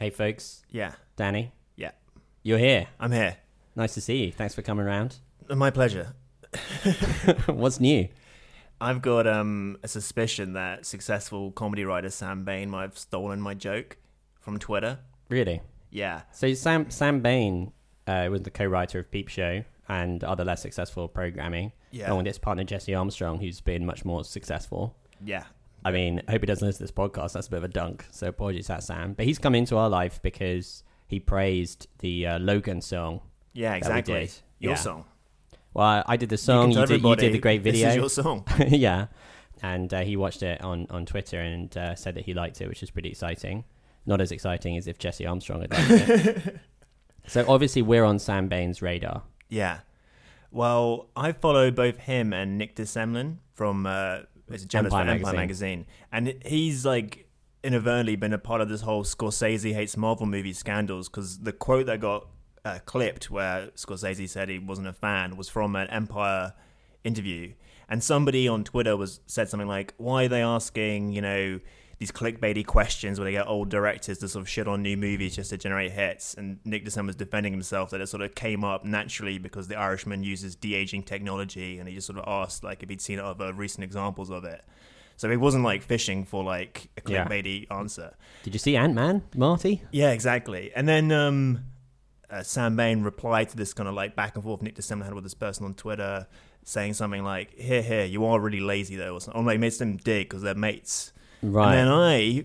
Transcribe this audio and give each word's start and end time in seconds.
Hey, 0.00 0.08
folks. 0.10 0.62
Yeah, 0.70 0.92
Danny. 1.16 1.52
Yeah. 1.76 1.90
You're 2.42 2.58
here. 2.58 2.86
I'm 2.98 3.12
here. 3.12 3.36
Nice 3.76 3.92
to 3.94 4.00
see 4.00 4.24
you. 4.24 4.32
Thanks 4.32 4.54
for 4.54 4.62
coming 4.62 4.86
around. 4.86 5.18
My 5.54 5.70
pleasure. 5.70 6.14
What's 7.46 7.80
new? 7.80 8.08
I've 8.80 9.02
got 9.02 9.26
um, 9.26 9.76
a 9.82 9.88
suspicion 9.88 10.54
that 10.54 10.86
successful 10.86 11.52
comedy 11.52 11.84
writer 11.84 12.08
Sam 12.08 12.44
Bain 12.44 12.70
might 12.70 12.82
have 12.82 12.98
stolen 12.98 13.42
my 13.42 13.52
joke 13.52 13.98
from 14.40 14.58
Twitter. 14.58 15.00
Really? 15.28 15.60
Yeah, 15.90 16.22
So 16.32 16.54
Sam 16.54 16.88
Sam 16.90 17.20
Bain 17.20 17.72
uh, 18.06 18.28
was 18.30 18.42
the 18.42 18.50
co-writer 18.50 19.00
of 19.00 19.10
Peep 19.10 19.28
Show 19.28 19.64
and 19.88 20.24
other 20.24 20.44
less 20.44 20.62
successful 20.62 21.08
programming. 21.08 21.72
yeah, 21.90 22.06
Along 22.06 22.18
with 22.18 22.26
his 22.26 22.38
partner 22.38 22.64
Jesse 22.64 22.94
Armstrong, 22.94 23.38
who's 23.40 23.60
been 23.60 23.84
much 23.84 24.04
more 24.04 24.24
successful. 24.24 24.96
yeah. 25.22 25.44
I 25.84 25.90
mean, 25.90 26.22
I 26.28 26.32
hope 26.32 26.42
he 26.42 26.46
doesn't 26.46 26.66
listen 26.66 26.78
to 26.78 26.84
this 26.84 26.90
podcast. 26.92 27.32
That's 27.32 27.46
a 27.46 27.50
bit 27.50 27.56
of 27.58 27.64
a 27.64 27.68
dunk. 27.68 28.04
So 28.10 28.28
apologies 28.28 28.66
to 28.66 28.72
that, 28.72 28.82
Sam. 28.82 29.14
But 29.14 29.24
he's 29.26 29.38
come 29.38 29.54
into 29.54 29.76
our 29.76 29.88
life 29.88 30.20
because 30.22 30.82
he 31.06 31.20
praised 31.20 31.86
the 32.00 32.26
uh, 32.26 32.38
Logan 32.38 32.80
song. 32.80 33.20
Yeah, 33.52 33.74
exactly. 33.74 34.30
Your 34.58 34.72
Yeah. 34.72 34.76
song. 34.76 35.04
Well, 35.72 36.04
I, 36.06 36.16
did 36.16 36.28
the 36.28 36.36
song. 36.36 36.72
can 36.72 36.80
You, 36.80 36.86
did, 36.86 37.02
you 37.02 37.16
did 37.16 37.32
the 37.32 37.38
great 37.38 37.62
This 37.62 37.74
video. 37.74 37.88
is 37.90 37.96
your 37.96 38.10
song. 38.10 38.44
yeah. 38.68 39.06
And 39.62 39.92
uh, 39.94 40.00
he 40.02 40.16
watched 40.16 40.42
it 40.42 40.60
on, 40.62 40.86
on 40.90 41.06
Twitter 41.06 41.40
and 41.40 41.74
uh, 41.76 41.94
said 41.94 42.14
that 42.16 42.24
he 42.24 42.34
liked 42.34 42.60
it, 42.60 42.68
which 42.68 42.82
is 42.82 42.90
pretty 42.90 43.10
exciting. 43.10 43.64
Not 44.06 44.20
as 44.20 44.32
exciting 44.32 44.76
as 44.76 44.86
if 44.86 44.98
Jesse 44.98 45.26
Armstrong 45.26 45.60
had 45.62 45.72
liked 45.72 45.90
it. 45.90 46.56
so 47.26 47.44
obviously, 47.48 47.82
we're 47.82 48.04
on 48.04 48.18
Sam 48.18 48.48
Bain's 48.48 48.82
radar. 48.82 49.22
Yeah. 49.48 49.80
Well, 50.50 51.08
I 51.14 51.32
follow 51.32 51.70
both 51.70 51.98
him 51.98 52.32
and 52.32 52.58
Nick 52.58 52.74
de 52.74 52.82
Semlyen 52.84 53.36
from 53.54 53.86
uh, 54.50 54.54
is 54.54 54.64
it 54.64 54.74
Empire 54.74 54.90
for 54.90 55.10
Empire 55.10 55.34
Magazine. 55.34 55.36
magazine, 55.36 55.86
and 56.12 56.34
he's 56.44 56.84
like 56.84 57.26
inadvertently 57.62 58.16
been 58.16 58.32
a 58.32 58.38
part 58.38 58.60
of 58.60 58.68
this 58.68 58.80
whole 58.80 59.04
Scorsese 59.04 59.74
hates 59.74 59.96
Marvel 59.96 60.26
movie 60.26 60.52
scandals 60.52 61.08
because 61.08 61.40
the 61.40 61.52
quote 61.52 61.86
that 61.86 62.00
got 62.00 62.26
uh, 62.64 62.78
clipped 62.84 63.30
where 63.30 63.68
Scorsese 63.76 64.28
said 64.28 64.48
he 64.48 64.58
wasn't 64.58 64.88
a 64.88 64.92
fan 64.92 65.36
was 65.36 65.48
from 65.48 65.76
an 65.76 65.88
Empire 65.88 66.54
interview, 67.04 67.52
and 67.88 68.02
somebody 68.02 68.48
on 68.48 68.64
Twitter 68.64 68.96
was 68.96 69.20
said 69.26 69.48
something 69.48 69.68
like, 69.68 69.94
"Why 69.96 70.24
are 70.24 70.28
they 70.28 70.42
asking 70.42 71.12
you 71.12 71.22
know?" 71.22 71.60
These 72.00 72.10
clickbaity 72.12 72.64
questions 72.66 73.18
where 73.20 73.26
they 73.26 73.32
get 73.32 73.46
old 73.46 73.68
directors 73.68 74.18
to 74.18 74.28
sort 74.28 74.40
of 74.40 74.48
shit 74.48 74.66
on 74.66 74.80
new 74.82 74.96
movies 74.96 75.36
just 75.36 75.50
to 75.50 75.58
generate 75.58 75.92
hits, 75.92 76.32
and 76.32 76.58
Nick 76.64 76.86
DeSem 76.86 77.06
was 77.06 77.14
defending 77.14 77.52
himself 77.52 77.90
that 77.90 78.00
it 78.00 78.06
sort 78.08 78.22
of 78.22 78.34
came 78.34 78.64
up 78.64 78.86
naturally 78.86 79.36
because 79.38 79.68
The 79.68 79.76
Irishman 79.76 80.22
uses 80.24 80.56
de 80.56 80.74
aging 80.74 81.02
technology, 81.02 81.78
and 81.78 81.86
he 81.86 81.94
just 81.94 82.06
sort 82.06 82.18
of 82.18 82.24
asked 82.26 82.64
like 82.64 82.82
if 82.82 82.88
he'd 82.88 83.02
seen 83.02 83.20
other 83.20 83.52
recent 83.52 83.84
examples 83.84 84.30
of 84.30 84.44
it. 84.44 84.64
So 85.18 85.28
he 85.28 85.36
wasn't 85.36 85.62
like 85.64 85.82
fishing 85.82 86.24
for 86.24 86.42
like 86.42 86.88
a 86.96 87.10
Yeah. 87.10 87.26
clickbaity 87.26 87.66
answer. 87.70 88.14
Did 88.44 88.54
you 88.54 88.58
see 88.58 88.74
Ant 88.78 88.94
Man, 88.94 89.22
Marty? 89.36 89.82
Yeah, 89.92 90.12
exactly. 90.12 90.72
And 90.74 90.88
then 90.88 91.12
um, 91.12 91.64
uh, 92.30 92.42
Sam 92.42 92.76
Bain 92.76 93.02
replied 93.02 93.50
to 93.50 93.58
this 93.58 93.74
kind 93.74 93.86
of 93.90 93.94
like 93.94 94.16
back 94.16 94.36
and 94.36 94.42
forth 94.42 94.62
Nick 94.62 94.74
de 94.76 94.80
Semlyen 94.80 95.04
had 95.04 95.12
with 95.12 95.24
this 95.24 95.34
person 95.34 95.66
on 95.66 95.74
Twitter, 95.74 96.26
saying 96.64 96.94
something 96.94 97.22
like, 97.24 97.52
"Here, 97.58 97.82
here, 97.82 98.06
you 98.06 98.24
are 98.24 98.40
really 98.40 98.60
lazy 98.60 98.96
though," 98.96 99.16
or 99.16 99.20
something. 99.20 99.42
Or 99.42 99.44
like 99.44 99.60
made 99.60 99.72
them 99.72 99.98
dig 99.98 100.30
because 100.30 100.40
they're 100.40 100.54
mates. 100.54 101.12
Right. 101.42 101.76
And 101.76 101.88
then 101.88 101.94
I, 101.94 102.44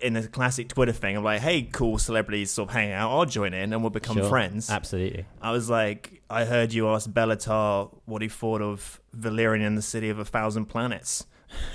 in 0.00 0.16
a 0.16 0.26
classic 0.26 0.68
Twitter 0.68 0.92
thing, 0.92 1.16
I'm 1.16 1.22
like, 1.24 1.40
"Hey, 1.40 1.62
cool 1.62 1.98
celebrities, 1.98 2.50
sort 2.50 2.68
of 2.70 2.74
hang 2.74 2.92
out. 2.92 3.10
I'll 3.10 3.24
join 3.24 3.54
in 3.54 3.72
and 3.72 3.82
we'll 3.82 3.90
become 3.90 4.16
Sure. 4.16 4.28
friends." 4.28 4.68
Absolutely. 4.70 5.26
I 5.40 5.52
was 5.52 5.70
like, 5.70 6.22
I 6.28 6.44
heard 6.44 6.72
you 6.72 6.88
ask 6.88 7.08
Béla 7.08 7.38
Tarr 7.38 7.88
what 8.04 8.20
he 8.22 8.28
thought 8.28 8.60
of 8.62 9.00
Valerian 9.12 9.64
and 9.64 9.78
the 9.78 9.82
City 9.82 10.08
of 10.10 10.18
a 10.18 10.24
Thousand 10.24 10.66
Planets. 10.66 11.26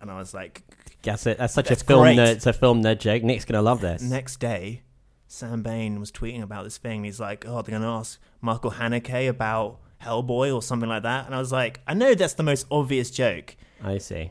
And 0.00 0.10
I 0.10 0.18
was 0.18 0.34
like, 0.34 0.62
That's 1.02 1.26
it. 1.26 1.38
That's 1.38 1.54
such 1.54 1.68
That's 1.68 1.80
a 1.82 1.84
film 1.84 2.02
great. 2.02 2.18
nerd. 2.18 2.28
It's 2.28 2.46
a 2.46 2.52
film 2.52 2.82
nerd 2.82 2.98
joke. 2.98 3.22
Nick's 3.22 3.44
gonna 3.46 3.62
love 3.62 3.80
this. 3.80 4.02
next 4.02 4.38
day, 4.40 4.82
Sam 5.26 5.62
Bain 5.62 5.98
was 6.00 6.12
tweeting 6.12 6.42
about 6.42 6.64
this 6.64 6.76
thing. 6.76 7.02
He's 7.04 7.18
like, 7.18 7.44
oh, 7.46 7.62
they're 7.62 7.72
going 7.72 7.82
to 7.82 7.88
ask 7.88 8.20
Michael 8.40 8.70
Haneke 8.72 9.28
about 9.28 9.78
Hellboy 10.02 10.54
or 10.54 10.62
something 10.62 10.88
like 10.88 11.02
that. 11.02 11.26
And 11.26 11.34
I 11.34 11.38
was 11.38 11.50
like, 11.50 11.80
I 11.86 11.94
know 11.94 12.14
that's 12.14 12.34
the 12.34 12.42
most 12.44 12.66
obvious 12.70 13.10
joke, 13.10 13.56
I 13.82 13.98
see. 13.98 14.30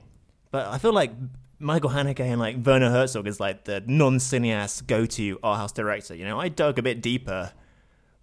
but 0.51 0.67
I 0.67 0.77
feel 0.77 0.93
like 0.93 1.11
Michael 1.59 1.89
Haneke 1.91 2.19
and 2.19 2.39
like 2.39 2.57
Werner 2.65 2.89
Herzog 2.89 3.27
is 3.27 3.39
like 3.39 3.63
the 3.63 3.81
non-cineast 3.85 4.87
go-to 4.87 5.39
art 5.41 5.57
house 5.57 5.71
director. 5.71 6.15
You 6.15 6.25
know, 6.25 6.39
I 6.39 6.49
dug 6.49 6.77
a 6.79 6.81
bit 6.81 7.01
deeper 7.01 7.51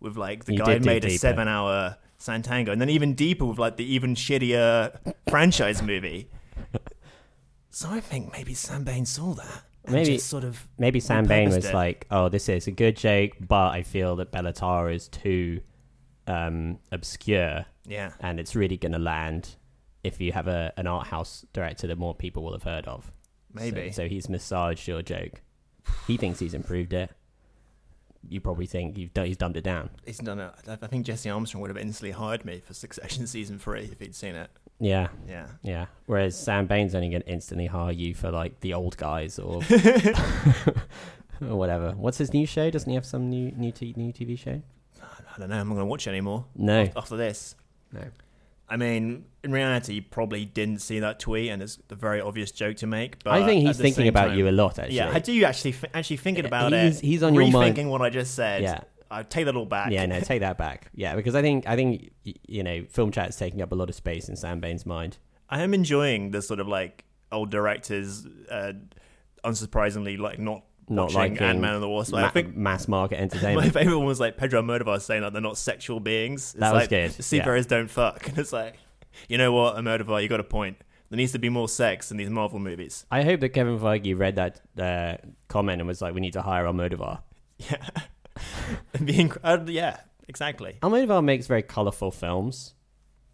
with 0.01 0.17
like 0.17 0.45
the 0.45 0.53
You 0.53 0.59
guy 0.59 0.79
who 0.79 0.85
made 0.85 1.05
a 1.05 1.17
seven-hour 1.17 1.97
Sátántangó, 2.19 2.69
and 2.71 2.81
then 2.81 2.91
even 2.91 3.15
deeper 3.15 3.45
with 3.45 3.59
like 3.59 3.77
the 3.77 3.85
even 3.95 4.15
shittier 4.15 4.97
franchise 5.29 5.83
movie. 5.83 6.29
So 7.71 7.89
I 7.89 8.01
think 8.01 8.33
maybe 8.33 8.55
Sam 8.55 8.85
Bain 8.85 9.07
saw 9.07 9.35
that. 9.35 9.63
Maybe- 9.89 10.19
sort 10.19 10.45
of 10.45 10.69
Maybe 10.79 11.01
Sam 11.01 11.27
Bain 11.27 11.49
was 11.49 11.65
it. 11.65 11.75
like, 11.75 12.07
"Oh, 12.11 12.29
this 12.29 12.49
is 12.49 12.67
a 12.67 12.71
good 12.71 12.97
joke, 12.97 13.33
but 13.41 13.73
I 13.73 13.83
feel 13.83 14.15
that 14.17 14.31
Béla 14.31 14.55
Tarr 14.55 14.91
is 14.91 15.09
too 15.09 15.61
um, 16.29 16.79
obscure, 16.93 17.65
yeah. 17.87 18.13
and 18.21 18.39
it's 18.39 18.55
really 18.55 18.77
going 18.77 18.93
to 18.93 18.99
land 19.01 19.57
if 20.05 20.21
you 20.21 20.31
have 20.33 20.47
a 20.47 20.73
an 20.77 20.87
art 20.87 21.09
house 21.09 21.45
director 21.53 21.87
that 21.89 21.99
more 21.99 22.15
people 22.15 22.45
will 22.45 22.53
have 22.53 22.63
heard 22.63 22.87
of." 22.87 23.11
Maybe. 23.55 23.91
So, 23.93 24.03
so 24.05 24.09
he's 24.09 24.29
massaged 24.29 24.87
your 24.89 25.03
joke. 25.03 25.41
He 26.07 26.17
thinks 26.17 26.39
he's 26.39 26.55
improved 26.55 26.93
it. 26.93 27.11
You 28.29 28.41
probably 28.41 28.67
think 28.67 28.97
you've 28.97 29.13
done, 29.13 29.27
he's 29.27 29.37
dumbed 29.37 29.57
it 29.57 29.65
down. 29.65 29.91
He's 30.07 30.19
done 30.19 30.39
it. 30.39 30.53
I 30.69 30.77
think 30.87 31.05
Jesse 31.07 31.29
Armstrong 31.29 31.61
would 31.61 31.71
have 31.71 31.77
instantly 31.77 32.13
hired 32.13 32.45
me 32.45 32.63
for 32.65 32.73
Succession 32.73 33.27
season 33.27 33.59
three 33.59 33.89
if 33.91 33.99
he'd 33.99 34.15
seen 34.15 34.37
it. 34.37 34.49
Yeah, 34.79 35.09
Yeah. 35.29 35.47
yeah. 35.63 35.87
Whereas 36.07 36.39
Sam 36.39 36.67
Bain's 36.67 36.95
only 36.95 37.11
going 37.11 37.23
to 37.23 37.29
instantly 37.29 37.67
hire 37.67 37.91
you 37.93 38.15
for 38.15 38.31
like 38.31 38.61
the 38.61 38.75
old 38.75 38.97
guys 38.97 39.39
or 39.41 39.61
or 41.41 41.57
whatever. 41.57 41.93
What's 41.97 42.19
his 42.19 42.33
new 42.33 42.47
show? 42.47 42.71
Doesn't 42.71 42.89
he 42.89 42.95
have 42.95 43.07
some 43.07 43.29
new 43.29 43.51
new 43.53 43.73
t- 43.73 43.95
new 43.97 44.13
TV 44.13 44.39
show? 44.39 44.61
I 45.03 45.39
don't 45.39 45.49
know. 45.49 45.57
I'm 45.59 45.69
not 45.69 45.75
going 45.75 45.87
to 45.87 45.91
watch 45.91 46.07
it 46.07 46.11
anymore 46.11 46.45
No, 46.55 46.89
after 46.97 47.17
this. 47.17 47.55
no. 47.93 48.03
I 48.73 48.79
mean, 48.79 49.27
in 49.45 49.53
reality, 49.53 49.93
you 49.93 50.03
probably 50.03 50.47
didn't 50.47 50.79
see 50.81 51.01
that 51.01 51.21
tweet, 51.21 51.51
and 51.51 51.63
it's 51.63 51.79
a 51.91 51.95
very 51.95 52.23
obvious 52.23 52.51
joke 52.51 52.79
to 52.79 52.87
make. 52.87 53.23
But 53.23 53.35
I 53.35 53.45
think 53.45 53.67
he's 53.67 53.77
thinking 53.77 54.09
about 54.09 54.29
time- 54.29 54.39
you 54.39 54.49
a 54.49 54.51
lot. 54.51 54.79
Actually, 54.79 54.97
Yeah, 54.97 55.11
I 55.13 55.19
do 55.19 55.45
actually 55.45 55.73
th- 55.73 55.93
actually 55.93 56.17
thinking 56.17 56.47
about 56.47 56.73
he's, 56.73 56.99
it. 57.01 57.05
He's 57.05 57.23
on 57.23 57.35
your 57.35 57.49
mind. 57.49 57.77
rethinking 57.77 57.77
mind. 57.77 57.91
what 57.91 58.01
I 58.01 58.09
just 58.09 58.35
said. 58.35 58.63
Yeah, 58.63 58.81
I 59.11 59.25
take 59.25 59.45
that 59.45 59.57
all 59.57 59.67
back. 59.67 59.91
yeah. 59.93 60.07
No, 60.07 60.21
take 60.21 60.41
that 60.41 60.57
back. 60.57 60.89
Yeah, 60.95 61.17
because 61.17 61.35
I 61.35 61.43
think 61.43 61.69
I 61.69 61.77
think 61.77 62.13
you 62.25 62.63
know, 62.63 62.87
film 62.89 63.11
chat 63.13 63.29
is 63.29 63.37
taking 63.37 63.61
up 63.61 63.73
a 63.73 63.75
lot 63.75 63.91
of 63.91 63.95
space 63.95 64.31
in 64.31 64.37
Sam 64.37 64.59
Bain's 64.59 64.87
mind. 64.87 65.19
I 65.51 65.61
am 65.61 65.75
enjoying 65.75 66.31
the 66.31 66.41
sort 66.41 66.59
of 66.59 66.67
like 66.67 67.05
old 67.31 67.51
directors, 67.51 68.27
uh, 68.51 68.73
unsurprisingly, 69.45 70.19
like 70.19 70.39
not 70.39 70.63
Not 70.89 71.15
watching 71.15 71.33
liking 71.35 71.47
Ant 71.47 71.61
Man 71.61 71.75
and 71.75 71.83
the 71.83 71.89
Wasp. 71.89 72.13
Like, 72.13 72.23
Ma- 72.23 72.29
I 72.29 72.31
think 72.31 72.57
mass 72.57 72.89
market 72.89 73.21
entertainment. 73.21 73.67
My 73.67 73.71
favorite 73.81 73.97
one 73.97 74.07
was 74.07 74.21
like 74.21 74.37
Pedro 74.37 74.63
Almodovar 74.63 75.01
saying 75.01 75.23
that 75.23 75.33
they're 75.33 75.43
not 75.43 75.57
sexual 75.57 76.01
beings. 76.01 76.53
It's 76.53 76.61
That 76.61 76.73
was 76.73 76.83
like, 76.83 76.91
good, 76.91 77.25
seafarers 77.25 77.67
don't 77.67 77.89
fuck, 77.89 78.27
and 78.29 78.39
it's 78.39 78.53
like, 78.53 78.77
you 79.29 79.39
know 79.39 79.53
what, 79.53 79.77
Almodovar, 79.77 80.23
you 80.23 80.29
got 80.29 80.41
a 80.41 80.45
point. 80.45 80.77
There 81.11 81.17
needs 81.19 81.33
to 81.33 81.39
be 81.39 81.51
more 81.51 81.69
sex 81.69 82.11
in 82.11 82.17
these 82.17 82.31
Marvel 82.31 82.59
movies. 82.59 83.05
I 83.11 83.23
hope 83.23 83.41
that 83.41 83.51
Kevin 83.51 83.79
Feige 83.79 84.19
read 84.19 84.37
that 84.37 84.61
uh, 84.79 85.19
comment 85.49 85.81
and 85.81 85.87
was 85.87 86.01
like, 86.01 86.15
"We 86.15 86.23
need 86.23 86.33
to 86.33 86.43
hire 86.43 86.65
Almodovar." 86.65 87.21
Yeah, 87.71 87.77
being 89.05 89.31
uh, 89.45 89.59
yeah, 89.67 89.99
exactly. 90.27 90.79
Almodovar 90.83 91.23
makes 91.23 91.47
very 91.47 91.63
colorful 91.63 92.11
films, 92.11 92.75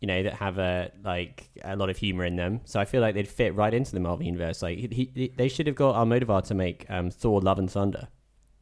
you 0.00 0.06
know, 0.06 0.22
that 0.22 0.34
have 0.34 0.58
a 0.58 0.90
like 1.04 1.48
a 1.64 1.74
lot 1.76 1.90
of 1.90 1.96
humor 1.96 2.24
in 2.24 2.36
them. 2.36 2.60
So 2.64 2.78
I 2.80 2.84
feel 2.84 3.00
like 3.00 3.14
they'd 3.14 3.26
fit 3.28 3.54
right 3.54 3.72
into 3.74 3.92
the 3.92 4.00
Marvel 4.00 4.24
universe. 4.24 4.62
Like 4.62 4.78
he, 4.78 5.10
he 5.14 5.32
they 5.36 5.48
should 5.48 5.66
have 5.66 5.76
got 5.76 5.94
Almodovar 5.96 6.44
to 6.48 6.54
make 6.54 6.86
um, 6.88 7.10
Thor: 7.10 7.40
Love 7.40 7.58
and 7.58 7.70
Thunder. 7.70 8.08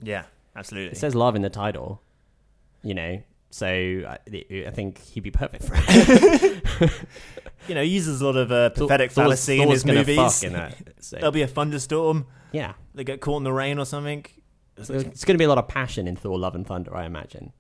Yeah, 0.03 0.25
absolutely. 0.55 0.93
It 0.93 0.99
says 0.99 1.15
love 1.15 1.37
in 1.37 1.43
the 1.43 1.51
title, 1.51 2.03
you 2.83 2.95
know. 2.95 3.23
So 3.51 3.67
I, 3.67 4.19
I 4.67 4.71
think 4.73 4.99
he'd 5.03 5.23
be 5.23 5.31
perfect 5.31 5.65
for 5.65 5.75
it. 5.77 6.93
you 7.69 7.75
know, 7.75 7.83
he 7.83 7.89
uses 7.91 8.21
a 8.21 8.25
lot 8.27 8.37
of 8.37 8.51
uh, 8.53 8.71
Thor- 8.71 8.87
pathetic 8.89 9.13
Thor's- 9.13 9.25
fallacy 9.25 9.61
in 9.63 9.71
his 9.71 9.85
movies. 9.87 10.43
in 10.43 10.53
that. 10.53 10.77
So, 11.01 11.17
There'll 11.17 11.31
be 11.31 11.43
a 11.43 11.47
thunderstorm. 11.47 12.27
yeah, 12.51 12.73
They 12.95 13.05
get 13.05 13.21
caught 13.21 13.37
in 13.37 13.45
the 13.45 13.53
rain 13.53 13.79
or 13.79 13.87
something. 13.87 14.27
It's 14.77 14.91
it's 14.91 15.25
going 15.25 15.35
to 15.35 15.39
be 15.39 15.45
a 15.45 15.49
lot 15.49 15.57
of 15.59 15.69
passion 15.69 16.09
in 16.09 16.17
Thor: 16.17 16.37
Love 16.39 16.55
and 16.57 16.67
Thunder, 16.67 16.95
I 16.97 17.05
imagine. 17.07 17.53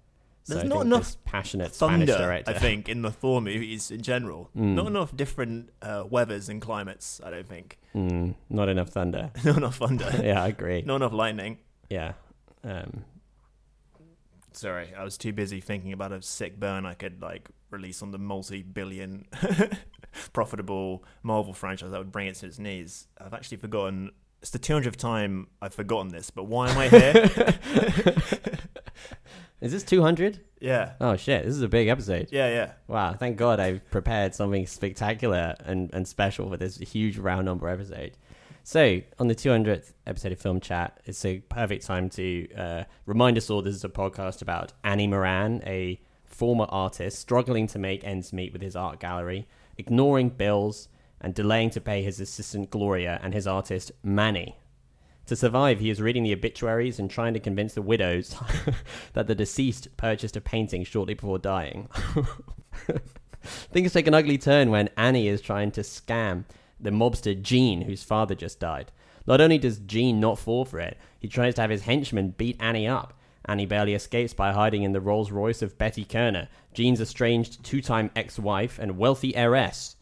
So 0.46 0.54
There's 0.54 0.64
I 0.64 0.68
not 0.68 0.86
enough 0.86 1.16
passionate 1.24 1.74
Spanish 1.74 2.08
thunder, 2.08 2.24
director. 2.24 2.52
I 2.52 2.54
think, 2.54 2.88
in 2.88 3.02
the 3.02 3.10
Thor 3.10 3.40
movies 3.42 3.90
in 3.90 4.00
general. 4.02 4.48
Mm. 4.56 4.74
Not 4.74 4.86
enough 4.86 5.16
different 5.16 5.70
uh, 5.82 6.04
weathers 6.08 6.48
and 6.48 6.62
climates. 6.62 7.20
I 7.24 7.30
don't 7.30 7.48
think. 7.48 7.80
Mm, 7.96 8.36
not 8.48 8.68
enough 8.68 8.90
thunder. 8.90 9.32
Not 9.44 9.56
enough 9.56 9.78
thunder. 9.78 10.08
yeah, 10.22 10.40
I 10.40 10.46
agree. 10.46 10.82
Not 10.82 10.96
enough 10.96 11.12
lightning. 11.12 11.58
Yeah. 11.90 12.12
Um, 12.62 13.04
Sorry, 14.52 14.94
I 14.96 15.02
was 15.02 15.18
too 15.18 15.32
busy 15.32 15.60
thinking 15.60 15.92
about 15.92 16.12
a 16.12 16.22
sick 16.22 16.60
burn 16.60 16.86
I 16.86 16.94
could 16.94 17.20
like 17.20 17.48
release 17.70 18.00
on 18.00 18.12
the 18.12 18.18
multi-billion 18.18 19.26
profitable 20.32 21.02
Marvel 21.24 21.54
franchise 21.54 21.90
that 21.90 21.98
would 21.98 22.12
bring 22.12 22.28
it 22.28 22.36
to 22.36 22.46
its 22.46 22.60
knees. 22.60 23.08
I've 23.20 23.34
actually 23.34 23.56
forgotten. 23.56 24.12
It's 24.42 24.50
the 24.50 24.60
200th 24.60 24.94
time 24.94 25.48
I've 25.60 25.74
forgotten 25.74 26.12
this, 26.12 26.30
but 26.30 26.44
why 26.44 26.70
am 26.70 26.78
I 26.78 26.88
here? 26.88 27.30
Is 29.60 29.72
this 29.72 29.82
200? 29.84 30.40
yeah, 30.60 30.92
Oh, 31.00 31.16
shit. 31.16 31.44
This 31.44 31.54
is 31.54 31.62
a 31.62 31.68
big 31.68 31.88
episode. 31.88 32.28
yeah, 32.30 32.48
yeah. 32.48 32.72
Wow. 32.88 33.12
Thank 33.14 33.36
God 33.36 33.60
I've 33.60 33.88
prepared 33.90 34.34
something 34.34 34.66
spectacular 34.66 35.54
and, 35.64 35.90
and 35.92 36.06
special 36.08 36.48
for 36.50 36.56
this 36.56 36.78
huge 36.78 37.18
round 37.18 37.44
number 37.46 37.68
episode. 37.68 38.12
So, 38.64 39.00
on 39.18 39.28
the 39.28 39.34
200th 39.34 39.92
episode 40.06 40.32
of 40.32 40.40
Film 40.40 40.58
Chat, 40.60 40.98
it's 41.04 41.24
a 41.24 41.38
perfect 41.40 41.86
time 41.86 42.08
to 42.10 42.48
uh, 42.54 42.84
remind 43.04 43.36
us 43.38 43.48
all 43.48 43.62
this 43.62 43.76
is 43.76 43.84
a 43.84 43.88
podcast 43.88 44.42
about 44.42 44.72
Annie 44.82 45.06
Moran, 45.06 45.62
a 45.64 46.00
former 46.24 46.66
artist 46.68 47.18
struggling 47.20 47.66
to 47.68 47.78
make 47.78 48.02
ends 48.02 48.32
meet 48.32 48.52
with 48.52 48.62
his 48.62 48.74
art 48.74 48.98
gallery, 48.98 49.46
ignoring 49.78 50.30
bills, 50.30 50.88
and 51.20 51.32
delaying 51.32 51.70
to 51.70 51.80
pay 51.80 52.02
his 52.02 52.18
assistant 52.18 52.70
Gloria 52.70 53.20
and 53.22 53.32
his 53.34 53.46
artist 53.46 53.92
Manny. 54.02 54.56
To 55.26 55.36
survive, 55.36 55.80
he 55.80 55.90
is 55.90 56.00
reading 56.00 56.22
the 56.22 56.32
obituaries 56.32 57.00
and 57.00 57.10
trying 57.10 57.34
to 57.34 57.40
convince 57.40 57.74
the 57.74 57.82
widows 57.82 58.36
that 59.14 59.26
the 59.26 59.34
deceased 59.34 59.96
purchased 59.96 60.36
a 60.36 60.40
painting 60.40 60.84
shortly 60.84 61.14
before 61.14 61.38
dying. 61.38 61.88
Things 63.42 63.92
take 63.92 64.06
an 64.06 64.14
ugly 64.14 64.38
turn 64.38 64.70
when 64.70 64.90
Annie 64.96 65.28
is 65.28 65.40
trying 65.40 65.72
to 65.72 65.80
scam 65.80 66.44
the 66.78 66.90
mobster 66.90 67.40
Gene, 67.40 67.82
whose 67.82 68.04
father 68.04 68.34
just 68.34 68.60
died. 68.60 68.92
Not 69.26 69.40
only 69.40 69.58
does 69.58 69.78
Gene 69.78 70.20
not 70.20 70.38
fall 70.38 70.64
for 70.64 70.78
it, 70.78 70.96
he 71.18 71.26
tries 71.26 71.54
to 71.56 71.60
have 71.62 71.70
his 71.70 71.82
henchmen 71.82 72.30
beat 72.30 72.56
Annie 72.60 72.86
up. 72.86 73.12
Annie 73.46 73.66
barely 73.66 73.94
escapes 73.94 74.34
by 74.34 74.52
hiding 74.52 74.82
in 74.82 74.92
the 74.92 75.00
Rolls 75.00 75.32
Royce 75.32 75.62
of 75.62 75.78
Betty 75.78 76.04
Kerner, 76.04 76.48
Gene's 76.72 77.00
estranged 77.00 77.64
two 77.64 77.80
time 77.80 78.10
ex 78.14 78.38
wife 78.38 78.78
and 78.78 78.98
wealthy 78.98 79.34
heiress. 79.34 79.95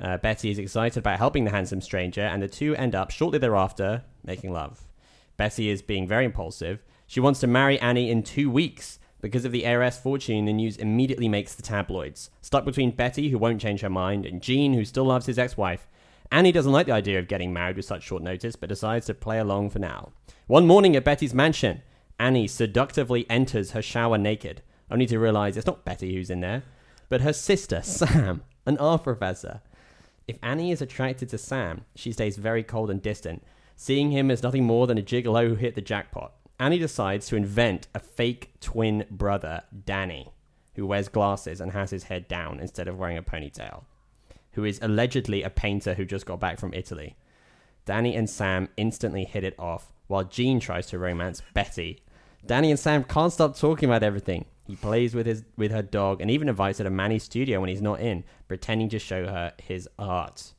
Uh, 0.00 0.16
Betty 0.16 0.50
is 0.50 0.58
excited 0.58 0.98
about 0.98 1.18
helping 1.18 1.44
the 1.44 1.50
handsome 1.50 1.80
stranger, 1.80 2.22
and 2.22 2.42
the 2.42 2.48
two 2.48 2.74
end 2.76 2.94
up 2.94 3.10
shortly 3.10 3.38
thereafter 3.38 4.04
making 4.24 4.52
love. 4.52 4.86
Betty 5.36 5.68
is 5.68 5.82
being 5.82 6.06
very 6.08 6.24
impulsive. 6.24 6.82
She 7.06 7.20
wants 7.20 7.40
to 7.40 7.46
marry 7.46 7.78
Annie 7.80 8.10
in 8.10 8.22
two 8.22 8.50
weeks. 8.50 8.98
Because 9.20 9.44
of 9.44 9.52
the 9.52 9.66
heiress 9.66 9.98
fortune, 9.98 10.46
the 10.46 10.52
news 10.52 10.78
immediately 10.78 11.28
makes 11.28 11.54
the 11.54 11.62
tabloids. 11.62 12.30
Stuck 12.40 12.64
between 12.64 12.92
Betty, 12.92 13.28
who 13.28 13.36
won't 13.36 13.60
change 13.60 13.82
her 13.82 13.90
mind, 13.90 14.24
and 14.24 14.40
Gene, 14.40 14.72
who 14.72 14.84
still 14.84 15.04
loves 15.04 15.26
his 15.26 15.38
ex 15.38 15.58
wife, 15.58 15.86
Annie 16.32 16.52
doesn't 16.52 16.72
like 16.72 16.86
the 16.86 16.92
idea 16.92 17.18
of 17.18 17.28
getting 17.28 17.52
married 17.52 17.76
with 17.76 17.84
such 17.84 18.04
short 18.04 18.22
notice, 18.22 18.56
but 18.56 18.68
decides 18.68 19.06
to 19.06 19.14
play 19.14 19.38
along 19.38 19.70
for 19.70 19.80
now. 19.80 20.12
One 20.46 20.66
morning 20.66 20.94
at 20.94 21.04
Betty's 21.04 21.34
mansion, 21.34 21.82
Annie 22.18 22.46
seductively 22.46 23.26
enters 23.28 23.72
her 23.72 23.82
shower 23.82 24.16
naked, 24.16 24.62
only 24.90 25.06
to 25.06 25.18
realize 25.18 25.56
it's 25.56 25.66
not 25.66 25.84
Betty 25.84 26.14
who's 26.14 26.30
in 26.30 26.40
there, 26.40 26.62
but 27.08 27.20
her 27.20 27.32
sister, 27.32 27.82
Sam, 27.84 28.42
an 28.64 28.78
art 28.78 29.02
professor. 29.02 29.60
If 30.30 30.38
Annie 30.44 30.70
is 30.70 30.80
attracted 30.80 31.28
to 31.30 31.38
Sam, 31.38 31.86
she 31.96 32.12
stays 32.12 32.36
very 32.36 32.62
cold 32.62 32.88
and 32.88 33.02
distant, 33.02 33.42
seeing 33.74 34.12
him 34.12 34.30
as 34.30 34.44
nothing 34.44 34.62
more 34.62 34.86
than 34.86 34.96
a 34.96 35.02
gigolo 35.02 35.48
who 35.48 35.56
hit 35.56 35.74
the 35.74 35.80
jackpot. 35.80 36.34
Annie 36.60 36.78
decides 36.78 37.26
to 37.26 37.34
invent 37.34 37.88
a 37.96 37.98
fake 37.98 38.52
twin 38.60 39.06
brother, 39.10 39.64
Danny, 39.84 40.32
who 40.76 40.86
wears 40.86 41.08
glasses 41.08 41.60
and 41.60 41.72
has 41.72 41.90
his 41.90 42.04
head 42.04 42.28
down 42.28 42.60
instead 42.60 42.86
of 42.86 42.96
wearing 42.96 43.18
a 43.18 43.24
ponytail 43.24 43.82
who 44.52 44.62
is 44.62 44.78
allegedly 44.82 45.42
a 45.42 45.50
painter 45.50 45.94
who 45.94 46.04
just 46.04 46.26
got 46.26 46.38
back 46.38 46.60
from 46.60 46.74
Italy. 46.74 47.16
Danny 47.84 48.14
and 48.14 48.30
Sam 48.30 48.68
instantly 48.76 49.24
hit 49.24 49.42
it 49.42 49.58
off, 49.58 49.92
while 50.06 50.22
Gene 50.22 50.60
tries 50.60 50.86
to 50.86 50.98
romance 51.00 51.42
Betty. 51.54 52.04
Danny 52.46 52.70
and 52.70 52.78
Sam 52.78 53.02
can't 53.02 53.32
stop 53.32 53.58
talking 53.58 53.88
about 53.88 54.04
everything. 54.04 54.44
He 54.70 54.76
plays 54.76 55.16
with 55.16 55.26
his 55.26 55.42
with 55.56 55.72
her 55.72 55.82
dog 55.82 56.20
and 56.20 56.30
even 56.30 56.48
invites 56.48 56.78
her 56.78 56.84
to 56.84 56.90
Manny's 56.90 57.24
studio 57.24 57.58
when 57.58 57.68
he's 57.68 57.82
not 57.82 57.98
in, 57.98 58.22
pretending 58.46 58.88
to 58.90 59.00
show 59.00 59.26
her 59.26 59.52
his 59.60 59.88
art. 59.98 60.52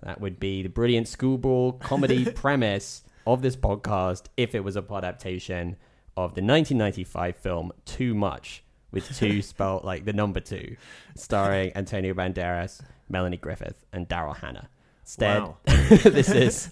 That 0.00 0.20
would 0.20 0.38
be 0.38 0.62
the 0.62 0.68
brilliant 0.68 1.08
screwball 1.08 1.72
comedy 1.72 2.24
premise 2.32 3.02
of 3.26 3.42
this 3.42 3.56
podcast 3.56 4.26
if 4.36 4.54
it 4.54 4.62
was 4.62 4.76
a 4.76 4.84
adaptation 4.92 5.74
of 6.16 6.34
the 6.36 6.40
1995 6.40 7.34
film 7.36 7.72
Two 7.84 8.14
Much, 8.14 8.62
with 8.92 9.12
two 9.16 9.42
spelled 9.52 9.82
like 9.82 10.04
the 10.04 10.12
number 10.12 10.38
two, 10.38 10.76
starring 11.16 11.72
Antonio 11.74 12.14
Banderas, 12.14 12.80
Melanie 13.08 13.38
Griffith, 13.38 13.84
and 13.92 14.08
Daryl 14.08 14.36
Hannah. 14.36 14.68
Instead, 15.02 15.42
Wow. 15.42 15.56
this 15.66 16.30
is 16.30 16.70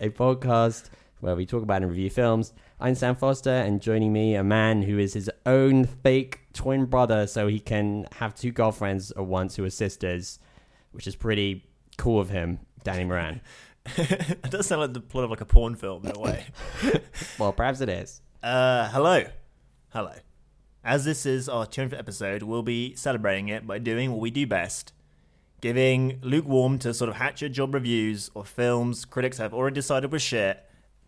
a 0.00 0.08
podcast 0.10 0.90
where 1.20 1.36
we 1.36 1.46
talk 1.46 1.62
about 1.62 1.82
and 1.82 1.90
review 1.92 2.10
films. 2.10 2.52
I'm 2.80 2.96
Sam 2.96 3.14
Foster, 3.14 3.50
and 3.50 3.80
joining 3.80 4.12
me, 4.12 4.34
a 4.34 4.42
man 4.42 4.82
who 4.82 4.98
is 4.98 5.14
his 5.14 5.30
own 5.46 5.84
fake 5.84 6.40
twin 6.52 6.86
brother, 6.86 7.28
so 7.28 7.46
he 7.46 7.60
can 7.60 8.08
have 8.16 8.34
two 8.34 8.50
girlfriends 8.50 9.12
at 9.12 9.24
once 9.24 9.54
who 9.54 9.64
are 9.64 9.70
sisters, 9.70 10.40
which 10.90 11.06
is 11.06 11.14
pretty 11.14 11.64
cool 11.96 12.20
of 12.20 12.30
him, 12.30 12.58
Danny 12.82 13.04
Moran. 13.04 13.40
it 13.96 14.50
does 14.50 14.66
sound 14.66 14.80
like 14.80 14.92
the 14.92 15.00
plot 15.00 15.22
of 15.22 15.30
like 15.30 15.40
a 15.40 15.46
porn 15.46 15.76
film 15.76 16.04
in 16.04 16.16
a 16.16 16.18
way. 16.18 16.46
Well, 17.38 17.52
perhaps 17.52 17.80
it 17.80 17.88
is. 17.88 18.20
Uh, 18.42 18.88
hello. 18.88 19.24
Hello. 19.90 20.14
As 20.82 21.04
this 21.04 21.26
is 21.26 21.48
our 21.48 21.66
200th 21.66 21.98
episode, 21.98 22.42
we'll 22.42 22.62
be 22.62 22.94
celebrating 22.96 23.48
it 23.48 23.66
by 23.66 23.78
doing 23.78 24.10
what 24.10 24.20
we 24.20 24.30
do 24.30 24.46
best 24.46 24.92
giving 25.60 26.18
lukewarm 26.20 26.78
to 26.78 26.92
sort 26.92 27.08
of 27.08 27.16
hatchet 27.16 27.48
job 27.48 27.72
reviews 27.72 28.30
of 28.36 28.46
films 28.46 29.06
critics 29.06 29.38
have 29.38 29.54
already 29.54 29.72
decided 29.72 30.12
were 30.12 30.18
shit, 30.18 30.62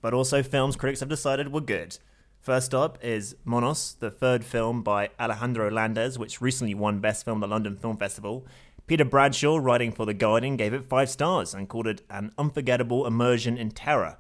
but 0.07 0.15
also 0.15 0.41
films 0.41 0.77
critics 0.77 1.01
have 1.01 1.09
decided 1.09 1.53
were 1.53 1.61
good. 1.61 1.99
First 2.39 2.73
up 2.73 2.97
is 3.03 3.35
Monos, 3.45 3.97
the 3.99 4.09
third 4.09 4.45
film 4.45 4.85
by 4.85 5.11
Alejandro 5.19 5.69
Landes, 5.69 6.17
which 6.17 6.41
recently 6.41 6.75
won 6.75 7.01
Best 7.01 7.25
Film 7.25 7.39
at 7.39 7.49
the 7.49 7.51
London 7.53 7.75
Film 7.77 7.97
Festival. 7.97 8.47
Peter 8.87 9.05
Bradshaw, 9.05 9.57
writing 9.57 9.91
for 9.91 10.07
The 10.07 10.15
Guardian, 10.15 10.57
gave 10.57 10.73
it 10.73 10.85
five 10.85 11.11
stars 11.11 11.55
and 11.55 11.69
called 11.69 11.89
it 11.89 12.03
an 12.09 12.31
unforgettable 12.39 13.05
immersion 13.05 13.59
in 13.59 13.73
terror. 13.73 14.17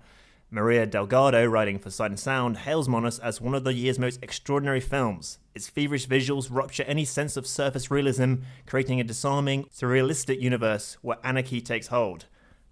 Maria 0.50 0.86
Delgado, 0.86 1.44
writing 1.46 1.78
for 1.78 1.92
Sight 1.92 2.10
and 2.10 2.18
Sound, 2.18 2.56
hails 2.56 2.88
Monos 2.88 3.20
as 3.20 3.40
one 3.40 3.54
of 3.54 3.62
the 3.62 3.72
year's 3.72 4.00
most 4.00 4.18
extraordinary 4.24 4.80
films. 4.80 5.38
Its 5.54 5.68
feverish 5.68 6.08
visuals 6.08 6.48
rupture 6.50 6.82
any 6.88 7.04
sense 7.04 7.36
of 7.36 7.46
surface 7.46 7.92
realism, 7.92 8.34
creating 8.66 8.98
a 8.98 9.04
disarming, 9.04 9.66
surrealistic 9.66 10.40
universe 10.40 10.96
where 11.02 11.18
anarchy 11.22 11.60
takes 11.60 11.86
hold. 11.86 12.24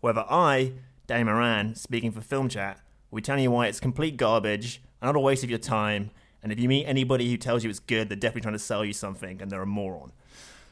However, 0.03 0.27
I, 0.29 0.73
Danny 1.07 1.23
Moran, 1.23 1.77
speaking 1.77 2.11
for 2.11 2.21
Film 2.21 2.49
Chat, 2.49 2.81
will 3.15 3.21
be 3.21 3.23
telling 3.23 3.45
you 3.45 3.51
why 3.53 3.69
it's 3.69 3.79
complete 3.79 4.17
garbage, 4.17 4.83
another 5.01 5.21
waste 5.21 5.45
of 5.45 5.51
your 5.51 5.59
time, 5.61 6.11
and 6.43 6.51
if 6.51 6.59
you 6.59 6.69
meet 6.69 6.85
anybody 6.85 7.31
who 7.31 7.37
tells 7.37 7.63
you 7.63 7.71
it's 7.71 7.79
good, 7.79 8.09
they're 8.09 8.17
definitely 8.17 8.41
trying 8.41 8.55
to 8.55 8.59
sell 8.59 8.85
you 8.85 8.93
something 8.93 9.41
and 9.41 9.53
they're 9.53 9.63
a 9.63 9.67
moron. 9.67 10.11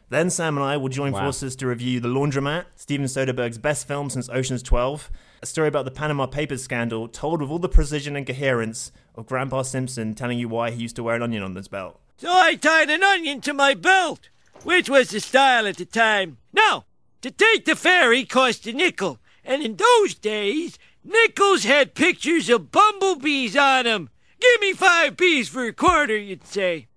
Then 0.08 0.28
Sam 0.28 0.56
and 0.58 0.66
I 0.66 0.76
will 0.76 0.88
join 0.88 1.12
Wow. 1.12 1.20
forces 1.22 1.54
to 1.56 1.68
review 1.68 2.00
The 2.00 2.08
Laundromat, 2.08 2.64
Steven 2.74 3.06
Soderbergh's 3.06 3.58
best 3.58 3.86
film 3.86 4.10
since 4.10 4.28
Ocean's 4.28 4.62
12, 4.64 5.08
a 5.40 5.46
story 5.46 5.68
about 5.68 5.84
the 5.84 5.92
Panama 5.92 6.26
Papers 6.26 6.64
scandal 6.64 7.06
told 7.06 7.40
with 7.40 7.48
all 7.48 7.60
the 7.60 7.68
precision 7.68 8.16
and 8.16 8.26
coherence 8.26 8.90
of 9.14 9.26
Grandpa 9.26 9.62
Simpson 9.62 10.16
telling 10.16 10.36
you 10.40 10.48
why 10.48 10.72
he 10.72 10.82
used 10.82 10.96
to 10.96 11.04
wear 11.04 11.14
an 11.14 11.22
onion 11.22 11.44
on 11.44 11.54
his 11.54 11.68
belt. 11.68 12.00
So 12.16 12.28
I 12.28 12.56
tied 12.56 12.90
an 12.90 13.04
onion 13.04 13.40
to 13.42 13.54
my 13.54 13.74
belt, 13.74 14.30
which 14.64 14.90
was 14.90 15.10
the 15.10 15.20
style 15.20 15.68
at 15.68 15.76
the 15.76 15.84
time. 15.84 16.38
Now, 16.52 16.86
to 17.20 17.30
take 17.30 17.66
the 17.66 17.76
ferry 17.76 18.24
cost 18.24 18.66
a 18.66 18.72
nickel, 18.72 19.20
and 19.44 19.62
in 19.62 19.76
those 19.76 20.14
days, 20.14 20.76
nickels 21.04 21.64
had 21.64 21.94
pictures 21.94 22.49
of 22.49 22.70
bumblebees 22.70 23.56
on 23.56 23.87
'em. 23.87 24.10
Give 24.40 24.60
me 24.60 24.72
five 24.72 25.16
bees 25.16 25.49
for 25.49 25.64
a 25.66 25.72
quarter, 25.72 26.16
you'd 26.16 26.46
say. 26.46 26.88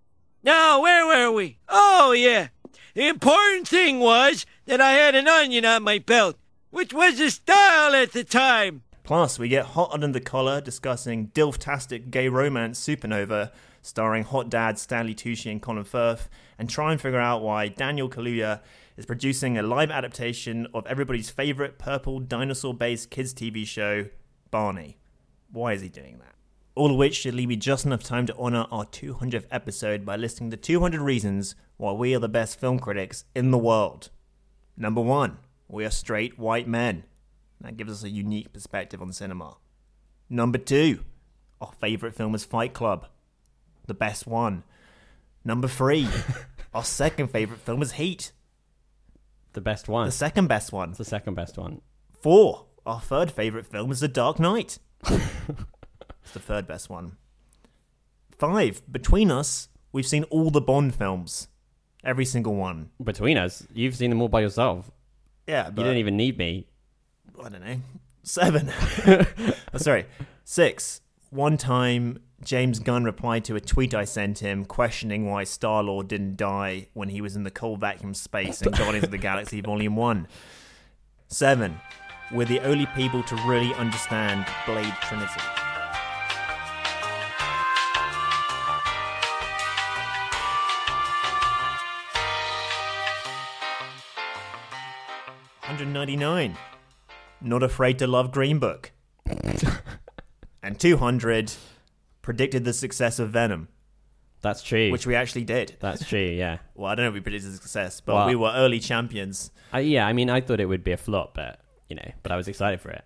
Now, 0.43 0.81
where 0.81 1.05
were 1.05 1.31
we? 1.31 1.59
Oh, 1.69 2.11
yeah. 2.11 2.47
The 2.93 3.07
important 3.07 3.67
thing 3.67 3.99
was 3.99 4.45
that 4.65 4.81
I 4.81 4.93
had 4.93 5.15
an 5.15 5.27
onion 5.27 5.65
on 5.65 5.83
my 5.83 5.99
belt, 5.99 6.37
which 6.69 6.93
was 6.93 7.17
the 7.17 7.29
style 7.29 7.93
at 7.93 8.13
the 8.13 8.23
time. 8.23 8.83
Plus, 9.03 9.37
we 9.37 9.47
get 9.49 9.67
hot 9.67 9.91
under 9.93 10.07
the 10.07 10.19
collar 10.19 10.61
discussing 10.61 11.27
Dilftastic 11.27 12.09
gay 12.09 12.27
romance 12.27 12.79
Supernova, 12.79 13.51
starring 13.81 14.23
hot 14.23 14.49
dads 14.49 14.81
Stanley 14.81 15.13
Tucci 15.13 15.51
and 15.51 15.61
Colin 15.61 15.83
Firth, 15.83 16.27
and 16.57 16.69
try 16.69 16.91
and 16.91 16.99
figure 16.99 17.19
out 17.19 17.43
why 17.43 17.67
Daniel 17.67 18.09
Kaluuya 18.09 18.61
is 18.97 19.05
producing 19.05 19.57
a 19.57 19.63
live 19.63 19.91
adaptation 19.91 20.67
of 20.73 20.85
everybody's 20.87 21.29
favorite 21.29 21.77
purple 21.77 22.19
dinosaur-based 22.19 23.09
kids 23.09 23.33
TV 23.33 23.65
show, 23.65 24.07
Barney. 24.51 24.97
Why 25.51 25.73
is 25.73 25.81
he 25.81 25.89
doing 25.89 26.19
that? 26.19 26.35
All 26.75 26.91
of 26.91 26.97
which 26.97 27.15
should 27.15 27.35
leave 27.35 27.49
me 27.49 27.55
just 27.55 27.85
enough 27.85 28.03
time 28.03 28.25
to 28.27 28.35
honor 28.37 28.65
our 28.71 28.85
200th 28.85 29.45
episode 29.51 30.05
by 30.05 30.15
listing 30.15 30.49
the 30.49 30.57
200 30.57 31.01
reasons 31.01 31.55
why 31.77 31.91
we 31.91 32.15
are 32.15 32.19
the 32.19 32.29
best 32.29 32.59
film 32.59 32.79
critics 32.79 33.25
in 33.33 33.51
the 33.51 33.57
world. 33.57 34.09
Number 34.77 35.01
one, 35.01 35.37
we 35.67 35.85
are 35.85 35.91
straight 35.91 36.37
white 36.37 36.67
men. 36.67 37.03
That 37.61 37.77
gives 37.77 37.91
us 37.91 38.03
a 38.03 38.09
unique 38.09 38.53
perspective 38.53 39.01
on 39.01 39.11
cinema. 39.13 39.57
Number 40.29 40.57
two, 40.57 41.03
our 41.61 41.71
favourite 41.79 42.15
film 42.15 42.35
is 42.35 42.43
Fight 42.43 42.73
Club, 42.73 43.07
the 43.87 43.93
best 43.93 44.27
one. 44.27 44.63
Number 45.43 45.67
three, 45.67 46.07
our 46.73 46.83
second 46.83 47.29
favourite 47.29 47.61
film 47.61 47.81
is 47.81 47.93
Heat, 47.93 48.31
The 49.55 49.61
best 49.61 49.87
one. 49.87 50.05
the 50.05 50.11
second 50.11 50.47
best 50.47 50.73
one. 50.73 50.89
It's 50.89 50.97
the 50.97 51.05
second 51.05 51.35
best 51.35 51.57
one. 51.57 51.79
Four, 52.21 52.65
our 52.85 52.99
third 52.99 53.31
favourite 53.31 53.65
film 53.65 53.89
is 53.89 54.01
The 54.01 54.09
Dark 54.09 54.37
Knight. 54.37 54.79
it's 55.07 56.33
the 56.33 56.39
third 56.39 56.67
best 56.67 56.89
one. 56.89 57.15
Five, 58.37 58.81
between 58.91 59.31
us, 59.31 59.69
we've 59.93 60.05
seen 60.05 60.25
all 60.25 60.51
the 60.51 60.59
Bond 60.59 60.93
films. 60.93 61.47
Every 62.03 62.25
single 62.25 62.53
one. 62.53 62.89
Between 63.01 63.37
us, 63.37 63.65
you've 63.73 63.95
seen 63.95 64.09
them 64.09 64.21
all 64.21 64.27
by 64.27 64.41
yourself. 64.41 64.91
Yeah, 65.47 65.67
You 65.67 65.71
but 65.71 65.83
didn't 65.83 65.99
even 65.99 66.17
need 66.17 66.37
me. 66.37 66.67
I 67.41 67.47
don't 67.47 67.65
know. 67.65 67.77
Seven. 68.23 68.69
oh, 69.07 69.77
sorry. 69.77 70.05
Six. 70.43 70.99
One 71.29 71.55
time, 71.55 72.19
James 72.45 72.77
Gunn 72.77 73.03
replied 73.03 73.43
to 73.45 73.55
a 73.55 73.59
tweet 73.59 73.95
I 73.95 74.05
sent 74.05 74.37
him 74.37 74.65
questioning 74.65 75.25
why 75.25 75.45
Star 75.45 75.81
Lord 75.81 76.07
didn't 76.07 76.37
die 76.37 76.89
when 76.93 77.09
he 77.09 77.19
was 77.19 77.35
in 77.35 77.41
the 77.41 77.49
cold 77.49 77.79
vacuum 77.79 78.13
space 78.13 78.61
in 78.61 78.71
Guardians 78.71 79.05
of 79.05 79.09
the 79.09 79.17
Galaxy 79.17 79.61
Volume 79.61 79.95
1. 79.95 80.27
Seven. 81.27 81.79
we're 82.31 82.45
the 82.45 82.59
only 82.59 82.85
people 82.95 83.23
to 83.23 83.35
really 83.47 83.73
understand 83.73 84.45
Blade 84.67 84.93
Trinity. 85.01 85.41
Hundred 95.63 95.87
ninety 95.87 96.15
nine. 96.15 96.55
Not 97.41 97.63
afraid 97.63 97.97
to 97.97 98.05
love 98.05 98.31
Green 98.31 98.59
Book. 98.59 98.91
and 100.61 100.79
two 100.79 100.97
hundred 100.97 101.51
predicted 102.25 102.63
the 102.65 102.73
success 102.73 103.19
of 103.19 103.29
Venom, 103.29 103.67
That's 104.41 104.63
true. 104.63 104.91
which 104.91 105.05
we 105.05 105.13
actually 105.13 105.43
did. 105.43 105.75
That's 105.79 106.03
true. 106.07 106.19
Yeah. 106.19 106.57
Well, 106.73 106.91
I 106.91 106.95
don't 106.95 107.05
know 107.05 107.09
if 107.09 107.13
we 107.13 107.21
predicted 107.21 107.51
the 107.51 107.57
success, 107.57 108.01
but 108.01 108.15
Well- 108.15 108.27
we 108.27 108.35
were 108.35 108.51
early 108.55 108.79
champions. 108.79 109.51
Uh, 109.71 109.77
yeah. 109.77 110.07
I 110.07 110.11
mean, 110.13 110.29
I 110.31 110.41
thought 110.41 110.59
it 110.59 110.65
would 110.65 110.83
be 110.83 110.91
a 110.91 110.97
flop, 110.97 111.35
but 111.35 111.59
you 111.87 111.95
know, 111.95 112.11
but 112.23 112.31
I 112.31 112.35
was 112.35 112.47
excited 112.47 112.81
for 112.81 112.89
it. 112.89 113.05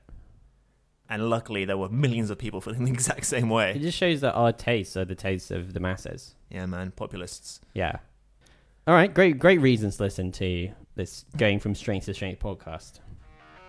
And 1.10 1.30
luckily, 1.30 1.66
there 1.66 1.78
were 1.78 1.90
millions 1.90 2.30
of 2.30 2.38
people 2.38 2.62
feeling 2.66 2.86
the 2.86 2.92
exact 2.92 3.26
same 3.26 3.50
way. 3.50 3.74
It 3.76 3.82
just 3.82 3.98
shows 3.98 4.22
that 4.22 4.34
our 4.36 4.54
tastes 4.54 4.96
are 4.96 5.04
the 5.06 5.16
tastes 5.16 5.52
of 5.52 5.74
the 5.74 5.82
masses. 5.82 6.36
Yeah, 6.50 6.66
man, 6.66 6.92
populists. 6.92 7.60
Yeah. 7.74 7.98
All 8.88 8.94
right. 8.96 9.14
Great. 9.14 9.38
Great 9.38 9.60
reasons 9.60 9.98
to 9.98 10.04
listen 10.04 10.32
to 10.34 10.70
this 10.96 11.26
going 11.36 11.60
from 11.60 11.76
strength 11.76 12.06
to 12.06 12.14
strength 12.14 12.42
podcast. 12.42 13.02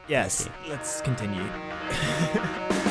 Yes, 0.06 0.48
let's 0.68 1.00
continue. 1.00 1.44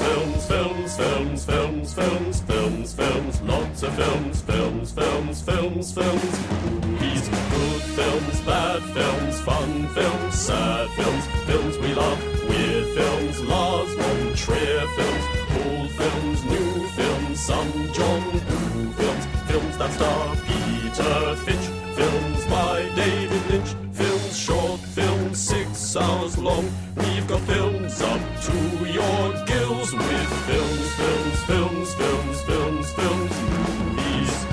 Films, 0.00 0.46
films, 0.46 0.96
films, 0.96 1.44
films, 1.44 1.92
films, 1.94 2.40
films, 2.40 2.94
films, 2.94 3.42
lots 3.42 3.82
of 3.82 3.94
films, 3.94 4.40
films, 4.40 4.92
films, 4.92 5.42
films, 5.42 5.92
films, 5.92 6.40
movies, 6.64 7.28
good 7.28 7.82
films, 7.98 8.40
bad 8.40 8.82
films, 8.96 9.40
fun 9.42 9.88
films, 9.88 10.34
sad 10.34 10.88
films, 10.90 11.26
films 11.44 11.78
we 11.78 11.92
love, 11.92 12.48
weird 12.48 12.86
films, 12.96 13.40
Lars 13.42 13.94
von 13.94 14.34
Trier 14.34 14.86
films, 14.96 15.24
old 15.60 15.90
films, 15.90 16.44
new 16.44 16.86
films, 16.96 17.40
some 17.40 17.92
John 17.92 18.24
Woo 18.32 18.92
films, 18.92 19.26
films 19.50 19.76
that 19.76 19.92
star 19.92 20.36
Peter 20.48 21.36
Finch, 21.44 21.66
films 21.94 22.46
by 22.46 22.88
David 22.96 23.50
Lynch, 23.50 23.74
films 23.92 24.36
short, 24.38 24.80
films 24.80 25.38
six 25.38 25.94
hours 25.94 26.38
long. 26.38 26.64
We've 26.96 27.26
got 27.28 27.40
films 27.42 28.00
up 28.00 28.20
to 28.46 28.92
your 28.98 29.49
gills 29.90 29.94
with 29.94 30.46
films, 30.46 30.94
films, 30.94 31.44
films, 31.44 31.94
films, 31.94 32.42
films, 32.42 32.92
films, 32.92 33.42
movies. 33.42 34.46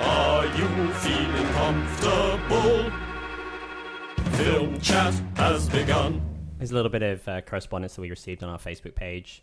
Are 0.00 0.46
you 0.46 0.92
feeling 0.94 1.46
comfortable? 1.52 2.90
Film 4.36 4.80
chat 4.80 5.14
has 5.36 5.68
begun. 5.68 6.20
There's 6.58 6.70
a 6.70 6.74
little 6.74 6.90
bit 6.90 7.02
of 7.02 7.26
uh, 7.28 7.40
correspondence 7.42 7.94
that 7.96 8.00
we 8.02 8.10
received 8.10 8.42
on 8.42 8.48
our 8.50 8.58
Facebook 8.58 8.94
page, 8.94 9.42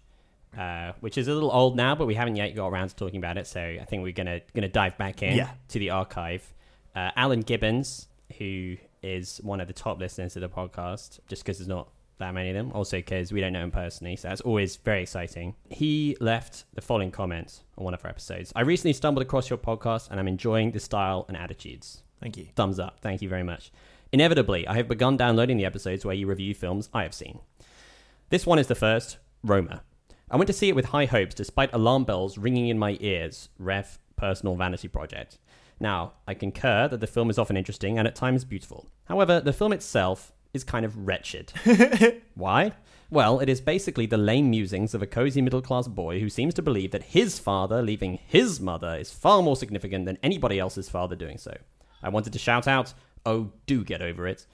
uh, 0.58 0.94
which 1.02 1.18
is 1.18 1.28
a 1.28 1.34
little 1.34 1.52
old 1.52 1.76
now, 1.76 1.96
but 1.96 2.06
we 2.08 2.16
haven't 2.16 2.36
yet 2.36 2.56
got 2.56 2.68
around 2.70 2.90
to 2.90 2.96
talking 2.96 3.18
about 3.18 3.38
it. 3.38 3.48
So 3.48 3.60
I 3.62 3.86
think 3.86 4.04
we're 4.04 4.12
gonna 4.14 4.42
gonna 4.54 4.70
dive 4.70 4.98
back 4.98 5.22
in 5.24 5.38
Yeah. 5.38 5.50
to 5.70 5.80
the 5.80 5.90
archive. 5.92 6.54
Uh, 6.96 7.12
Alan 7.16 7.42
Gibbons, 7.42 8.08
who 8.38 8.78
is 9.06 9.40
one 9.44 9.62
of 9.62 9.68
the 9.68 9.74
top 9.74 10.00
listeners 10.00 10.34
to 10.34 10.40
the 10.40 10.50
podcast, 10.50 11.20
just 11.28 11.44
because 11.44 11.60
there's 11.60 11.68
not 11.68 11.90
that 12.18 12.34
many 12.34 12.50
of 12.50 12.56
them, 12.56 12.72
also 12.74 12.98
because 12.98 13.32
we 13.32 13.42
don't 13.42 13.54
know 13.54 13.64
him 13.64 13.72
personally, 13.72 14.16
so 14.16 14.30
that's 14.30 14.42
always 14.42 14.78
very 14.78 15.04
exciting. 15.04 15.56
He 15.70 16.18
left 16.20 16.66
the 16.74 16.82
following 16.82 17.12
comment 17.12 17.62
on 17.78 17.84
one 17.86 17.94
of 17.94 18.04
our 18.04 18.10
episodes. 18.10 18.52
I 18.56 18.62
recently 18.62 18.94
stumbled 18.94 19.22
across 19.22 19.50
your 19.50 19.60
podcast, 19.60 20.10
and 20.10 20.20
I'm 20.20 20.28
enjoying 20.28 20.72
the 20.72 20.80
style 20.80 21.26
and 21.28 21.38
attitudes. 21.38 22.02
Thank 22.22 22.38
you. 22.38 22.48
Thumbs 22.56 22.80
up. 22.80 23.00
Thank 23.02 23.22
you 23.22 23.30
very 23.30 23.44
much. 23.44 23.72
Inevitably, 24.12 24.68
I 24.68 24.76
have 24.76 24.88
begun 24.88 25.18
downloading 25.18 25.58
the 25.58 25.66
episodes 25.66 26.06
where 26.06 26.16
you 26.16 26.26
review 26.26 26.54
films 26.56 26.90
I 26.94 27.04
have 27.04 27.14
seen. 27.14 27.40
This 28.30 28.46
one 28.46 28.60
is 28.60 28.68
the 28.68 28.76
first, 28.76 29.18
Roma. 29.44 29.84
I 30.32 30.38
went 30.38 30.48
to 30.48 30.54
see 30.54 30.70
it 30.70 30.76
with 30.76 30.86
high 30.86 31.06
hopes 31.06 31.36
despite 31.36 31.74
alarm 31.74 32.06
bells 32.06 32.38
ringing 32.38 32.70
in 32.70 32.80
my 32.80 32.98
ears, 33.00 33.50
ref 33.60 34.00
personal 34.16 34.56
vanity 34.56 34.88
project. 34.88 35.38
Now, 35.80 36.14
I 36.28 36.34
concur 36.34 36.88
that 36.88 37.00
the 37.00 37.08
film 37.08 37.30
is 37.30 37.38
often 37.38 37.58
interesting 37.58 37.98
and 37.98 38.08
at 38.08 38.16
times 38.16 38.46
beautiful. 38.46 38.88
However, 39.06 39.40
the 39.40 39.54
film 39.54 39.74
itself 39.74 40.32
is 40.54 40.64
kind 40.64 40.86
of 40.86 41.08
wretched. 41.08 41.52
Why? 42.36 42.72
Well, 43.10 43.40
it 43.40 43.50
is 43.50 43.62
basically 43.62 44.08
the 44.08 44.18
lame 44.18 44.50
musings 44.50 44.94
of 44.94 45.02
a 45.02 45.08
cozy 45.08 45.42
middle 45.42 45.62
class 45.62 45.88
boy 45.88 46.20
who 46.20 46.30
seems 46.30 46.54
to 46.56 46.62
believe 46.62 46.92
that 46.92 47.04
his 47.04 47.38
father 47.38 47.82
leaving 47.82 48.20
his 48.26 48.60
mother 48.60 48.96
is 48.96 49.12
far 49.12 49.44
more 49.44 49.56
significant 49.56 50.06
than 50.06 50.18
anybody 50.24 50.58
else's 50.58 50.90
father 50.90 51.16
doing 51.16 51.38
so. 51.38 51.56
I 52.02 52.10
wanted 52.10 52.34
to 52.34 52.40
shout 52.40 52.68
out, 52.68 52.94
oh, 53.26 53.52
do 53.68 53.84
get 53.84 54.02
over 54.02 54.28
it. 54.28 54.46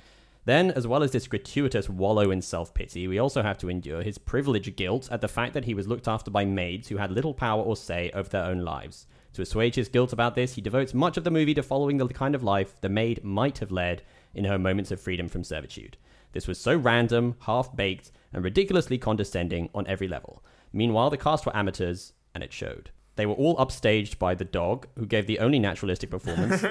Then, 0.46 0.72
as 0.72 0.88
well 0.88 1.04
as 1.04 1.12
this 1.12 1.28
gratuitous 1.28 1.88
wallow 1.88 2.32
in 2.32 2.42
self 2.42 2.74
pity, 2.74 3.08
we 3.08 3.20
also 3.20 3.44
have 3.44 3.60
to 3.60 3.70
endure 3.70 4.02
his 4.02 4.18
privileged 4.18 4.76
guilt 4.76 5.08
at 5.12 5.22
the 5.22 5.28
fact 5.28 5.54
that 5.54 5.66
he 5.66 5.76
was 5.76 5.88
looked 5.88 6.08
after 6.08 6.32
by 6.32 6.46
maids 6.46 6.88
who 6.88 6.98
had 6.98 7.12
little 7.12 7.34
power 7.34 7.62
or 7.62 7.76
say 7.76 8.10
over 8.14 8.28
their 8.28 8.46
own 8.46 8.62
lives. 8.62 9.06
To 9.34 9.42
assuage 9.42 9.76
his 9.76 9.88
guilt 9.88 10.12
about 10.12 10.36
this, 10.36 10.56
he 10.56 10.62
devotes 10.62 10.94
much 10.94 11.16
of 11.18 11.24
the 11.24 11.32
movie 11.32 11.54
to 11.54 11.64
following 11.64 11.98
the 11.98 12.08
kind 12.08 12.36
of 12.36 12.44
life 12.44 12.76
the 12.82 12.90
maid 12.90 13.24
might 13.24 13.60
have 13.60 13.72
led 13.72 14.04
in 14.34 14.46
her 14.46 14.60
moments 14.60 14.92
of 14.92 15.00
freedom 15.00 15.30
from 15.30 15.44
servitude. 15.44 15.98
This 16.34 16.48
was 16.48 16.60
so 16.60 16.76
random, 16.76 17.36
half 17.42 17.76
baked, 17.76 18.12
and 18.34 18.44
ridiculously 18.44 18.98
condescending 18.98 19.70
on 19.74 19.88
every 19.88 20.08
level. 20.08 20.44
Meanwhile, 20.74 21.10
the 21.10 21.18
cast 21.18 21.46
were 21.46 21.56
amateurs, 21.56 22.14
and 22.34 22.44
it 22.44 22.54
showed. 22.54 22.92
They 23.18 23.26
were 23.26 23.34
all 23.34 23.58
upstaged 23.58 24.18
by 24.18 24.36
the 24.36 24.46
dog, 24.46 24.88
who 24.98 25.06
gave 25.06 25.28
the 25.28 25.40
only 25.40 25.60
naturalistic 25.60 26.10
performance 26.10 26.64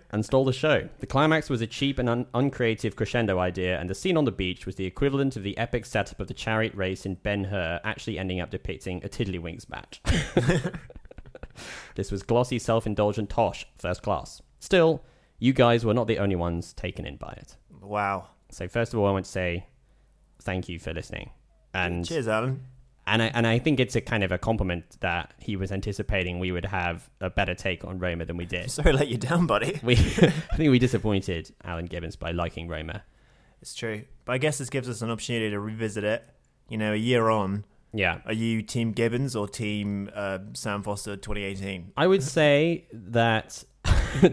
and 0.10 0.24
stole 0.24 0.44
the 0.44 0.52
show. 0.52 0.88
The 1.00 1.06
climax 1.06 1.50
was 1.50 1.60
a 1.60 1.66
cheap 1.66 1.98
and 1.98 2.08
un- 2.08 2.26
uncreative 2.34 2.94
crescendo 2.94 3.38
idea, 3.40 3.78
and 3.80 3.90
the 3.90 3.96
scene 3.96 4.16
on 4.16 4.24
the 4.24 4.32
beach 4.32 4.64
was 4.64 4.76
the 4.76 4.86
equivalent 4.86 5.36
of 5.36 5.42
the 5.42 5.58
epic 5.58 5.84
setup 5.84 6.20
of 6.20 6.28
the 6.28 6.34
chariot 6.34 6.74
race 6.74 7.04
in 7.04 7.16
Ben 7.16 7.44
Hur, 7.44 7.80
actually 7.82 8.18
ending 8.18 8.40
up 8.40 8.50
depicting 8.50 9.04
a 9.04 9.08
Tiddlywinks 9.08 9.68
match. 9.68 10.00
this 11.94 12.10
was 12.10 12.22
glossy, 12.22 12.58
self 12.58 12.86
indulgent 12.86 13.30
tosh, 13.30 13.66
first 13.76 14.02
class. 14.02 14.42
Still, 14.60 15.02
you 15.38 15.52
guys 15.52 15.84
were 15.84 15.94
not 15.94 16.06
the 16.06 16.18
only 16.18 16.36
ones 16.36 16.72
taken 16.72 17.06
in 17.06 17.16
by 17.16 17.32
it. 17.36 17.56
Wow. 17.80 18.28
So, 18.50 18.66
first 18.68 18.92
of 18.92 18.98
all, 19.00 19.06
I 19.06 19.12
want 19.12 19.24
to 19.26 19.30
say 19.30 19.66
thank 20.42 20.68
you 20.68 20.78
for 20.78 20.92
listening. 20.92 21.30
And 21.74 22.06
Cheers, 22.06 22.28
Alan. 22.28 22.64
and 23.06 23.22
I 23.22 23.26
and 23.26 23.46
I 23.46 23.58
think 23.58 23.78
it's 23.78 23.94
a 23.94 24.00
kind 24.00 24.24
of 24.24 24.32
a 24.32 24.38
compliment 24.38 24.96
that 25.00 25.34
he 25.38 25.54
was 25.56 25.70
anticipating 25.70 26.38
we 26.38 26.50
would 26.50 26.64
have 26.64 27.08
a 27.20 27.30
better 27.30 27.54
take 27.54 27.84
on 27.84 27.98
Roma 27.98 28.24
than 28.24 28.36
we 28.36 28.46
did. 28.46 28.70
Sorry 28.70 28.92
to 28.92 28.98
let 28.98 29.08
you 29.08 29.18
down, 29.18 29.46
buddy. 29.46 29.78
We 29.82 29.94
I 29.96 30.56
think 30.56 30.70
we 30.70 30.78
disappointed 30.78 31.52
Alan 31.64 31.86
Gibbons 31.86 32.16
by 32.16 32.30
liking 32.32 32.68
Roma. 32.68 33.02
It's 33.60 33.74
true. 33.74 34.04
But 34.24 34.32
I 34.32 34.38
guess 34.38 34.58
this 34.58 34.70
gives 34.70 34.88
us 34.88 35.02
an 35.02 35.10
opportunity 35.10 35.50
to 35.50 35.60
revisit 35.60 36.04
it. 36.04 36.24
You 36.68 36.78
know, 36.78 36.92
a 36.92 36.96
year 36.96 37.28
on. 37.28 37.64
Yeah. 37.92 38.20
Are 38.26 38.32
you 38.32 38.62
Team 38.62 38.92
Gibbons 38.92 39.34
or 39.34 39.48
Team 39.48 40.10
uh, 40.14 40.38
Sam 40.52 40.82
Foster 40.82 41.16
2018? 41.16 41.92
I 41.96 42.06
would 42.06 42.22
say 42.22 42.86
that 42.92 43.64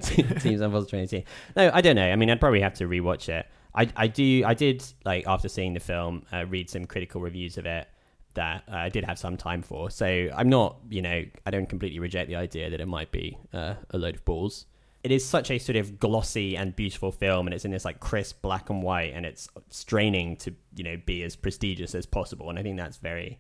Teams 0.01 0.61
Unfold 0.61 0.89
2018. 0.89 1.23
No, 1.55 1.71
I 1.73 1.81
don't 1.81 1.95
know. 1.95 2.11
I 2.11 2.15
mean, 2.15 2.29
I'd 2.29 2.39
probably 2.39 2.61
have 2.61 2.73
to 2.75 2.85
rewatch 2.85 3.29
it. 3.29 3.47
I, 3.73 3.89
I 3.95 4.07
do. 4.07 4.43
I 4.45 4.53
did 4.53 4.83
like 5.03 5.27
after 5.27 5.49
seeing 5.49 5.73
the 5.73 5.79
film, 5.79 6.25
uh, 6.31 6.45
read 6.45 6.69
some 6.69 6.85
critical 6.85 7.21
reviews 7.21 7.57
of 7.57 7.65
it 7.65 7.87
that 8.35 8.63
uh, 8.71 8.75
I 8.75 8.89
did 8.89 9.03
have 9.05 9.17
some 9.17 9.37
time 9.37 9.61
for. 9.61 9.89
So 9.89 10.29
I'm 10.35 10.49
not, 10.49 10.77
you 10.89 11.01
know, 11.01 11.23
I 11.45 11.51
don't 11.51 11.67
completely 11.67 11.99
reject 11.99 12.29
the 12.29 12.35
idea 12.35 12.69
that 12.69 12.79
it 12.79 12.87
might 12.87 13.11
be 13.11 13.37
uh, 13.53 13.75
a 13.89 13.97
load 13.97 14.15
of 14.15 14.25
balls. 14.25 14.65
It 15.05 15.11
is 15.11 15.23
such 15.23 15.51
a 15.51 15.59
sort 15.59 15.75
of 15.75 15.99
glossy 15.99 16.57
and 16.57 16.75
beautiful 16.75 17.11
film, 17.11 17.45
and 17.47 17.53
it's 17.53 17.63
in 17.63 17.71
this 17.71 17.85
like 17.85 17.99
crisp 17.99 18.41
black 18.41 18.69
and 18.71 18.81
white, 18.81 19.13
and 19.13 19.23
it's 19.25 19.47
straining 19.69 20.35
to 20.37 20.53
you 20.75 20.83
know 20.83 20.97
be 21.05 21.21
as 21.23 21.35
prestigious 21.35 21.93
as 21.93 22.05
possible, 22.07 22.49
and 22.49 22.57
I 22.57 22.63
think 22.63 22.77
that's 22.77 22.97
very, 22.97 23.39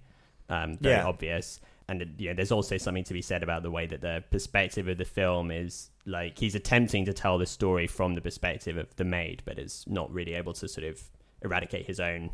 um, 0.49 0.77
very 0.79 0.95
Yeah. 0.95 1.07
obvious. 1.07 1.59
And 1.87 2.01
uh, 2.01 2.05
you 2.17 2.29
know, 2.29 2.35
there's 2.35 2.51
also 2.51 2.77
something 2.77 3.03
to 3.05 3.13
be 3.13 3.21
said 3.21 3.41
about 3.43 3.63
the 3.63 3.71
way 3.71 3.85
that 3.87 4.01
the 4.01 4.23
perspective 4.29 4.87
of 4.87 4.97
the 4.99 5.05
film 5.05 5.49
is 5.49 5.89
like 6.05 6.37
he's 6.37 6.53
attempting 6.55 7.05
to 7.05 7.13
tell 7.13 7.37
the 7.39 7.45
story 7.47 7.87
from 7.87 8.13
the 8.13 8.21
perspective 8.21 8.77
of 8.77 8.95
the 8.95 9.03
maid, 9.03 9.41
but 9.45 9.57
is 9.57 9.85
not 9.87 10.11
really 10.13 10.35
able 10.35 10.53
to 10.53 10.67
sort 10.67 10.85
of 10.85 11.01
eradicate 11.41 11.85
his 11.87 11.99
own 11.99 12.29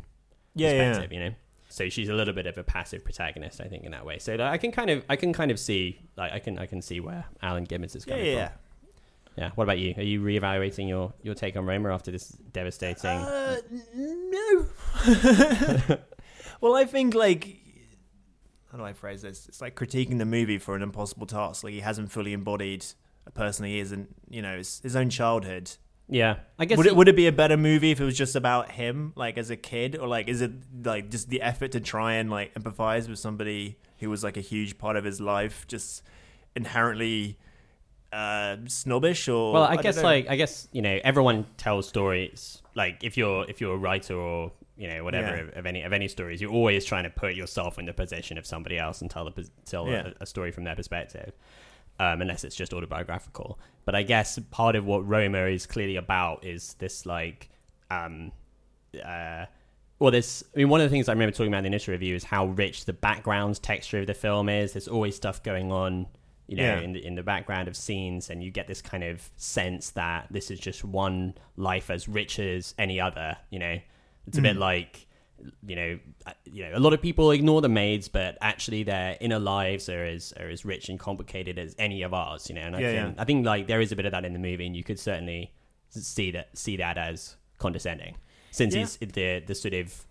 Yeah, 0.54 0.72
yeah. 0.72 0.88
perspective, 0.90 1.12
you 1.14 1.20
know. 1.20 1.34
So 1.70 1.88
she's 1.88 2.10
a 2.10 2.14
little 2.14 2.34
bit 2.34 2.46
of 2.46 2.58
a 2.58 2.62
passive 2.64 3.02
protagonist, 3.02 3.60
I 3.62 3.64
think, 3.64 3.84
in 3.84 3.92
that 3.92 4.04
way. 4.04 4.18
So 4.18 4.32
like, 4.34 4.52
I 4.52 4.58
can 4.58 4.72
kind 4.72 4.90
of, 4.90 5.04
I 5.08 5.16
can 5.16 5.32
kind 5.32 5.50
of 5.50 5.58
see, 5.58 5.98
like, 6.18 6.30
I 6.32 6.38
can, 6.38 6.58
I 6.58 6.66
can 6.66 6.82
see 6.82 7.00
where 7.00 7.24
Alan 7.40 7.64
Gibbons 7.64 7.96
is 7.96 8.04
coming 8.04 8.26
yeah, 8.26 8.32
yeah. 8.32 8.48
from. 8.48 8.58
Yeah. 9.36 9.50
What 9.54 9.64
about 9.64 9.78
you? 9.78 9.94
Are 9.96 10.02
you 10.02 10.20
reevaluating 10.20 10.88
your 10.88 11.12
your 11.22 11.34
take 11.34 11.56
on 11.56 11.64
Roma 11.66 11.92
after 11.94 12.10
this 12.10 12.28
devastating? 12.52 13.10
Uh, 13.10 13.56
no. 13.94 14.66
well, 16.60 16.74
I 16.74 16.84
think 16.84 17.14
like 17.14 17.58
how 18.70 18.78
do 18.78 18.84
I 18.84 18.92
phrase 18.92 19.22
this? 19.22 19.46
It's 19.48 19.60
like 19.60 19.74
critiquing 19.76 20.18
the 20.18 20.24
movie 20.24 20.58
for 20.58 20.74
an 20.74 20.82
impossible 20.82 21.26
task. 21.26 21.64
Like 21.64 21.72
he 21.74 21.80
hasn't 21.80 22.10
fully 22.10 22.32
embodied 22.32 22.84
a 23.26 23.30
person 23.30 23.64
he 23.66 23.78
is, 23.78 23.92
and 23.92 24.08
you 24.28 24.42
know, 24.42 24.56
his, 24.58 24.80
his 24.80 24.96
own 24.96 25.10
childhood. 25.10 25.70
yeah, 26.08 26.36
I 26.58 26.64
guess. 26.64 26.76
Would 26.76 26.86
he- 26.86 26.90
it 26.92 26.96
would 26.96 27.08
it 27.08 27.16
be 27.16 27.26
a 27.26 27.32
better 27.32 27.56
movie 27.56 27.90
if 27.90 28.00
it 28.00 28.04
was 28.04 28.16
just 28.16 28.34
about 28.36 28.72
him, 28.72 29.12
like 29.16 29.36
as 29.38 29.50
a 29.50 29.56
kid, 29.56 29.96
or 29.98 30.08
like 30.08 30.28
is 30.28 30.40
it 30.40 30.52
like 30.84 31.10
just 31.10 31.28
the 31.28 31.42
effort 31.42 31.72
to 31.72 31.80
try 31.80 32.14
and 32.14 32.30
like 32.30 32.54
empathize 32.54 33.08
with 33.08 33.18
somebody 33.18 33.76
who 34.00 34.10
was 34.10 34.24
like 34.24 34.36
a 34.36 34.40
huge 34.40 34.78
part 34.78 34.96
of 34.96 35.04
his 35.04 35.20
life, 35.20 35.66
just 35.68 36.02
inherently 36.56 37.38
uh, 38.12 38.56
snobbish 38.66 39.28
or 39.28 39.52
Well, 39.54 39.62
I, 39.64 39.74
don't 39.74 39.82
guess 39.82 40.02
like 40.02 40.28
I 40.28 40.36
guess 40.36 40.68
you 40.72 40.82
know 40.82 40.98
everyone 41.02 41.46
tells 41.56 41.88
stories. 41.88 42.60
Like 42.74 43.02
if 43.02 43.16
you're 43.16 43.48
if 43.48 43.60
you're 43.60 43.74
a 43.74 43.78
writer 43.78 44.14
or 44.14 44.52
you 44.76 44.88
know 44.88 45.02
whatever 45.04 45.36
Yeah. 45.36 45.42
of, 45.42 45.56
of 45.58 45.66
any 45.66 45.82
of 45.82 45.92
any 45.92 46.08
stories, 46.08 46.40
you're 46.40 46.50
always 46.52 46.84
trying 46.84 47.04
to 47.04 47.10
put 47.10 47.34
yourself 47.34 47.78
in 47.78 47.86
the 47.86 47.92
position 47.94 48.36
of 48.38 48.46
somebody 48.46 48.78
else 48.78 49.00
and 49.00 49.10
tell 49.10 49.24
the 49.24 49.48
tell 49.64 49.88
Yeah. 49.88 50.10
a, 50.20 50.22
a 50.24 50.26
story 50.26 50.50
from 50.50 50.64
their 50.64 50.76
perspective. 50.76 51.32
Um, 52.00 52.20
unless 52.22 52.42
it's 52.42 52.56
just 52.56 52.72
autobiographical. 52.72 53.58
But 53.84 53.94
I 53.94 54.02
guess 54.02 54.38
part 54.50 54.76
of 54.76 54.86
what 54.86 55.06
Roma 55.06 55.44
is 55.46 55.66
clearly 55.66 55.96
about 55.96 56.44
is 56.44 56.74
this 56.74 57.06
like 57.06 57.50
um 57.90 58.32
uh 59.04 59.44
well 59.98 60.10
this 60.10 60.42
I 60.54 60.58
mean 60.58 60.68
one 60.70 60.80
of 60.80 60.86
the 60.86 60.90
things 60.90 61.08
I 61.08 61.12
remember 61.12 61.32
talking 61.32 61.48
about 61.48 61.58
in 61.58 61.64
the 61.64 61.68
initial 61.68 61.92
review 61.92 62.14
is 62.16 62.24
how 62.24 62.46
rich 62.46 62.86
the 62.86 62.92
background 62.92 63.62
texture 63.62 64.00
of 64.00 64.06
the 64.06 64.14
film 64.14 64.48
is. 64.48 64.72
There's 64.72 64.88
always 64.88 65.14
stuff 65.16 65.42
going 65.42 65.70
on 65.70 66.06
you 66.48 66.56
know, 66.56 66.62
Yeah. 66.64 66.80
in 66.80 66.92
the 66.92 67.04
in 67.04 67.14
the 67.14 67.22
background 67.22 67.68
of 67.68 67.76
scenes, 67.76 68.30
and 68.30 68.42
you 68.42 68.50
get 68.50 68.66
this 68.66 68.82
kind 68.82 69.04
of 69.04 69.30
sense 69.36 69.90
that 69.90 70.26
this 70.30 70.50
is 70.50 70.58
just 70.60 70.84
one 70.84 71.34
life 71.56 71.90
as 71.90 72.08
rich 72.08 72.38
as 72.38 72.74
any 72.78 73.00
other. 73.00 73.36
You 73.50 73.58
know, 73.58 73.78
it's 74.26 74.38
a 74.38 74.40
Mm. 74.40 74.44
bit 74.44 74.56
like, 74.56 75.06
you 75.66 75.76
know, 75.76 75.98
uh, 76.26 76.32
you 76.44 76.64
know, 76.64 76.76
a 76.76 76.80
lot 76.80 76.92
of 76.92 77.00
people 77.02 77.30
ignore 77.32 77.60
the 77.62 77.68
maids, 77.68 78.08
but 78.08 78.36
actually 78.40 78.82
their 78.82 79.16
inner 79.20 79.38
lives 79.38 79.88
are 79.88 80.04
as 80.04 80.32
are 80.38 80.48
as 80.48 80.64
rich 80.64 80.88
and 80.88 80.98
complicated 80.98 81.58
as 81.58 81.74
any 81.78 82.02
of 82.02 82.12
ours. 82.14 82.48
You 82.48 82.54
know, 82.56 82.62
and 82.62 82.76
I 82.76 82.80
Yeah, 82.80 82.92
think 83.04 83.16
yeah. 83.16 83.22
I 83.22 83.24
think 83.24 83.46
like 83.46 83.66
there 83.66 83.80
is 83.80 83.92
a 83.92 83.96
bit 83.96 84.06
of 84.06 84.12
that 84.12 84.24
in 84.24 84.32
the 84.32 84.38
movie, 84.38 84.66
and 84.66 84.76
you 84.76 84.84
could 84.84 84.98
certainly 84.98 85.52
see 85.90 86.30
that 86.32 86.56
see 86.58 86.76
that 86.76 86.96
as 86.98 87.36
condescending, 87.58 88.16
since 88.50 88.74
he's 88.74 88.96
the 88.98 89.40
the 89.46 89.54
sort 89.54 89.74
of 89.74 90.04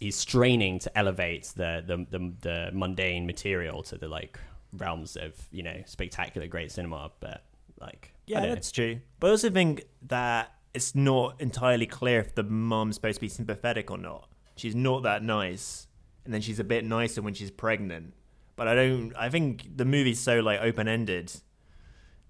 he's 0.00 0.14
straining 0.16 0.78
to 0.78 0.96
elevate 0.98 1.52
the, 1.56 1.82
the 1.86 1.96
the 2.16 2.32
the 2.40 2.70
mundane 2.72 3.26
material 3.26 3.82
to 3.82 3.96
the 3.98 4.06
like 4.08 4.38
realms 4.72 5.16
of 5.16 5.34
you 5.50 5.62
know 5.62 5.82
spectacular 5.84 6.46
great 6.46 6.72
cinema 6.72 7.10
but 7.20 7.44
like 7.80 8.14
Yeah, 8.26 8.46
that's 8.46 8.72
true. 8.72 9.00
But 9.20 9.28
I 9.28 9.30
also 9.30 9.50
think 9.50 9.84
that 10.06 10.54
it's 10.74 10.94
not 10.94 11.40
entirely 11.40 11.86
clear 11.86 12.20
if 12.20 12.34
the 12.34 12.42
mom's 12.42 12.94
supposed 12.94 13.16
to 13.16 13.20
be 13.20 13.28
sympathetic 13.28 13.90
or 13.90 13.98
not. 13.98 14.28
She's 14.56 14.74
not 14.74 15.02
that 15.02 15.22
nice, 15.22 15.86
and 16.24 16.32
then 16.32 16.40
she's 16.40 16.58
a 16.58 16.64
bit 16.64 16.84
nicer 16.84 17.20
when 17.20 17.34
she's 17.34 17.50
pregnant. 17.50 18.14
But 18.56 18.68
I 18.68 18.74
don't. 18.74 19.12
I 19.18 19.28
think 19.28 19.76
the 19.76 19.84
movie's 19.84 20.20
so 20.20 20.40
like 20.40 20.60
open 20.60 20.88
ended 20.88 21.32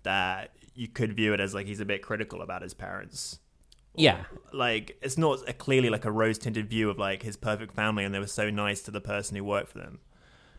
that 0.02 0.50
you 0.74 0.88
could 0.88 1.14
view 1.14 1.34
it 1.34 1.40
as 1.40 1.54
like 1.54 1.66
he's 1.66 1.80
a 1.80 1.84
bit 1.84 2.02
critical 2.02 2.42
about 2.42 2.62
his 2.62 2.74
parents. 2.74 3.38
yeah 3.94 4.24
Like 4.52 4.96
it's 5.02 5.18
not 5.18 5.46
a 5.48 5.52
clearly 5.52 5.90
like 5.90 6.04
a 6.04 6.10
rose 6.10 6.38
tinted 6.38 6.68
view 6.68 6.88
of 6.88 6.98
like 6.98 7.22
his 7.22 7.36
perfect 7.36 7.74
family, 7.74 8.04
and 8.04 8.14
they 8.14 8.18
were 8.18 8.26
so 8.26 8.50
nice 8.50 8.80
to 8.82 8.90
the 8.90 9.00
person 9.00 9.36
who 9.36 9.44
worked 9.44 9.70
for 9.70 9.78
them. 9.78 10.00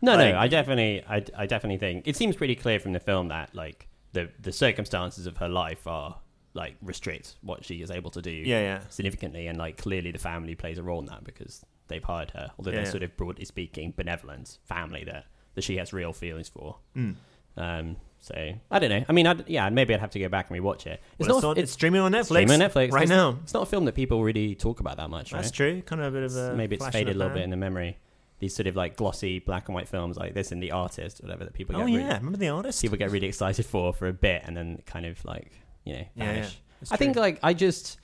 No 0.04 0.16
Like- 0.16 0.34
no 0.34 0.38
i 0.38 0.48
definitely 0.48 1.02
I, 1.08 1.24
I 1.36 1.46
definitely 1.46 1.78
think 1.78 2.06
it 2.06 2.16
seems 2.16 2.36
pretty 2.36 2.54
clear 2.54 2.78
from 2.80 2.92
the 2.92 3.00
film 3.00 3.28
that 3.28 3.54
like 3.54 3.88
the 4.12 4.28
the 4.40 4.52
circumstances 4.52 5.26
of 5.26 5.36
her 5.38 5.48
life 5.48 5.86
are 5.86 6.18
like 6.54 6.76
restrict 6.82 7.34
what 7.42 7.64
she 7.64 7.82
is 7.82 7.90
able 7.90 8.10
to 8.12 8.22
do 8.22 8.30
Yeah, 8.30 8.60
yeah. 8.60 8.80
significantly 8.88 9.48
and 9.48 9.58
like 9.58 9.76
clearly 9.76 10.12
the 10.12 10.18
family 10.20 10.54
plays 10.54 10.78
a 10.78 10.82
role 10.84 11.00
in 11.00 11.06
that 11.06 11.24
because 11.24 11.64
they've 11.88 12.04
hired 12.04 12.30
her 12.30 12.52
although 12.58 12.70
Yeah, 12.70 12.76
they're 12.76 12.84
yeah. 12.86 12.90
sort 12.90 13.02
of 13.02 13.16
broadly 13.16 13.44
speaking 13.44 13.92
benevolent 13.96 14.58
family 14.64 15.02
that 15.04 15.26
that 15.54 15.62
she 15.64 15.76
has 15.78 15.92
real 15.92 16.12
feelings 16.12 16.48
for 16.48 16.76
Mm. 16.96 17.16
um 17.56 17.96
so 18.20 18.34
i 18.70 18.78
don't 18.78 18.88
know 18.90 19.04
i 19.08 19.12
mean 19.12 19.26
I'd, 19.26 19.48
yeah 19.48 19.68
maybe 19.68 19.92
i'd 19.94 20.00
have 20.00 20.10
to 20.12 20.18
go 20.20 20.28
back 20.28 20.48
and 20.50 20.58
rewatch 20.60 20.86
it 20.86 21.00
Well, 21.18 21.28
it's, 21.28 21.42
not 21.42 21.44
on, 21.44 21.58
it's 21.58 21.72
streaming 21.72 22.00
on 22.00 22.12
Netflix. 22.12 22.26
streaming 22.26 22.62
on 22.62 22.70
Netflix 22.70 22.92
right 22.92 23.02
It's- 23.02 23.08
now. 23.08 23.38
It's 23.42 23.52
not 23.52 23.64
a 23.64 23.66
film 23.66 23.84
that 23.86 23.94
people 23.94 24.22
really 24.22 24.54
talk 24.54 24.80
about 24.80 24.96
that 24.98 25.10
much, 25.10 25.32
That's 25.32 25.48
right? 25.48 25.52
true. 25.54 25.82
Kind 25.82 26.00
of 26.00 26.08
a 26.14 26.16
bit 26.16 26.22
of 26.30 26.36
a 26.36 26.54
Maybe 26.56 26.76
it's 26.76 26.86
faded 26.88 27.14
a 27.16 27.18
little 27.18 27.34
bit 27.34 27.42
in 27.42 27.50
the 27.50 27.56
memory. 27.56 27.98
These 28.40 28.54
sort 28.54 28.66
of 28.66 28.76
like 28.76 28.96
glossy 28.96 29.38
black 29.38 29.68
and 29.68 29.74
white 29.74 29.88
films 29.88 30.16
like 30.16 30.34
this 30.34 30.52
and 30.52 30.62
The 30.62 30.72
Artist, 30.72 31.22
whatever 31.22 31.44
that 31.44 31.54
people 31.54 31.76
Oh 31.76 31.80
get 31.86 31.90
yeah, 31.90 31.98
really, 31.98 32.14
remember 32.14 32.38
the 32.38 32.48
artist? 32.48 32.82
people 32.82 32.98
get 32.98 33.10
really 33.10 33.28
excited 33.28 33.64
for 33.64 33.92
for 33.92 34.08
a 34.08 34.12
bit 34.12 34.42
and 34.44 34.56
then 34.56 34.82
kind 34.86 35.06
of 35.06 35.24
like 35.24 35.52
you 35.84 35.94
know 35.94 36.04
vanish. 36.16 36.44
yeah. 36.52 36.58
It's 36.82 36.92
I 36.92 36.96
think 36.96 37.16
like 37.16 37.38
I 37.42 37.54
just 37.54 37.98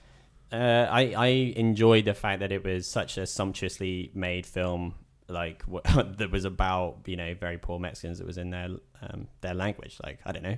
uh, 0.53 0.87
I 0.91 1.13
I 1.17 1.27
enjoyed 1.57 2.05
the 2.07 2.15
fact 2.15 2.41
that 2.41 2.53
it 2.53 2.65
was 2.65 2.87
such 2.87 3.19
a 3.19 3.27
sumptuously 3.27 4.11
made 4.15 4.47
film 4.47 4.95
like 5.29 5.63
what, 5.65 5.85
that 6.19 6.31
was 6.31 6.45
about 6.45 6.99
you 7.07 7.17
know 7.17 7.35
very 7.35 7.59
poor 7.59 7.79
Mexicans 7.79 8.19
that 8.19 8.27
was 8.27 8.39
in 8.39 8.51
their 8.51 8.69
um, 9.03 9.29
their 9.43 9.55
language 9.55 9.99
like 10.03 10.19
I 10.25 10.33
don't 10.33 10.43
know 10.43 10.57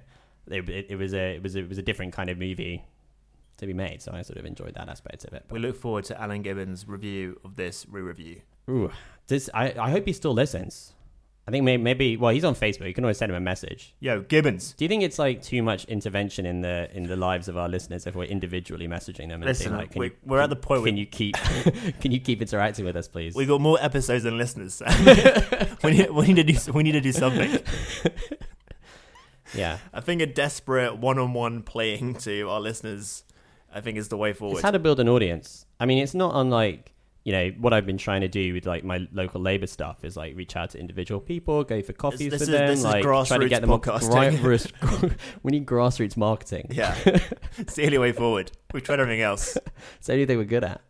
it, 0.48 0.68
it, 0.68 0.86
it 0.90 0.96
was 0.96 1.12
a 1.14 1.34
it 1.36 1.42
was 1.42 1.56
a, 1.56 1.60
it 1.60 1.68
was 1.68 1.78
a 1.78 1.82
different 1.82 2.12
kind 2.12 2.30
of 2.30 2.38
movie 2.38 2.84
to 3.58 3.66
be 3.66 3.74
made 3.74 4.00
so 4.02 4.12
I 4.12 4.22
sort 4.22 4.38
of 4.38 4.44
enjoyed 4.46 4.74
that 4.74 4.88
aspect 4.88 5.24
of 5.24 5.34
it 5.34 5.44
we 5.50 5.58
look 5.58 5.76
forward 5.76 6.04
to 6.06 6.20
Alan 6.20 6.42
Gibbons' 6.42 6.88
review 6.88 7.38
of 7.44 7.56
this 7.56 7.86
re-review. 7.88 8.40
Ooh, 8.70 8.90
this 9.32 9.50
I, 9.52 9.74
I 9.78 9.90
hope 9.90 10.06
he 10.06 10.12
still 10.12 10.34
listens. 10.34 10.92
I 11.46 11.50
think 11.50 11.64
maybe, 11.64 11.82
maybe 11.82 12.16
well 12.16 12.32
he's 12.32 12.44
on 12.44 12.54
Facebook. 12.54 12.86
You 12.86 12.94
can 12.94 13.02
always 13.02 13.18
send 13.18 13.30
him 13.30 13.36
a 13.36 13.40
message. 13.40 13.94
Yo, 13.98 14.20
Gibbons. 14.20 14.74
Do 14.74 14.84
you 14.84 14.88
think 14.88 15.02
it's 15.02 15.18
like 15.18 15.42
too 15.42 15.60
much 15.62 15.84
intervention 15.86 16.46
in 16.46 16.60
the 16.60 16.88
in 16.94 17.04
the 17.04 17.16
lives 17.16 17.48
of 17.48 17.56
our 17.56 17.68
listeners 17.68 18.06
if 18.06 18.14
we're 18.14 18.24
individually 18.24 18.86
messaging 18.86 19.28
them 19.28 19.42
and 19.42 19.44
Listen, 19.44 19.66
saying 19.66 19.76
like, 19.76 19.90
can 19.90 20.00
we, 20.00 20.06
you, 20.06 20.12
we're 20.24 20.40
at 20.40 20.50
the 20.50 20.56
point 20.56 20.84
can 20.84 20.94
where 20.94 21.00
you 21.00 21.06
keep 21.06 21.34
can 22.00 22.12
you 22.12 22.20
keep 22.20 22.40
interacting 22.40 22.84
with 22.84 22.96
us, 22.96 23.08
please? 23.08 23.34
We've 23.34 23.48
got 23.48 23.60
more 23.60 23.78
episodes 23.80 24.22
than 24.22 24.38
listeners. 24.38 24.74
so 24.74 24.86
we, 25.82 25.90
need, 25.90 26.10
we 26.10 26.26
need 26.28 26.46
to 26.46 26.52
do 26.52 26.72
we 26.72 26.84
need 26.84 26.92
to 26.92 27.00
do 27.00 27.12
something. 27.12 27.58
yeah, 29.54 29.78
I 29.92 30.00
think 30.00 30.22
a 30.22 30.26
desperate 30.26 30.98
one-on-one 30.98 31.62
playing 31.62 32.14
to 32.16 32.48
our 32.48 32.60
listeners, 32.60 33.24
I 33.74 33.80
think, 33.80 33.98
is 33.98 34.08
the 34.08 34.16
way 34.16 34.32
forward. 34.32 34.58
it's 34.58 34.62
how 34.62 34.70
to 34.70 34.78
build 34.78 35.00
an 35.00 35.08
audience. 35.08 35.66
I 35.80 35.86
mean, 35.86 35.98
it's 35.98 36.14
not 36.14 36.36
unlike 36.36 36.92
you 37.24 37.32
know 37.32 37.50
what 37.60 37.72
I've 37.72 37.86
been 37.86 37.98
trying 37.98 38.22
to 38.22 38.28
do 38.28 38.52
with 38.52 38.66
like 38.66 38.82
my 38.84 39.06
local 39.12 39.40
labor 39.40 39.66
stuff 39.66 40.04
is 40.04 40.16
like 40.16 40.34
reach 40.36 40.56
out 40.56 40.70
to 40.70 40.78
individual 40.80 41.20
people, 41.20 41.62
go 41.64 41.80
for 41.82 41.92
coffees 41.92 42.30
this 42.30 42.40
with 42.40 42.42
is- 42.42 42.48
them, 42.48 42.66
this 42.66 42.78
is 42.80 42.84
like 42.84 43.02
try 43.04 43.38
to 43.38 43.48
get 43.48 43.60
them 43.60 43.70
on 43.70 43.80
podcasting. 43.80 44.40
gra- 45.00 45.16
we 45.42 45.50
need 45.52 45.66
grassroots 45.66 46.16
marketing. 46.16 46.66
yeah, 46.70 46.96
it's 47.58 47.74
the 47.74 47.84
only 47.84 47.98
way 47.98 48.12
forward. 48.12 48.50
We've 48.72 48.82
tried 48.82 49.00
everything 49.00 49.22
else. 49.22 49.56
It's 49.98 50.06
the 50.06 50.14
only 50.14 50.26
thing 50.26 50.38
we're 50.38 50.44
good 50.44 50.64
at. 50.64 50.80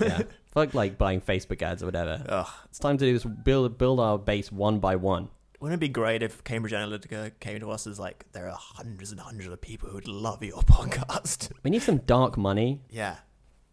Yeah. 0.00 0.22
Fuck 0.52 0.74
like 0.74 0.96
buying 0.98 1.20
Facebook 1.20 1.60
ads 1.62 1.82
or 1.82 1.86
whatever. 1.86 2.22
Ugh. 2.28 2.48
It's 2.66 2.78
time 2.78 2.96
to 2.98 3.04
do 3.04 3.12
this 3.12 3.24
build 3.24 3.76
build 3.78 4.00
our 4.00 4.18
base 4.18 4.50
one 4.52 4.78
by 4.80 4.96
one. 4.96 5.28
Wouldn't 5.60 5.78
it 5.78 5.80
be 5.80 5.88
great 5.88 6.22
if 6.22 6.42
Cambridge 6.44 6.72
Analytica 6.72 7.30
came 7.40 7.60
to 7.60 7.70
us 7.70 7.86
as 7.86 7.98
like 8.00 8.24
there 8.32 8.48
are 8.48 8.56
hundreds 8.58 9.12
and 9.12 9.20
hundreds 9.20 9.48
of 9.48 9.60
people 9.60 9.88
who 9.90 9.94
would 9.96 10.08
love 10.08 10.42
your 10.42 10.60
podcast? 10.62 11.50
We 11.62 11.70
need 11.70 11.82
some 11.82 11.98
dark 11.98 12.36
money. 12.36 12.80
yeah. 12.90 13.16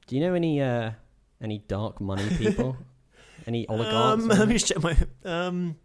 Do 0.07 0.15
you 0.15 0.21
know 0.21 0.33
any 0.33 0.61
uh 0.61 0.91
any 1.41 1.59
dark 1.59 1.99
money 2.01 2.27
people? 2.37 2.77
any 3.47 3.67
oligarchs? 3.67 4.23
Um, 4.23 4.27
let 4.29 4.47
me 4.47 4.53
just 4.55 4.67
check 4.67 4.81
my. 4.83 4.95
Um, 5.25 5.75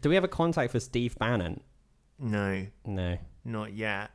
Do 0.00 0.08
we 0.08 0.14
have 0.14 0.24
a 0.24 0.28
contact 0.28 0.72
for 0.72 0.80
Steve 0.80 1.16
Bannon? 1.18 1.60
no, 2.18 2.66
No. 2.86 3.18
not 3.44 3.72
yet. 3.72 4.10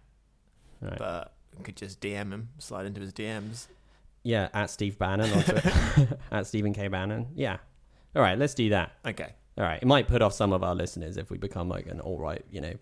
Right. 0.81 0.97
But 0.97 1.33
we 1.57 1.63
could 1.63 1.75
just 1.75 1.99
DM 2.01 2.31
him, 2.31 2.49
slide 2.59 2.85
into 2.85 3.01
his 3.01 3.11
DMs. 3.13 3.67
Yeah, 4.23 4.49
at 4.53 4.69
Steve 4.69 4.97
Bannon 4.99 5.31
on 5.31 5.43
Twitter. 5.43 6.17
at 6.31 6.47
Stephen 6.47 6.73
K. 6.73 6.87
Bannon. 6.87 7.27
Yeah. 7.35 7.57
All 8.15 8.21
right, 8.21 8.37
let's 8.37 8.53
do 8.53 8.69
that. 8.69 8.91
Okay. 9.05 9.33
All 9.57 9.63
right. 9.63 9.81
It 9.81 9.85
might 9.85 10.07
put 10.07 10.21
off 10.21 10.33
some 10.33 10.53
of 10.53 10.63
our 10.63 10.75
listeners 10.75 11.17
if 11.17 11.29
we 11.29 11.37
become 11.37 11.67
like 11.69 11.87
an 11.87 11.99
all 11.99 12.19
right, 12.19 12.43
you 12.51 12.61
know, 12.61 12.73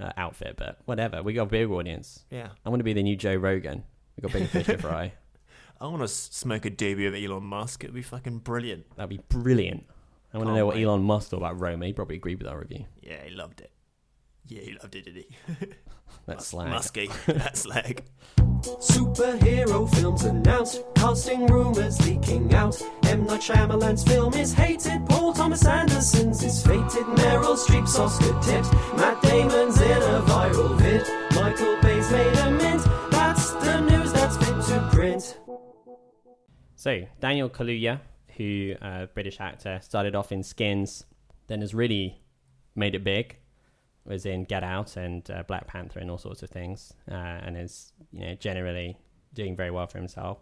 uh, 0.00 0.12
outfit, 0.16 0.54
but 0.56 0.78
whatever. 0.84 1.22
We 1.22 1.32
got 1.34 1.44
a 1.44 1.46
big 1.46 1.70
audience. 1.70 2.24
Yeah. 2.30 2.48
I 2.64 2.68
want 2.70 2.80
to 2.80 2.84
be 2.84 2.92
the 2.92 3.02
new 3.02 3.16
Joe 3.16 3.34
Rogan. 3.36 3.84
We 4.16 4.22
got 4.22 4.32
big 4.32 4.48
fish 4.48 4.66
to 4.66 4.78
fry. 4.78 5.12
I 5.82 5.86
want 5.86 6.02
to 6.02 6.06
smoke 6.06 6.64
a 6.64 6.70
doobie 6.70 7.10
with 7.10 7.20
Elon 7.20 7.42
Musk. 7.42 7.82
It'd 7.82 7.92
be 7.92 8.02
fucking 8.02 8.38
brilliant. 8.38 8.84
That'd 8.94 9.10
be 9.10 9.20
brilliant. 9.28 9.84
I 10.32 10.38
want 10.38 10.46
to 10.46 10.52
oh 10.52 10.54
Can't 10.54 10.56
know 10.58 10.66
what 10.66 10.76
wait. 10.76 10.84
Elon 10.84 11.02
Musk 11.02 11.30
thought 11.30 11.38
about 11.38 11.58
Roma. 11.58 11.86
He 11.86 11.92
probably 11.92 12.14
agreed 12.14 12.38
with 12.38 12.46
our 12.46 12.60
review. 12.60 12.84
Yeah, 13.02 13.20
he 13.24 13.30
loved 13.30 13.62
it. 13.62 13.72
Yeah, 14.46 14.60
he 14.60 14.78
loved 14.80 14.94
it, 14.94 15.06
did 15.06 15.16
he? 15.16 15.66
That's 16.26 16.46
slag. 16.46 16.70
Musky. 16.70 17.10
That's 17.26 17.62
slag. 17.62 18.04
Superhero 18.60 19.92
films 19.96 20.22
announced, 20.22 20.84
casting 20.94 21.46
rumors 21.46 22.00
leaking 22.06 22.54
out. 22.54 22.80
M. 23.02 23.26
Night 23.26 23.40
Shyamalan's 23.40 24.04
film 24.04 24.34
is 24.34 24.52
hated, 24.52 25.04
Paul 25.08 25.32
Thomas 25.32 25.66
Anderson's 25.66 26.44
is 26.44 26.64
fated, 26.64 27.06
Meryl 27.16 27.56
Streep's 27.56 27.98
Oscar 27.98 28.40
tips, 28.40 28.70
Matt 28.96 29.20
Damon's 29.22 29.80
in 29.80 29.90
a 29.90 30.22
viral 30.28 30.78
vid, 30.78 31.02
Michael 31.34 31.76
Bay's 31.82 32.08
made 32.12 32.36
a 32.38 32.50
mint. 32.52 32.84
That's 33.10 33.50
the 33.50 33.80
news 33.80 34.12
that's 34.12 34.36
fit 34.36 34.62
to 34.66 34.88
print. 34.92 35.38
So 36.82 37.00
Daniel 37.20 37.48
Kaluuya, 37.48 38.00
who 38.36 38.74
uh, 38.82 39.06
British 39.14 39.38
actor, 39.38 39.78
started 39.84 40.16
off 40.16 40.32
in 40.32 40.42
Skins, 40.42 41.04
then 41.46 41.60
has 41.60 41.74
really 41.74 42.20
made 42.74 42.96
it 42.96 43.04
big. 43.04 43.36
Was 44.04 44.26
in 44.26 44.42
Get 44.42 44.64
Out 44.64 44.96
and 44.96 45.30
uh, 45.30 45.44
Black 45.46 45.68
Panther 45.68 46.00
and 46.00 46.10
all 46.10 46.18
sorts 46.18 46.42
of 46.42 46.50
things, 46.50 46.92
uh, 47.08 47.14
and 47.14 47.56
is 47.56 47.92
you 48.10 48.26
know 48.26 48.34
generally 48.34 48.98
doing 49.32 49.54
very 49.54 49.70
well 49.70 49.86
for 49.86 49.98
himself. 49.98 50.38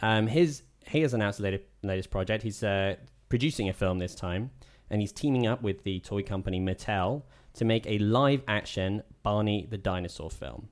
Um, 0.00 0.26
his 0.26 0.62
he 0.86 1.02
has 1.02 1.12
announced 1.12 1.40
the 1.40 1.44
latest, 1.44 1.64
latest 1.82 2.10
project. 2.10 2.42
He's 2.42 2.62
uh, 2.62 2.96
producing 3.28 3.68
a 3.68 3.74
film 3.74 3.98
this 3.98 4.14
time, 4.14 4.52
and 4.88 5.02
he's 5.02 5.12
teaming 5.12 5.46
up 5.46 5.60
with 5.60 5.84
the 5.84 6.00
toy 6.00 6.22
company 6.22 6.58
Mattel 6.58 7.24
to 7.52 7.66
make 7.66 7.86
a 7.86 7.98
live 7.98 8.40
action 8.48 9.02
Barney 9.22 9.66
the 9.68 9.76
Dinosaur 9.76 10.30
film. 10.30 10.70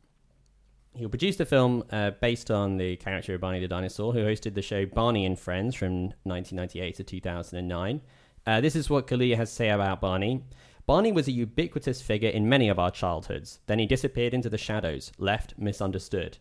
He'll 0.96 1.08
produce 1.08 1.36
the 1.36 1.44
film 1.44 1.82
uh, 1.90 2.12
based 2.12 2.52
on 2.52 2.76
the 2.76 2.96
character 2.96 3.34
of 3.34 3.40
Barney 3.40 3.58
the 3.58 3.66
Dinosaur, 3.66 4.12
who 4.12 4.20
hosted 4.20 4.54
the 4.54 4.62
show 4.62 4.86
Barney 4.86 5.26
and 5.26 5.36
Friends 5.36 5.74
from 5.74 6.12
1998 6.22 6.94
to 6.96 7.02
2009. 7.04 8.00
Uh, 8.46 8.60
this 8.60 8.76
is 8.76 8.88
what 8.88 9.08
Kaluuya 9.08 9.36
has 9.36 9.50
to 9.50 9.56
say 9.56 9.70
about 9.70 10.00
Barney. 10.00 10.44
Barney 10.86 11.10
was 11.10 11.26
a 11.26 11.32
ubiquitous 11.32 12.00
figure 12.00 12.28
in 12.28 12.48
many 12.48 12.68
of 12.68 12.78
our 12.78 12.92
childhoods. 12.92 13.58
Then 13.66 13.80
he 13.80 13.86
disappeared 13.86 14.34
into 14.34 14.48
the 14.48 14.58
shadows, 14.58 15.10
left 15.18 15.54
misunderstood. 15.58 16.38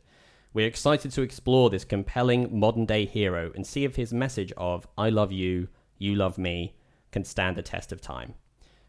We're 0.54 0.68
excited 0.68 1.12
to 1.14 1.24
explore 1.24 1.72
this 1.72 1.84
compelling 1.84 2.60
modern 2.60 2.86
day 2.86 3.06
hero 3.06 3.52
and 3.56 3.66
see 3.66 3.86
if 3.86 3.96
his 3.96 4.14
message 4.14 4.54
of 4.56 4.86
I 4.98 5.10
love 5.10 5.32
you, 5.32 5.70
you 5.98 6.14
love 6.14 6.38
me 6.38 6.76
can 7.12 7.24
stand 7.24 7.56
the 7.56 7.64
test 7.64 7.92
of 7.92 8.02
time. 8.02 8.36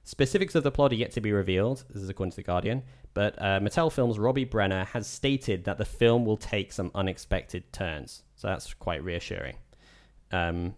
Specifics 0.07 0.55
of 0.55 0.63
the 0.63 0.71
plot 0.71 0.93
are 0.93 0.97
yet 0.97 1.13
to 1.13 1.21
be 1.23 1.33
revealed, 1.33 1.85
this 1.89 2.03
is 2.03 2.11
according 2.11 2.33
to 2.33 2.37
The 2.37 2.43
Guardian, 2.43 2.83
but 3.15 3.41
uh, 3.41 3.59
Mattel 3.61 3.91
Films' 3.91 4.19
Robbie 4.19 4.45
Brenner 4.45 4.85
has 4.85 5.07
stated 5.07 5.65
that 5.65 5.79
the 5.79 5.85
film 5.87 6.27
will 6.27 6.37
take 6.37 6.73
some 6.73 6.91
unexpected 6.95 7.73
turns. 7.73 8.23
So 8.37 8.49
that's 8.49 8.75
quite 8.75 9.03
reassuring. 9.03 9.57
Um, 10.31 10.75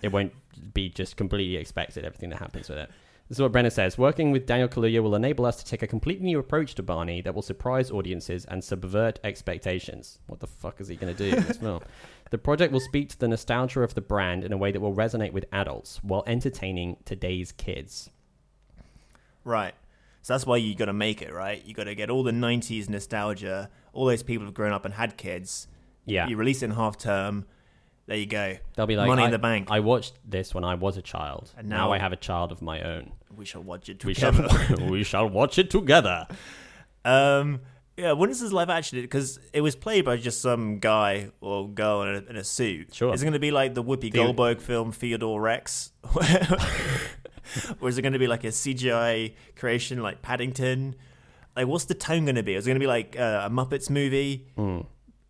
it 0.00 0.12
won't 0.12 0.32
be 0.72 0.88
just 0.88 1.16
completely 1.18 1.56
expected, 1.56 2.06
everything 2.06 2.30
that 2.30 2.38
happens 2.38 2.70
with 2.70 2.78
it. 2.78 2.90
This 3.28 3.36
is 3.36 3.42
what 3.42 3.52
Brenner 3.52 3.70
says. 3.70 3.98
Working 3.98 4.30
with 4.30 4.46
Daniel 4.46 4.68
Kaluuya 4.68 5.02
will 5.02 5.14
enable 5.14 5.46
us 5.46 5.56
to 5.56 5.64
take 5.64 5.82
a 5.82 5.86
completely 5.86 6.26
new 6.26 6.38
approach 6.38 6.74
to 6.74 6.82
Barney 6.82 7.20
that 7.22 7.34
will 7.34 7.42
surprise 7.42 7.90
audiences 7.90 8.44
and 8.46 8.62
subvert 8.62 9.20
expectations. 9.24 10.18
What 10.26 10.40
the 10.40 10.46
fuck 10.46 10.80
is 10.80 10.88
he 10.88 10.96
going 10.96 11.14
to 11.14 11.30
do 11.30 11.36
in 11.36 11.44
this 11.44 11.58
film? 11.58 11.80
The 12.30 12.38
project 12.38 12.72
will 12.72 12.80
speak 12.80 13.10
to 13.10 13.18
the 13.18 13.28
nostalgia 13.28 13.82
of 13.82 13.94
the 13.94 14.00
brand 14.00 14.42
in 14.42 14.54
a 14.54 14.56
way 14.56 14.72
that 14.72 14.80
will 14.80 14.94
resonate 14.94 15.34
with 15.34 15.44
adults 15.52 16.00
while 16.02 16.24
entertaining 16.26 16.96
today's 17.04 17.52
kids. 17.52 18.08
Right. 19.44 19.74
So 20.22 20.34
that's 20.34 20.46
why 20.46 20.58
you 20.58 20.74
got 20.74 20.84
to 20.84 20.92
make 20.92 21.20
it, 21.22 21.32
right? 21.32 21.64
You 21.64 21.74
got 21.74 21.84
to 21.84 21.94
get 21.94 22.08
all 22.10 22.22
the 22.22 22.30
90s 22.32 22.88
nostalgia. 22.88 23.70
All 23.92 24.06
those 24.06 24.22
people 24.22 24.44
have 24.46 24.54
grown 24.54 24.72
up 24.72 24.84
and 24.84 24.94
had 24.94 25.16
kids. 25.16 25.66
Yeah. 26.06 26.28
You 26.28 26.36
release 26.36 26.62
it 26.62 26.66
in 26.66 26.70
half 26.72 26.96
term. 26.96 27.44
There 28.06 28.16
you 28.16 28.26
go. 28.26 28.56
They'll 28.76 28.86
be 28.86 28.96
like, 28.96 29.08
Money 29.08 29.22
I, 29.22 29.26
in 29.26 29.30
the 29.32 29.38
bank. 29.38 29.68
I 29.70 29.80
watched 29.80 30.14
this 30.28 30.54
when 30.54 30.64
I 30.64 30.74
was 30.74 30.96
a 30.96 31.02
child, 31.02 31.50
and 31.56 31.68
now, 31.68 31.86
now- 31.88 31.92
I 31.92 31.98
have 31.98 32.12
a 32.12 32.16
child 32.16 32.50
of 32.52 32.60
my 32.62 32.82
own. 32.82 33.12
we 33.36 33.44
shall 33.44 33.62
watch 33.62 33.88
it 33.88 34.04
We 34.04 34.14
together. 34.14 34.48
shall, 34.48 34.76
we 34.90 35.02
shall 35.04 35.28
watch 35.28 35.58
it 35.58 35.70
together. 35.70 36.26
Um, 37.04 37.60
yeah, 37.96 38.12
when 38.12 38.30
is 38.30 38.40
this 38.40 38.52
live 38.52 38.70
action? 38.70 39.00
Because 39.00 39.38
it 39.52 39.60
was 39.60 39.76
played 39.76 40.04
by 40.04 40.16
just 40.16 40.40
some 40.40 40.78
guy 40.78 41.30
or 41.40 41.68
girl 41.68 42.02
in 42.02 42.14
a, 42.14 42.30
in 42.30 42.36
a 42.36 42.44
suit. 42.44 42.94
Sure. 42.94 43.12
Is 43.14 43.22
it 43.22 43.24
going 43.24 43.32
to 43.34 43.38
be 43.38 43.50
like 43.50 43.74
the 43.74 43.82
Whoopi 43.84 44.02
The- 44.02 44.10
Goldberg 44.10 44.60
film 44.60 44.92
Theodore 44.92 45.40
Rex? 45.40 45.92
or 47.80 47.88
is 47.88 47.98
it 47.98 48.02
going 48.02 48.12
to 48.12 48.18
be 48.18 48.26
like 48.26 48.44
a 48.44 48.48
CGI 48.48 49.34
creation 49.56 50.02
like 50.02 50.22
Paddington? 50.22 50.94
Like, 51.56 51.66
what's 51.66 51.84
the 51.84 51.94
tone 51.94 52.24
going 52.24 52.36
to 52.36 52.42
be? 52.42 52.54
Is 52.54 52.66
it 52.66 52.70
going 52.70 52.76
to 52.80 52.80
be 52.82 52.86
like 52.86 53.16
uh, 53.18 53.42
a 53.44 53.50
Muppets 53.50 53.90
movie? 53.90 54.46
Hmm. 54.56 54.80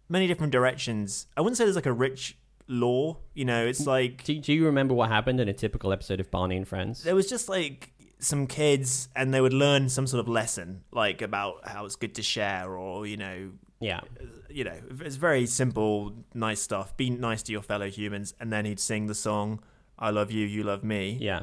Many 0.09 0.27
different 0.27 0.53
directions. 0.53 1.27
I 1.37 1.41
wouldn't 1.41 1.57
say 1.57 1.65
there's 1.65 1.77
like 1.77 1.87
a 1.87 1.93
rich 1.93 2.37
lore. 2.69 3.19
You 3.35 3.45
know, 3.45 3.67
it's 3.67 3.87
like 3.87 4.23
Do, 4.25 4.39
do 4.39 4.53
you 4.53 4.67
remember 4.67 4.95
what 4.95 5.09
happened 5.09 5.41
in 5.41 5.49
a 5.49 5.53
typical 5.53 5.93
episode 5.93 6.21
of 6.21 6.31
Barney 6.31 6.57
and 6.57 6.69
Friends? 6.69 7.03
there 7.03 7.15
was 7.15 7.29
just 7.29 7.49
like 7.49 7.91
some 8.19 8.47
kids 8.47 9.09
and 9.17 9.35
they 9.35 9.41
would 9.41 9.53
learn 9.53 9.89
some 9.89 10.07
sort 10.07 10.21
of 10.21 10.29
lesson 10.29 10.85
like 10.93 11.23
about 11.23 11.67
how 11.69 11.85
it's 11.85 11.97
good 11.97 12.15
to 12.15 12.23
share 12.23 12.77
or 12.77 13.05
you 13.05 13.17
know 13.17 13.51
Yeah. 13.81 14.03
you 14.49 14.63
know 14.63 14.79
it's 15.01 15.17
very 15.17 15.45
simple 15.47 16.13
nice 16.33 16.61
stuff 16.63 16.97
be 16.97 17.11
nice 17.11 17.43
to 17.43 17.51
your 17.53 17.63
fellow 17.63 17.91
humans 17.91 18.33
and 18.39 18.53
then 18.53 18.65
he'd 18.65 18.79
sing 18.79 19.09
the 19.09 19.15
song 19.17 19.61
i 19.99 20.11
love 20.11 20.31
you 20.31 20.47
you 20.47 20.63
love 20.63 20.85
me 20.85 21.19
Yeah. 21.21 21.43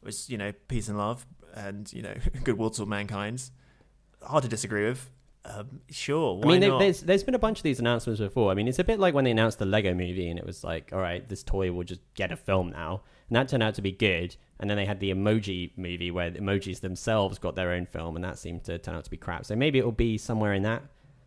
Which 0.00 0.28
you 0.28 0.38
know 0.38 0.52
peace 0.68 0.88
and 0.88 0.98
love 0.98 1.26
and 1.54 1.92
you 1.92 2.02
know 2.02 2.14
goodwill 2.44 2.70
to 2.70 2.86
mankind 2.86 3.50
hard 4.22 4.42
to 4.42 4.48
disagree 4.48 4.86
with 4.86 5.10
um, 5.44 5.80
sure 5.88 6.34
why 6.34 6.56
I 6.56 6.58
mean, 6.58 6.68
not? 6.68 6.78
there's 6.78 7.00
there's 7.00 7.22
been 7.22 7.34
a 7.34 7.38
bunch 7.38 7.58
of 7.58 7.62
these 7.62 7.78
announcements 7.78 8.20
before. 8.20 8.50
I 8.50 8.54
mean, 8.54 8.68
it's 8.68 8.78
a 8.78 8.84
bit 8.84 8.98
like 8.98 9.14
when 9.14 9.24
they 9.24 9.30
announced 9.30 9.58
the 9.58 9.66
Lego 9.66 9.94
Movie, 9.94 10.28
and 10.28 10.38
it 10.38 10.44
was 10.44 10.62
like, 10.62 10.90
all 10.92 10.98
right, 10.98 11.26
this 11.26 11.42
toy 11.42 11.72
will 11.72 11.84
just 11.84 12.00
get 12.14 12.32
a 12.32 12.36
film 12.36 12.70
now, 12.70 13.02
and 13.28 13.36
that 13.36 13.48
turned 13.48 13.62
out 13.62 13.74
to 13.74 13.82
be 13.82 13.92
good. 13.92 14.36
And 14.60 14.68
then 14.68 14.76
they 14.76 14.84
had 14.84 15.00
the 15.00 15.10
Emoji 15.10 15.70
Movie, 15.76 16.10
where 16.10 16.30
the 16.30 16.40
emojis 16.40 16.80
themselves 16.80 17.38
got 17.38 17.54
their 17.54 17.70
own 17.70 17.86
film, 17.86 18.16
and 18.16 18.24
that 18.24 18.38
seemed 18.38 18.64
to 18.64 18.78
turn 18.78 18.96
out 18.96 19.04
to 19.04 19.10
be 19.10 19.16
crap. 19.16 19.46
So 19.46 19.54
maybe 19.54 19.78
it 19.78 19.84
will 19.84 19.92
be 19.92 20.18
somewhere 20.18 20.52
in 20.52 20.64
that 20.64 20.82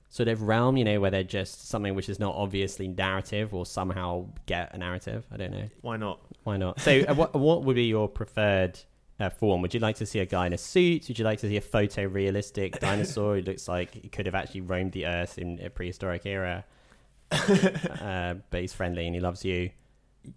sort 0.09 0.27
of 0.27 0.43
realm, 0.43 0.75
you 0.75 0.83
know, 0.83 0.99
where 0.99 1.09
they're 1.09 1.23
just 1.23 1.69
something 1.69 1.95
which 1.95 2.09
is 2.09 2.19
not 2.19 2.35
obviously 2.35 2.89
narrative 2.89 3.53
or 3.53 3.65
somehow 3.65 4.27
get 4.45 4.75
a 4.75 4.77
narrative. 4.77 5.25
I 5.31 5.37
don't 5.37 5.51
know. 5.51 5.69
why 5.79 5.95
not 5.95 6.19
Why 6.43 6.57
not? 6.57 6.79
So, 6.81 7.01
uh, 7.07 7.13
what 7.13 7.33
what 7.35 7.63
would 7.63 7.75
be 7.75 7.85
your 7.85 8.07
preferred 8.09 8.79
uh, 9.19 9.29
form? 9.29 9.61
Would 9.61 9.73
you 9.73 9.79
like 9.79 9.97
to 9.97 10.05
see 10.05 10.19
a 10.19 10.25
guy 10.25 10.47
in 10.47 10.53
a 10.53 10.57
suit? 10.57 11.07
Would 11.07 11.19
you 11.19 11.25
like 11.25 11.39
to 11.39 11.47
see 11.47 11.57
a 11.57 11.61
photorealistic 11.61 12.79
dinosaur 12.79 13.35
who 13.35 13.41
looks 13.41 13.67
like 13.67 13.93
he 13.93 14.09
could 14.09 14.25
have 14.25 14.35
actually 14.35 14.61
roamed 14.61 14.91
the 14.93 15.05
earth 15.05 15.37
in 15.37 15.59
a 15.63 15.69
prehistoric 15.69 16.25
era? 16.25 16.65
uh, 17.31 18.35
but 18.49 18.61
he's 18.61 18.73
friendly 18.73 19.05
and 19.05 19.15
he 19.15 19.21
loves 19.21 19.45
you. 19.45 19.69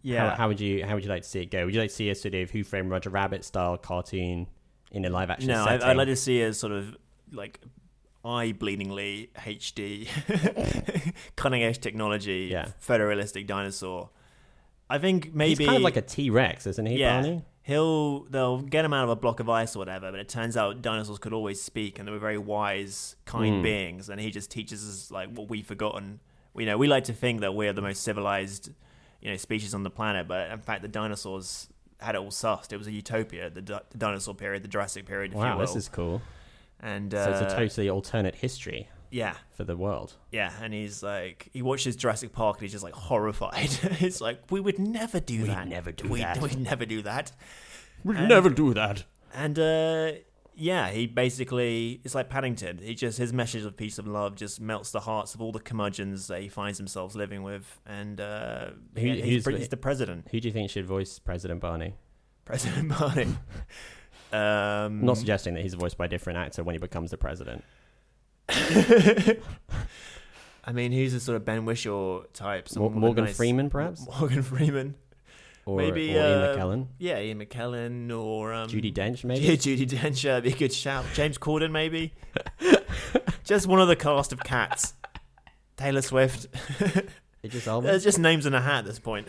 yeah 0.02 0.30
How, 0.30 0.36
how 0.36 0.48
would 0.48 0.60
you 0.60 0.84
how 0.86 0.94
would 0.94 1.02
you 1.04 1.10
like 1.10 1.22
to 1.22 1.28
see 1.28 1.40
it 1.40 1.50
go? 1.50 1.64
Would 1.64 1.74
you 1.74 1.80
like 1.80 1.90
to 1.90 1.96
see 1.96 2.10
a 2.10 2.14
sort 2.14 2.34
of 2.34 2.50
Who 2.50 2.62
Framed 2.64 2.90
Roger 2.90 3.10
Rabbit 3.10 3.44
style 3.44 3.76
cartoon 3.76 4.46
in 4.92 5.04
a 5.04 5.10
live 5.10 5.28
action 5.30 5.48
no 5.48 5.64
setting? 5.64 5.82
i'd 5.82 5.96
like 5.96 6.06
to 6.06 6.14
see 6.14 6.40
a 6.42 6.54
sort 6.54 6.72
of 6.72 6.96
like 7.32 7.58
eye 8.24 8.54
bleedingly 8.56 9.28
hd 9.34 10.06
cutting 11.36 11.64
edge 11.64 11.80
technology 11.80 12.48
Yeah. 12.52 12.68
photorealistic 12.80 13.48
dinosaur 13.48 14.10
i 14.94 14.98
think 14.98 15.34
maybe 15.34 15.50
He's 15.64 15.66
kind 15.66 15.76
of 15.76 15.82
like 15.82 15.96
a 15.96 16.02
T 16.02 16.30
Rex, 16.30 16.66
isn't 16.66 16.86
he, 16.86 16.98
yeah, 16.98 17.20
Barney? 17.20 17.42
he'll 17.62 18.24
they'll 18.24 18.60
get 18.60 18.84
him 18.84 18.92
out 18.92 19.04
of 19.04 19.10
a 19.10 19.16
block 19.16 19.40
of 19.40 19.48
ice 19.48 19.74
or 19.76 19.78
whatever. 19.80 20.10
But 20.10 20.20
it 20.20 20.28
turns 20.28 20.56
out 20.56 20.82
dinosaurs 20.82 21.18
could 21.18 21.32
always 21.32 21.60
speak, 21.60 21.98
and 21.98 22.06
they 22.06 22.12
were 22.12 22.18
very 22.18 22.38
wise, 22.38 23.16
kind 23.24 23.56
Hmm. 23.56 23.62
beings. 23.62 24.08
And 24.10 24.20
he 24.20 24.30
just 24.30 24.50
teaches 24.50 24.86
us 24.88 25.10
like 25.10 25.28
what 25.36 25.48
we've 25.48 25.66
forgotten. 25.66 26.20
You 26.56 26.66
know, 26.66 26.76
we 26.78 26.86
like 26.86 27.04
to 27.04 27.12
think 27.12 27.40
that 27.40 27.54
we're 27.54 27.72
the 27.72 27.82
most 27.82 28.02
civilized, 28.02 28.70
you 29.20 29.30
know, 29.30 29.36
species 29.36 29.74
on 29.74 29.82
the 29.82 29.90
planet, 29.90 30.28
but 30.28 30.50
in 30.50 30.60
fact, 30.60 30.82
the 30.82 30.88
dinosaurs 30.88 31.68
had 32.00 32.14
it 32.14 32.18
all 32.18 32.30
sussed. 32.30 32.72
It 32.72 32.76
was 32.76 32.86
a 32.86 32.92
utopia, 32.92 33.50
the, 33.50 33.62
di- 33.62 33.80
the 33.90 33.98
dinosaur 33.98 34.34
period, 34.34 34.62
the 34.62 34.68
Jurassic 34.68 35.06
period, 35.06 35.32
if 35.32 35.36
you 35.36 35.40
Wow, 35.42 35.56
will. 35.58 35.66
this 35.66 35.74
is 35.76 35.88
cool. 35.88 36.20
and 36.80 37.12
So 37.12 37.18
uh, 37.18 37.28
it's 37.30 37.52
a 37.52 37.56
totally 37.56 37.88
alternate 37.90 38.34
history 38.36 38.88
yeah, 39.14 39.36
for 39.56 39.62
the 39.64 39.76
world. 39.76 40.14
yeah. 40.32 40.50
And 40.60 40.74
he's 40.74 41.02
like, 41.02 41.48
he 41.52 41.62
watches 41.62 41.94
Jurassic 41.96 42.32
Park, 42.32 42.56
and 42.56 42.62
he's 42.62 42.72
just 42.72 42.84
like 42.84 42.94
horrified. 42.94 43.70
it's 44.00 44.20
like 44.20 44.40
we 44.50 44.58
would 44.60 44.78
never 44.78 45.20
do 45.20 45.38
that. 45.38 45.46
We'd 45.46 45.56
that. 45.56 45.68
never 45.68 45.92
do 45.92 46.08
we, 46.08 46.20
that. 46.20 46.40
We'd 46.42 46.58
never 46.58 46.84
do 46.84 47.00
that. 47.02 47.32
We'd 48.02 48.16
And- 48.18 48.28
never 48.28 48.50
do 48.50 48.74
that. 48.74 49.04
And 49.32 49.58
uh, 49.58 50.12
yeah, 50.56 50.90
he 50.90 51.06
basically 51.06 52.00
it's 52.04 52.14
like 52.14 52.28
Paddington. 52.28 52.78
He 52.78 52.94
just 52.94 53.18
his 53.18 53.32
message 53.32 53.64
of 53.64 53.76
peace 53.76 53.98
and 53.98 54.12
love 54.12 54.34
just 54.36 54.60
melts 54.60 54.90
the 54.90 55.00
hearts 55.00 55.34
of 55.34 55.40
all 55.42 55.52
the 55.52 55.60
curmudgeons 55.60 56.26
that 56.28 56.40
he 56.42 56.48
finds 56.48 56.78
himself 56.78 57.14
living 57.14 57.42
with. 57.44 57.80
And 57.86 58.20
uh, 58.20 58.70
Who- 58.96 59.00
yeah, 59.00 59.14
who's 59.14 59.24
he's, 59.24 59.42
pre- 59.44 59.52
the- 59.54 59.58
he's 59.60 59.68
the 59.68 59.76
president, 59.76 60.28
Who 60.32 60.40
do 60.40 60.48
you 60.48 60.52
think 60.52 60.70
should 60.70 60.86
voice 60.86 61.18
President 61.18 61.60
Barney? 61.60 61.94
President 62.44 62.88
Barney. 62.98 63.24
um, 64.32 64.38
I'm 65.00 65.04
not 65.06 65.16
suggesting 65.18 65.54
that 65.54 65.62
he's 65.62 65.74
voiced 65.74 65.96
by 65.96 66.06
a 66.06 66.08
different 66.08 66.38
actor 66.38 66.62
when 66.64 66.74
he 66.74 66.78
becomes 66.78 67.10
the 67.10 67.16
president. 67.16 67.64
I 70.66 70.72
mean, 70.72 70.92
who's 70.92 71.12
a 71.14 71.20
sort 71.20 71.36
of 71.36 71.44
Ben 71.44 71.64
Whishaw 71.66 72.24
type? 72.32 72.64
Mor- 72.64 72.68
someone 72.72 72.90
with 72.92 72.96
a 72.96 73.00
Morgan 73.00 73.24
nice- 73.24 73.36
Freeman, 73.36 73.70
perhaps, 73.70 74.06
Morgan 74.20 74.42
Freeman. 74.42 74.94
or, 75.66 75.76
Maybe, 75.78 76.12
or 76.14 76.20
Ian 76.22 76.42
uh, 76.42 76.54
McKellen, 76.56 76.86
Yeah, 76.98 77.18
Ian 77.20 77.38
McKellen 77.44 78.16
or 78.18 78.52
um, 78.52 78.68
Judi 78.68 78.92
Dench, 78.92 79.24
maybe. 79.24 79.44
Yeah, 79.46 79.52
Judi 79.52 79.86
Dench. 79.88 80.22
That'd 80.22 80.44
be 80.44 80.52
a 80.52 80.56
good 80.56 80.72
shout. 80.72 81.04
James 81.14 81.38
Corden, 81.38 81.70
maybe. 81.70 82.12
just 83.44 83.66
one 83.66 83.80
of 83.80 83.88
the 83.88 83.96
cast 83.96 84.32
of 84.32 84.40
Cats. 84.40 84.94
Taylor 85.76 86.02
Swift. 86.02 86.46
Idris 87.44 87.66
Elba. 87.66 87.86
There's 87.88 88.04
just 88.04 88.18
names 88.18 88.46
in 88.46 88.54
a 88.54 88.60
hat 88.60 88.78
at 88.80 88.84
this 88.86 88.98
point. 88.98 89.28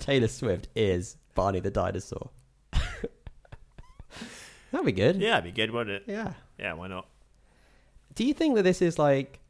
Taylor 0.00 0.28
Swift 0.28 0.68
is 0.74 1.16
Barney 1.34 1.60
the 1.60 1.70
dinosaur. 1.70 2.30
That'd 4.72 4.86
be 4.86 4.92
good. 4.92 5.16
yeah, 5.20 5.34
it'd 5.38 5.44
be 5.44 5.52
good, 5.52 5.70
wouldn't 5.70 5.96
it? 5.96 6.04
Yeah. 6.10 6.32
Yeah, 6.58 6.72
why 6.72 6.88
not? 6.88 7.06
Do 8.14 8.24
you 8.24 8.34
think 8.34 8.54
that 8.56 8.62
this 8.62 8.80
is 8.82 8.98
like 8.98 9.40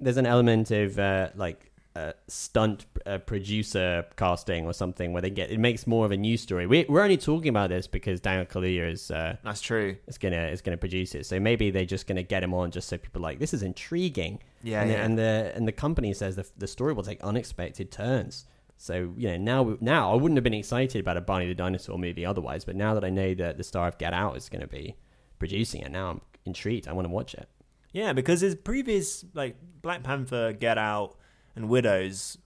there's 0.00 0.16
an 0.16 0.26
element 0.26 0.70
of 0.70 0.98
uh, 0.98 1.30
like 1.34 1.70
uh, 1.96 2.12
stunt 2.26 2.86
uh, 3.06 3.18
producer 3.18 4.04
casting 4.16 4.66
or 4.66 4.72
something 4.72 5.12
where 5.12 5.22
they 5.22 5.30
get 5.30 5.50
it 5.50 5.60
makes 5.60 5.86
more 5.86 6.04
of 6.04 6.12
a 6.12 6.16
news 6.16 6.40
story? 6.40 6.66
We, 6.66 6.86
we're 6.88 7.02
only 7.02 7.16
talking 7.16 7.48
about 7.48 7.70
this 7.70 7.86
because 7.86 8.20
Daniel 8.20 8.46
Kaluuya 8.46 8.90
is 8.90 9.10
uh, 9.10 9.36
That's 9.44 9.60
true. 9.60 9.96
is 10.06 10.18
gonna 10.18 10.46
is 10.48 10.62
gonna 10.62 10.76
produce 10.76 11.14
it. 11.14 11.26
So 11.26 11.38
maybe 11.38 11.70
they're 11.70 11.84
just 11.84 12.06
gonna 12.06 12.22
get 12.22 12.42
him 12.42 12.54
on 12.54 12.70
just 12.70 12.88
so 12.88 12.98
people 12.98 13.20
are 13.20 13.28
like 13.28 13.38
this 13.38 13.54
is 13.54 13.62
intriguing. 13.62 14.40
Yeah, 14.62 14.82
and, 14.82 14.90
yeah. 14.90 14.96
The, 14.96 15.02
and 15.02 15.18
the 15.18 15.52
and 15.56 15.68
the 15.68 15.72
company 15.72 16.12
says 16.14 16.36
the 16.36 16.48
the 16.56 16.66
story 16.66 16.94
will 16.94 17.04
take 17.04 17.22
unexpected 17.22 17.90
turns. 17.90 18.46
So 18.76 19.12
you 19.16 19.28
know 19.28 19.36
now 19.36 19.76
now 19.80 20.12
I 20.12 20.14
wouldn't 20.16 20.36
have 20.36 20.44
been 20.44 20.54
excited 20.54 21.00
about 21.00 21.16
a 21.16 21.20
Barney 21.20 21.46
the 21.46 21.54
Dinosaur 21.54 21.98
movie 21.98 22.26
otherwise, 22.26 22.64
but 22.64 22.74
now 22.74 22.94
that 22.94 23.04
I 23.04 23.10
know 23.10 23.34
that 23.34 23.58
the 23.58 23.64
star 23.64 23.86
of 23.86 23.98
Get 23.98 24.12
Out 24.12 24.36
is 24.36 24.48
going 24.48 24.62
to 24.62 24.66
be 24.66 24.96
producing 25.38 25.82
it, 25.82 25.92
now 25.92 26.10
I'm 26.10 26.20
intrigued. 26.44 26.88
I 26.88 26.92
want 26.92 27.06
to 27.06 27.12
watch 27.12 27.34
it. 27.34 27.48
Yeah, 27.94 28.12
because 28.12 28.42
his 28.42 28.54
previous 28.54 29.24
like 29.32 29.56
Black 29.80 30.02
Panther, 30.02 30.52
Get 30.52 30.76
Out, 30.76 31.14
and 31.56 31.68
Widows 31.70 32.36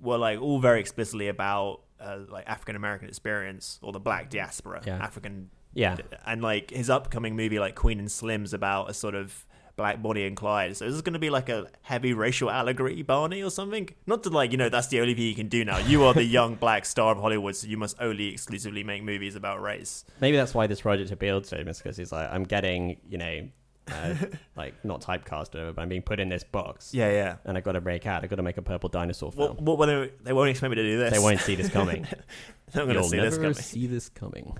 were 0.00 0.18
like 0.18 0.40
all 0.40 0.58
very 0.60 0.80
explicitly 0.80 1.28
about 1.28 1.80
uh, 2.00 2.18
like 2.28 2.46
African 2.46 2.76
American 2.76 3.08
experience 3.08 3.78
or 3.82 3.92
the 3.92 4.00
Black 4.00 4.28
diaspora, 4.28 4.82
Yeah. 4.84 4.98
African 4.98 5.50
Yeah, 5.72 5.96
and 6.26 6.42
like 6.42 6.70
his 6.70 6.90
upcoming 6.90 7.36
movie 7.36 7.58
like 7.58 7.74
Queen 7.74 7.98
and 7.98 8.10
Slim's 8.10 8.52
about 8.52 8.90
a 8.90 8.94
sort 8.94 9.14
of 9.14 9.46
Black 9.76 10.02
Bonnie 10.02 10.26
and 10.26 10.36
Clyde. 10.36 10.76
So 10.76 10.86
is 10.86 10.94
this 10.94 11.02
going 11.02 11.12
to 11.12 11.20
be 11.20 11.30
like 11.30 11.48
a 11.48 11.68
heavy 11.82 12.12
racial 12.12 12.50
allegory, 12.50 13.00
Barney, 13.02 13.44
or 13.44 13.50
something? 13.50 13.88
Not 14.06 14.24
to 14.24 14.30
like, 14.30 14.50
you 14.50 14.58
know, 14.58 14.68
that's 14.68 14.88
the 14.88 15.00
only 15.00 15.14
thing 15.14 15.22
you 15.26 15.36
can 15.36 15.46
do 15.48 15.64
now. 15.64 15.78
You 15.78 16.02
are 16.04 16.14
the 16.14 16.24
young 16.38 16.56
black 16.56 16.84
star 16.84 17.12
of 17.12 17.20
Hollywood, 17.20 17.54
so 17.54 17.68
you 17.68 17.76
must 17.76 17.96
only 18.00 18.26
exclusively 18.32 18.82
make 18.82 19.04
movies 19.04 19.36
about 19.36 19.62
race. 19.62 20.04
Maybe 20.20 20.36
that's 20.36 20.52
why 20.52 20.66
this 20.66 20.80
project 20.80 21.12
appealed 21.12 21.44
to 21.44 21.60
him, 21.60 21.68
is 21.68 21.78
because 21.78 21.96
he's 21.96 22.10
like, 22.10 22.28
I'm 22.32 22.42
getting, 22.42 22.96
you 23.08 23.18
know, 23.18 23.48
uh, 23.92 24.14
like 24.56 24.74
not 24.84 25.00
typecast 25.00 25.54
or 25.54 25.58
whatever, 25.58 25.72
but 25.72 25.82
I'm 25.82 25.88
being 25.88 26.02
put 26.02 26.20
in 26.20 26.28
this 26.28 26.44
box. 26.44 26.92
Yeah, 26.94 27.10
yeah. 27.10 27.36
And 27.44 27.56
I 27.56 27.60
got 27.60 27.72
to 27.72 27.80
break 27.80 28.06
out. 28.06 28.24
I 28.24 28.26
got 28.26 28.36
to 28.36 28.42
make 28.42 28.56
a 28.56 28.62
purple 28.62 28.88
dinosaur 28.88 29.32
film. 29.32 29.56
What, 29.58 29.78
whether 29.78 30.10
they 30.22 30.32
won't 30.32 30.50
expect 30.50 30.70
me 30.70 30.76
to 30.76 30.82
do 30.82 30.98
this? 30.98 31.12
they 31.12 31.18
won't 31.18 31.40
see 31.40 31.54
this 31.54 31.68
coming. 31.68 32.02
They're 32.72 32.86
not 32.86 32.92
going 32.92 33.02
to 33.02 33.08
see 33.08 33.18
this 33.18 33.36
coming. 33.36 33.54
see 33.54 33.86
this 33.86 34.08
coming. 34.08 34.58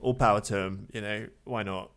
All 0.00 0.14
power 0.14 0.40
to 0.42 0.56
him. 0.56 0.88
You 0.92 1.00
know, 1.00 1.26
why 1.44 1.62
not? 1.62 1.90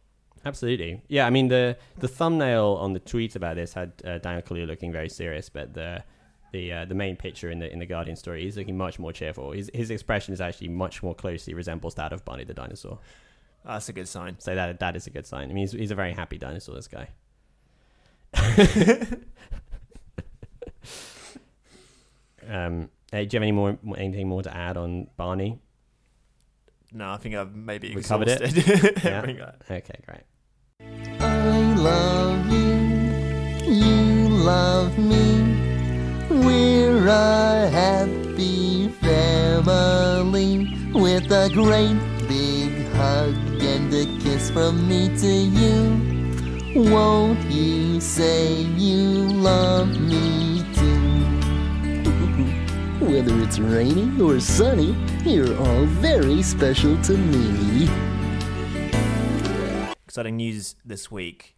Absolutely. 0.46 1.02
Yeah, 1.08 1.26
I 1.26 1.30
mean 1.30 1.48
the 1.48 1.78
the 2.00 2.08
thumbnail 2.08 2.78
on 2.82 2.94
the 2.94 3.00
tweet 3.00 3.36
about 3.36 3.56
this 3.56 3.74
had 3.74 3.94
uh, 4.04 4.18
Daniel 4.18 4.42
Kaluuya 4.42 4.68
looking 4.68 4.92
very 4.92 5.10
serious, 5.10 5.50
but 5.50 5.74
the 5.74 6.04
the 6.52 6.72
uh, 6.72 6.86
the 6.86 6.96
main 6.96 7.16
picture 7.16 7.50
in 7.50 7.60
the 7.60 7.72
in 7.72 7.80
the 7.80 7.86
Guardian 7.86 8.16
story, 8.16 8.44
he's 8.44 8.58
looking 8.58 8.78
much 8.78 9.00
more 9.00 9.14
cheerful. 9.14 9.52
His 9.52 9.72
his 9.74 9.90
expression 9.90 10.34
is 10.34 10.42
actually 10.42 10.70
much 10.70 11.02
more 11.02 11.16
closely 11.16 11.54
resembles 11.54 11.96
that 11.96 12.12
of 12.12 12.26
Barney 12.26 12.44
the 12.44 12.54
dinosaur. 12.54 13.00
That's 13.66 13.90
a 13.90 13.94
good 13.94 14.08
sign. 14.08 14.40
So 14.40 14.56
that 14.56 14.80
that 14.80 14.96
is 14.96 15.08
a 15.08 15.10
good 15.10 15.26
sign. 15.26 15.50
I 15.50 15.54
mean, 15.54 15.64
he's, 15.64 15.72
he's 15.72 15.92
a 15.92 15.96
very 15.96 16.14
happy 16.14 16.38
dinosaur. 16.38 16.76
This 16.76 16.88
guy. 16.88 17.10
um, 22.50 22.90
hey, 23.12 23.26
do 23.26 23.36
you 23.36 23.40
have 23.40 23.44
any 23.44 23.52
more 23.52 23.78
anything 23.96 24.28
more 24.28 24.44
to 24.44 24.56
add 24.56 24.78
on 24.78 25.08
Barney? 25.18 25.60
No, 26.92 27.12
I 27.12 27.18
think 27.18 27.36
I've 27.36 27.56
maybe 27.56 27.96
We 27.96 28.04
covered 28.04 28.28
it? 28.30 28.42
Yeah. 29.04 29.52
Okay, 29.70 30.00
great. 30.06 30.24
I 31.20 31.74
love 31.76 32.52
you, 32.52 33.74
you 33.74 34.30
love 34.30 34.98
me. 34.98 35.42
We're 36.30 37.08
a 37.08 37.70
happy 37.70 38.90
family 38.90 40.68
with 40.94 41.32
a 41.32 41.50
great 41.52 41.98
from 44.54 44.88
me 44.88 45.10
to 45.18 45.28
you. 45.28 46.84
Won't 46.92 47.44
you 47.50 48.00
say 48.00 48.54
you 48.54 49.28
love 49.34 50.00
me 50.00 50.64
too? 50.76 51.00
Whether 53.06 53.40
it's 53.42 53.58
rainy 53.58 54.22
or 54.22 54.40
sunny, 54.40 54.96
you're 55.26 55.58
all 55.58 55.86
very 55.86 56.44
special 56.44 57.02
to 57.02 57.18
me. 57.18 57.90
Exciting 60.06 60.38
news 60.38 60.76
this 60.86 61.10
week. 61.10 61.56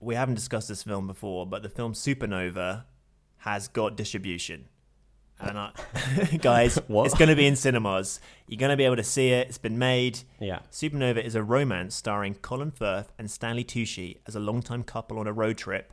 We 0.00 0.14
haven't 0.14 0.36
discussed 0.36 0.68
this 0.68 0.82
film 0.82 1.06
before, 1.06 1.46
but 1.46 1.62
the 1.62 1.68
film 1.68 1.92
Supernova 1.92 2.84
has 3.38 3.68
got 3.68 3.94
distribution. 3.94 4.68
And 5.42 5.58
I, 5.58 5.72
guys, 6.40 6.76
What? 6.86 7.06
it's 7.06 7.14
going 7.14 7.28
to 7.28 7.36
be 7.36 7.46
in 7.46 7.56
cinemas. 7.56 8.20
You're 8.46 8.58
going 8.58 8.70
to 8.70 8.76
be 8.76 8.84
able 8.84 8.96
to 8.96 9.04
see 9.04 9.30
it. 9.30 9.48
It's 9.48 9.58
been 9.58 9.78
made. 9.78 10.20
Yeah. 10.40 10.60
Supernova 10.70 11.22
is 11.22 11.34
a 11.34 11.42
romance 11.42 11.94
starring 11.94 12.34
Colin 12.36 12.70
Firth 12.70 13.12
and 13.18 13.30
Stanley 13.30 13.64
Tucci 13.64 14.18
as 14.26 14.36
a 14.36 14.40
longtime 14.40 14.84
couple 14.84 15.18
on 15.18 15.26
a 15.26 15.32
road 15.32 15.58
trip. 15.58 15.92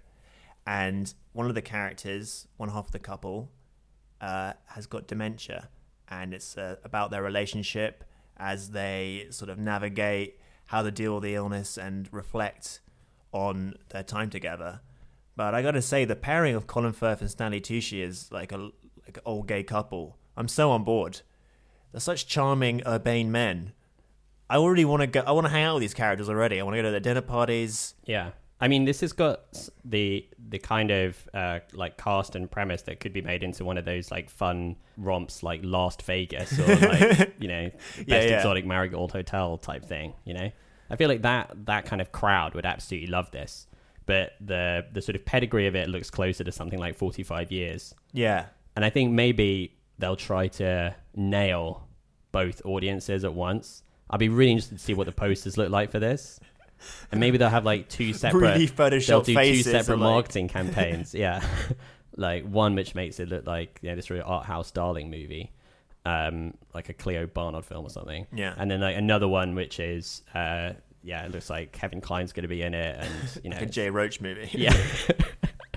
And 0.67 1.12
one 1.33 1.47
of 1.47 1.55
the 1.55 1.62
characters, 1.62 2.47
one 2.57 2.69
half 2.69 2.85
of 2.88 2.91
the 2.91 2.99
couple, 2.99 3.49
uh, 4.21 4.53
has 4.67 4.85
got 4.85 5.07
dementia. 5.07 5.69
And 6.09 6.33
it's 6.33 6.57
uh, 6.57 6.75
about 6.83 7.12
their 7.12 7.23
relationship 7.23 8.03
as 8.38 8.71
they 8.71 9.27
sort 9.31 9.49
of 9.49 9.57
navigate 9.57 10.39
how 10.65 10.83
to 10.83 10.91
deal 10.91 11.15
with 11.15 11.23
the 11.23 11.35
illness 11.35 11.77
and 11.77 12.07
reflect 12.12 12.81
on 13.31 13.75
their 13.89 14.03
time 14.03 14.29
together. 14.29 14.81
But 15.35 15.55
I 15.55 15.62
got 15.62 15.71
to 15.71 15.81
say, 15.81 16.05
the 16.05 16.15
pairing 16.15 16.55
of 16.55 16.67
Colin 16.67 16.93
Firth 16.93 17.21
and 17.21 17.31
Stanley 17.31 17.62
Tucci 17.62 18.01
is 18.03 18.31
like 18.31 18.51
a 18.51 18.71
like 19.10 19.24
old 19.26 19.48
gay 19.48 19.63
couple. 19.63 20.17
I'm 20.38 20.48
so 20.48 20.72
on 20.72 20.84
board. 20.84 21.22
They're 21.91 22.00
such 22.00 22.28
charming, 22.28 22.82
urbane 22.86 23.32
men. 23.32 23.74
I 24.50 24.58
already 24.58 24.86
want 24.86 25.02
to 25.02 25.08
go. 25.08 25.22
I 25.26 25.32
want 25.32 25.45
to 25.45 25.50
hang 25.52 25.63
out 25.63 25.76
with 25.76 25.82
these 25.82 25.93
characters 25.93 26.30
already. 26.30 26.60
I 26.60 26.63
want 26.63 26.76
to 26.76 26.80
go 26.80 26.88
to 26.88 26.91
their 26.91 27.00
dinner 27.00 27.22
parties. 27.22 27.95
Yeah. 28.06 28.32
I 28.62 28.67
mean, 28.67 28.86
this 28.86 29.02
has 29.02 29.13
got 29.13 29.41
the 29.86 30.28
the 30.50 30.60
kind 30.60 30.91
of 30.91 31.28
uh, 31.34 31.60
like 31.74 31.98
cast 31.98 32.36
and 32.36 32.50
premise 32.50 32.82
that 32.84 33.00
could 33.00 33.13
be 33.13 33.22
made 33.22 33.41
into 33.43 33.63
one 33.63 33.78
of 33.78 33.86
those 33.86 34.12
like 34.12 34.30
fun 34.30 34.76
romps, 34.98 35.43
like 35.43 35.62
Last 35.63 36.02
Vegas 36.04 36.60
or 36.60 36.76
like 36.76 37.34
you 37.39 37.48
know 37.48 37.69
Best 37.69 38.08
Yeah, 38.08 38.22
yeah. 38.22 38.38
Exotic 38.38 38.65
Marigold 38.65 39.12
Hotel 39.12 39.58
type 39.58 39.86
thing. 39.86 40.13
You 40.26 40.34
know, 40.34 40.52
I 40.89 40.95
feel 40.95 41.08
like 41.08 41.22
that 41.22 41.65
that 41.65 41.86
kind 41.86 42.02
of 42.02 42.12
crowd 42.12 42.54
would 42.54 42.65
absolutely 42.65 43.08
love 43.08 43.32
this. 43.32 43.65
But 44.06 44.34
the 44.41 44.86
the 44.91 45.02
sort 45.02 45.15
of 45.15 45.24
pedigree 45.24 45.67
of 45.67 45.76
it 45.76 45.88
looks 45.88 46.10
closer 46.10 46.43
to 46.43 46.52
something 46.52 46.80
like 46.80 46.95
forty 46.98 47.24
five 47.24 47.52
years, 47.52 47.93
Yeah, 48.12 48.48
and 48.80 48.86
I 48.86 48.89
think 48.89 49.12
maybe 49.12 49.76
they'll 49.98 50.15
try 50.15 50.48
to 50.48 50.96
nail 51.13 51.86
both 52.32 52.62
audiences 52.63 53.26
at 53.26 53.34
once. 53.34 53.84
I'd 54.10 54.22
be 54.22 54.30
really 54.30 54.52
interested 54.52 54.78
to 54.78 54.82
see 54.82 54.94
what 54.94 55.06
the 55.06 55.12
posters 55.12 55.58
look 55.58 55.70
like 55.70 55.92
for 55.92 56.00
this. 56.00 56.39
And 57.12 57.20
maybe 57.20 57.38
they'll 57.38 57.50
have 57.50 57.65
like 57.65 57.89
two 57.89 58.13
separate 58.13 58.39
Really 58.54 58.68
they'll 58.68 59.22
do 59.22 59.36
two 59.36 59.63
separate 59.63 59.98
like- 59.98 60.00
marketing 60.00 60.48
campaigns. 60.48 61.13
Yeah. 61.13 61.46
like 62.15 62.46
one 62.46 62.74
which 62.74 62.96
makes 62.96 63.20
it 63.20 63.28
look 63.28 63.46
like 63.46 63.80
you 63.82 63.89
know, 63.89 63.98
this 63.98 64.10
really 64.10 64.22
art 64.22 64.46
house 64.46 64.72
darling 64.72 65.10
movie. 65.10 65.52
Um, 66.06 66.54
like 66.74 66.88
a 66.88 66.94
Clio 66.94 67.28
Barnard 67.28 67.65
film 67.65 67.86
or 67.86 67.89
something. 67.89 68.28
Yeah. 68.34 68.54
And 68.58 68.72
then 68.72 68.80
like 68.80 68.96
another 68.96 69.28
one 69.28 69.56
which 69.56 69.82
is 69.82 70.22
uh 70.34 70.72
yeah, 71.04 71.26
it 71.26 71.32
looks 71.32 71.50
like 71.50 71.74
Kevin 71.74 72.00
Kline's 72.00 72.32
gonna 72.32 72.48
be 72.48 72.62
in 72.62 72.74
it 72.74 72.96
and 72.98 73.44
you 73.44 73.50
know 73.50 73.58
like 73.58 73.65
a 73.65 73.70
Jay 73.70 73.89
Roach 73.89 74.22
movie. 74.22 74.50
yeah. 74.54 74.72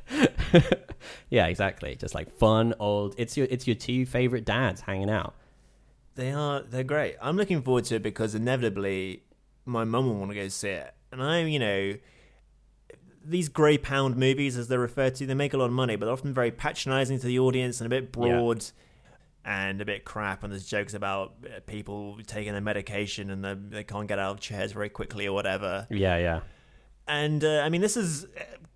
yeah, 1.31 1.47
exactly. 1.47 1.97
Just 1.97 2.15
like 2.15 2.31
fun 2.31 2.75
old. 2.79 3.15
It's 3.19 3.37
your 3.37 3.47
it's 3.51 3.67
your 3.67 3.77
two 3.77 4.07
favorite 4.07 4.45
dads 4.45 4.83
hanging 4.83 5.11
out. 5.11 5.35
They 6.15 6.33
are. 6.33 6.62
They're 6.62 6.85
great. 6.85 7.17
I'm 7.21 7.37
looking 7.37 7.62
forward 7.62 7.85
to 7.87 7.97
it 7.97 8.03
because 8.03 8.35
inevitably 8.35 9.23
my 9.65 9.85
mum 9.85 10.07
will 10.07 10.17
want 10.17 10.31
to 10.31 10.35
go 10.35 10.49
see 10.49 10.69
it, 10.69 10.95
and 11.11 11.23
I'm, 11.23 11.49
you 11.49 11.59
know, 11.59 11.95
these 13.25 13.49
grey 13.49 13.79
pound 13.79 14.17
movies, 14.17 14.57
as 14.57 14.69
they're 14.69 14.79
referred 14.79 15.15
to, 15.17 15.27
they 15.27 15.35
make 15.35 15.55
a 15.55 15.57
lot 15.57 15.67
of 15.67 15.73
money, 15.73 15.97
but 15.97 16.07
they're 16.07 16.12
often 16.12 16.35
very 16.35 16.51
patronising 16.51 17.19
to 17.21 17.27
the 17.27 17.38
audience 17.38 17.81
and 17.81 17.87
a 17.87 17.91
bit 17.91 18.12
broad. 18.12 18.65
And 19.45 19.81
a 19.81 19.85
bit 19.85 20.05
crap, 20.05 20.45
and 20.45 20.53
there's 20.53 20.69
jokes 20.69 20.95
about 20.95 21.35
uh, 21.45 21.59
people 21.67 22.17
taking 22.29 22.53
their 22.53 22.61
medication 22.61 23.29
and 23.29 23.45
they 23.45 23.55
they 23.55 23.83
can't 23.83 24.07
get 24.07 24.21
out 24.21 24.31
of 24.35 24.38
chairs 24.41 24.71
very 24.71 24.88
quickly 24.88 25.27
or 25.27 25.33
whatever. 25.33 25.88
Yeah, 25.91 26.17
yeah, 26.17 26.41
And 27.09 27.43
uh, 27.43 27.62
I 27.65 27.69
mean, 27.69 27.81
this 27.81 27.97
is 27.97 28.25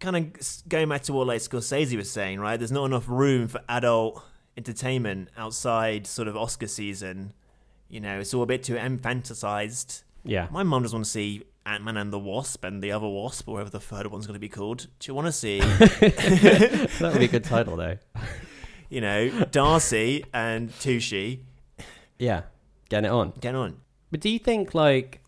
kind 0.00 0.16
of 0.16 0.68
going 0.68 0.88
back 0.88 1.02
to 1.04 1.12
what 1.12 1.26
like 1.26 1.40
Scorsese 1.40 1.96
was 1.96 2.10
saying, 2.10 2.40
right? 2.40 2.56
There's 2.56 2.72
not 2.72 2.84
enough 2.84 3.08
room 3.08 3.48
for 3.48 3.60
adult 3.68 4.22
entertainment 4.56 5.28
outside 5.36 6.06
sort 6.06 6.28
of 6.28 6.36
Oscar 6.36 6.66
season. 6.66 7.32
You 7.88 8.00
know, 8.00 8.20
it's 8.20 8.34
all 8.34 8.42
a 8.42 8.46
bit 8.46 8.62
too 8.62 8.74
infanticized. 8.74 10.02
yeah. 10.24 10.48
My 10.50 10.62
mum 10.62 10.82
doesn't 10.82 10.96
want 10.96 11.04
to 11.04 11.10
see 11.10 11.44
Ant 11.64 11.84
Man 11.84 11.96
and 11.96 12.12
the 12.12 12.18
Wasp 12.18 12.64
and 12.64 12.82
the 12.82 12.92
other 12.92 13.08
Wasp, 13.08 13.48
or 13.48 13.54
whatever 13.54 13.70
the 13.70 13.80
third 13.80 14.06
one's 14.08 14.26
going 14.26 14.34
to 14.34 14.40
be 14.40 14.48
called. 14.48 14.86
Do 14.98 15.10
you 15.10 15.14
want 15.14 15.26
to 15.26 15.32
see, 15.32 15.60
that 15.60 17.00
would 17.00 17.18
be 17.18 17.24
a 17.26 17.28
good 17.28 17.44
title 17.44 17.76
though. 17.76 17.98
you 18.88 19.00
know, 19.00 19.28
Darcy 19.50 20.24
and 20.32 20.70
Tucci? 20.70 21.40
Yeah, 22.18 22.42
getting 22.88 23.06
it 23.06 23.12
on. 23.12 23.32
Get 23.40 23.54
on. 23.54 23.76
But 24.10 24.20
do 24.20 24.28
you 24.30 24.38
think 24.38 24.74
like, 24.74 25.20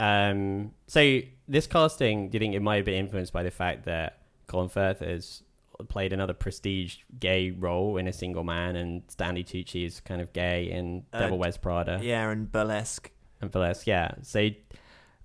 um, 0.00 0.72
so 0.86 1.20
this 1.48 1.66
casting? 1.66 2.28
Do 2.28 2.36
you 2.36 2.40
think 2.40 2.54
it 2.54 2.60
might 2.60 2.76
have 2.76 2.84
been 2.84 2.94
influenced 2.94 3.32
by 3.32 3.42
the 3.42 3.50
fact 3.50 3.84
that 3.86 4.18
Colin 4.46 4.68
Firth 4.68 5.00
has 5.00 5.42
played 5.88 6.12
another 6.12 6.32
prestige 6.32 6.96
gay 7.20 7.50
role 7.50 7.96
in 7.98 8.06
A 8.08 8.12
Single 8.12 8.44
Man, 8.44 8.76
and 8.76 9.02
Stanley 9.08 9.44
Tucci 9.44 9.84
is 9.86 10.00
kind 10.00 10.20
of 10.20 10.32
gay 10.32 10.70
in 10.70 11.04
Uh, 11.12 11.20
Devil 11.20 11.38
Wears 11.38 11.56
Prada? 11.58 12.00
Yeah, 12.02 12.30
and 12.30 12.50
burlesque. 12.50 13.10
and 13.40 13.50
burlesque. 13.50 13.86
Yeah. 13.86 14.12
So, 14.22 14.48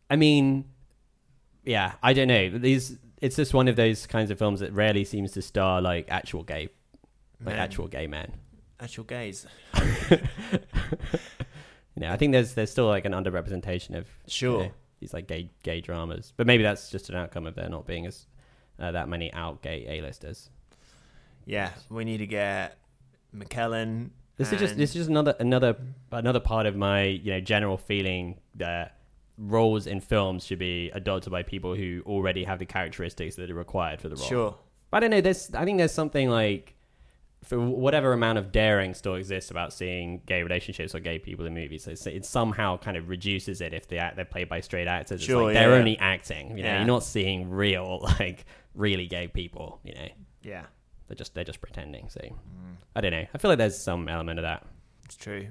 I 0.10 0.16
mean, 0.18 0.66
yeah, 1.64 1.94
I 2.04 2.14
don't 2.14 2.28
know. 2.28 2.50
These, 2.50 2.98
it's 3.22 3.36
just 3.38 3.54
one 3.54 3.68
of 3.68 3.76
those 3.76 4.06
kinds 4.08 4.30
of 4.32 4.38
films 4.38 4.60
that 4.60 4.74
rarely 4.74 5.06
seems 5.06 5.32
to 5.34 5.42
star 5.42 5.82
like 5.82 6.08
actual 6.10 6.44
gay, 6.44 6.70
like 7.40 7.56
Men. 7.56 7.60
actual 7.60 7.88
gay 7.88 8.08
men. 8.08 8.34
Actual 8.80 9.04
gays. 9.06 9.46
You 11.96 12.04
know, 12.08 12.12
I 12.14 12.16
think 12.18 12.32
there's 12.32 12.54
there's 12.54 12.72
still 12.72 12.88
like 12.88 13.04
an 13.04 13.12
underrepresentation 13.12 13.98
of 13.98 14.08
Sure. 14.26 14.60
you 14.62 14.66
know, 14.68 14.72
these 15.02 15.14
like 15.14 15.28
gay 15.28 15.50
gay 15.64 15.82
dramas, 15.82 16.32
but 16.38 16.48
maybe 16.48 16.64
that's 16.64 16.90
just 16.90 17.10
an 17.10 17.16
outcome 17.16 17.46
of 17.46 17.56
there 17.56 17.68
not 17.68 17.86
being 17.86 18.06
as 18.06 18.28
uh, 18.80 18.92
that 18.92 19.10
many 19.10 19.34
out 19.34 19.62
gay 19.62 19.86
A-listers. 19.90 20.50
Yeah, 21.46 21.72
we 21.90 22.06
need 22.06 22.20
to 22.20 22.28
get 22.28 22.78
McKellen. 23.36 24.12
This 24.38 24.54
is 24.54 24.60
just 24.60 24.78
this 24.78 24.92
is 24.92 24.96
just 24.96 25.10
another 25.10 25.36
another 25.40 25.76
another 26.12 26.40
part 26.40 26.66
of 26.66 26.78
my 26.78 27.04
you 27.04 27.34
know 27.34 27.42
general 27.42 27.78
feeling 27.78 28.40
that 28.56 28.98
roles 29.38 29.88
in 29.88 30.00
films 30.00 30.46
should 30.46 30.60
be 30.60 30.90
adopted 30.92 31.32
by 31.32 31.44
people 31.44 31.76
who 31.76 32.02
already 32.06 32.44
have 32.44 32.60
the 32.60 32.66
characteristics 32.66 33.36
that 33.36 33.50
are 33.50 33.56
required 33.56 34.00
for 34.00 34.08
the 34.08 34.16
role. 34.16 34.28
Sure. 34.28 34.56
I 34.94 35.00
don't 35.00 35.10
know. 35.10 35.22
There's, 35.22 35.54
I 35.54 35.66
think 35.66 35.78
there's 35.78 35.94
something 35.94 36.30
like, 36.30 36.76
for 37.44 37.60
whatever 37.60 38.14
amount 38.14 38.38
of 38.38 38.52
daring 38.52 38.94
still 38.94 39.16
exists 39.16 39.50
about 39.50 39.74
seeing 39.74 40.22
gay 40.28 40.44
relationships 40.44 40.94
or 40.94 41.00
gay 41.00 41.18
people 41.20 41.46
in 41.46 41.54
movies, 41.54 41.88
it 41.88 42.26
somehow 42.26 42.78
kind 42.78 42.96
of 42.98 43.10
reduces 43.10 43.62
it 43.62 43.74
if 43.74 43.88
they 43.88 43.98
act, 43.98 44.16
they're 44.16 44.26
played 44.26 44.48
by 44.48 44.60
straight 44.62 44.88
actors. 44.88 45.16
It's 45.22 45.24
Sure, 45.26 45.46
like 45.46 45.56
yeah, 45.56 45.62
they're 45.62 45.72
yeah. 45.74 45.80
only 45.80 45.98
acting. 45.98 46.56
You 46.58 46.64
know, 46.64 46.70
Yeah. 46.70 46.78
you're 46.78 46.88
not 46.88 47.04
seeing 47.04 47.50
real 47.50 48.00
like 48.20 48.46
really 48.76 49.08
gay 49.08 49.28
people. 49.28 49.80
You 49.84 49.96
know, 49.96 50.08
Yeah, 50.44 50.66
they're 51.08 51.16
just 51.16 51.34
they're 51.34 51.44
just 51.44 51.62
pretending. 51.62 52.10
So 52.10 52.20
Mm. 52.22 52.76
I 52.96 53.02
don't 53.02 53.12
know. 53.12 53.26
I 53.34 53.38
feel 53.38 53.50
like 53.50 53.58
there's 53.58 53.78
some 53.78 54.08
element 54.08 54.38
of 54.40 54.44
that. 54.44 54.66
it's 55.06 55.16
true. 55.16 55.48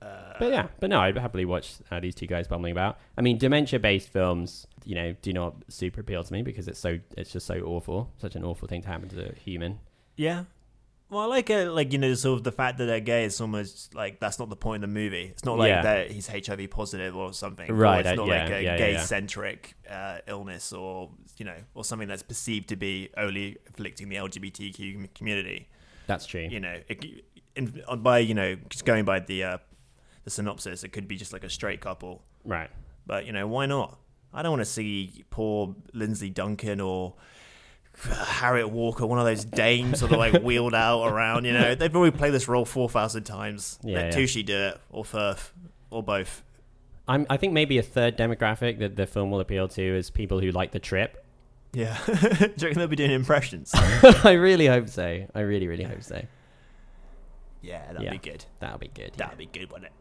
Uh, 0.00 0.32
But 0.38 0.50
yeah, 0.52 0.68
but 0.80 0.88
no, 0.88 1.00
I'd 1.00 1.18
happily 1.18 1.44
watch 1.44 1.74
uh, 1.90 2.00
these 2.00 2.14
two 2.14 2.26
guys 2.26 2.48
bumbling 2.48 2.72
about. 2.72 2.98
I 3.18 3.20
mean, 3.20 3.36
dementia-based 3.36 4.08
films, 4.08 4.66
you 4.86 4.94
know, 4.94 5.14
do 5.20 5.34
not 5.34 5.56
super 5.68 6.00
appeal 6.00 6.24
to 6.24 6.32
me 6.32 6.40
because 6.40 6.66
it's 6.68 6.78
so 6.78 6.98
it's 7.18 7.30
just 7.32 7.46
so 7.46 7.56
awful, 7.60 8.10
such 8.16 8.34
an 8.36 8.42
awful 8.44 8.66
thing 8.66 8.80
to 8.82 8.88
happen 8.88 9.10
to 9.10 9.30
a 9.30 9.34
human. 9.34 9.78
Yeah. 10.16 10.44
Well, 11.10 11.22
I 11.22 11.26
like 11.26 11.50
it, 11.50 11.68
like 11.70 11.92
you 11.92 11.98
know, 11.98 12.14
sort 12.14 12.38
of 12.38 12.44
the 12.44 12.52
fact 12.52 12.78
that 12.78 12.86
they're 12.86 13.00
gay 13.00 13.24
is 13.24 13.40
almost 13.40 13.94
like 13.96 14.20
that's 14.20 14.38
not 14.38 14.48
the 14.48 14.56
point 14.56 14.84
of 14.84 14.90
the 14.90 14.94
movie. 14.94 15.24
It's 15.24 15.44
not 15.44 15.58
like 15.58 15.68
Yeah. 15.70 15.82
that 15.82 16.10
he's 16.12 16.28
HIV 16.28 16.70
positive 16.70 17.16
or 17.16 17.32
something. 17.32 17.68
Or 17.68 17.74
Right, 17.74 18.06
it's 18.06 18.08
uh, 18.10 18.14
not 18.14 18.28
yeah, 18.28 18.42
like 18.44 18.52
a 18.52 18.62
yeah, 18.62 18.76
gay 18.78 18.98
centric 18.98 19.74
uh, 19.90 20.18
illness 20.28 20.72
or 20.72 21.10
you 21.36 21.44
know, 21.44 21.56
or 21.74 21.84
something 21.84 22.06
that's 22.06 22.22
perceived 22.22 22.68
to 22.68 22.76
be 22.76 23.10
only 23.16 23.58
afflicting 23.68 24.08
the 24.08 24.16
LGBTQ 24.16 25.12
community. 25.14 25.68
That's 26.06 26.26
true. 26.26 26.46
You 26.48 26.60
know, 26.60 26.78
it, 26.88 27.24
in, 27.56 27.82
by 27.98 28.18
you 28.20 28.34
know, 28.34 28.54
just 28.68 28.84
going 28.84 29.04
by 29.04 29.18
the 29.18 29.42
uh, 29.44 29.58
the 30.22 30.30
synopsis, 30.30 30.84
it 30.84 30.90
could 30.90 31.08
be 31.08 31.16
just 31.16 31.32
like 31.32 31.42
a 31.44 31.50
straight 31.50 31.80
couple. 31.80 32.22
Right. 32.44 32.70
But 33.04 33.26
you 33.26 33.32
know, 33.32 33.48
why 33.48 33.66
not? 33.66 33.98
I 34.32 34.42
don't 34.42 34.52
want 34.52 34.60
to 34.60 34.64
see 34.70 35.24
poor 35.30 35.74
Lindsay 35.92 36.30
Duncan 36.30 36.80
or 36.80 37.14
Harriet 38.04 38.68
Walter, 38.70 39.06
one 39.06 39.18
of 39.18 39.24
those 39.24 39.44
dames, 39.44 40.00
sort 40.00 40.12
of 40.12 40.18
like 40.18 40.34
wheeled 40.42 40.74
out 40.74 41.06
around. 41.06 41.44
You 41.44 41.52
know, 41.52 41.74
they've 41.74 41.94
already 41.94 42.16
played 42.16 42.32
this 42.32 42.48
role 42.48 42.64
four 42.64 42.88
thousand 42.88 43.24
times. 43.24 43.78
Yeah, 43.82 43.96
Let 43.96 44.04
yeah. 44.06 44.10
Tushy 44.10 44.42
do 44.42 44.56
it, 44.56 44.80
or 44.90 45.04
Firth, 45.04 45.52
or 45.90 46.02
both. 46.02 46.42
I'm, 47.08 47.26
I 47.28 47.36
think 47.36 47.52
maybe 47.52 47.76
a 47.78 47.82
third 47.82 48.16
demographic 48.16 48.78
that 48.78 48.94
the 48.96 49.06
film 49.06 49.30
will 49.30 49.40
appeal 49.40 49.66
to 49.68 49.82
is 49.82 50.10
people 50.10 50.40
who 50.40 50.50
like 50.52 50.70
the 50.70 50.78
trip. 50.78 51.24
Yeah, 51.72 51.96
do 52.06 52.12
you 52.12 52.48
reckon 52.48 52.74
they'll 52.78 52.86
be 52.88 52.96
doing 52.96 53.10
impressions? 53.10 53.70
I 53.74 54.32
really 54.32 54.66
hope 54.66 54.88
so. 54.88 55.26
I 55.34 55.40
really, 55.40 55.66
really 55.68 55.84
hope 55.84 56.02
so. 56.02 56.22
yeah, 57.62 57.86
that'll 57.88 58.02
Yeah. 58.04 58.10
be 58.12 58.18
good. 58.18 58.44
That'll 58.60 58.78
be 58.78 58.88
good. 58.88 59.12
That'd 59.16 59.38
be 59.38 59.46
good, 59.46 59.70
wouldn't 59.70 59.86
it? 59.86 59.92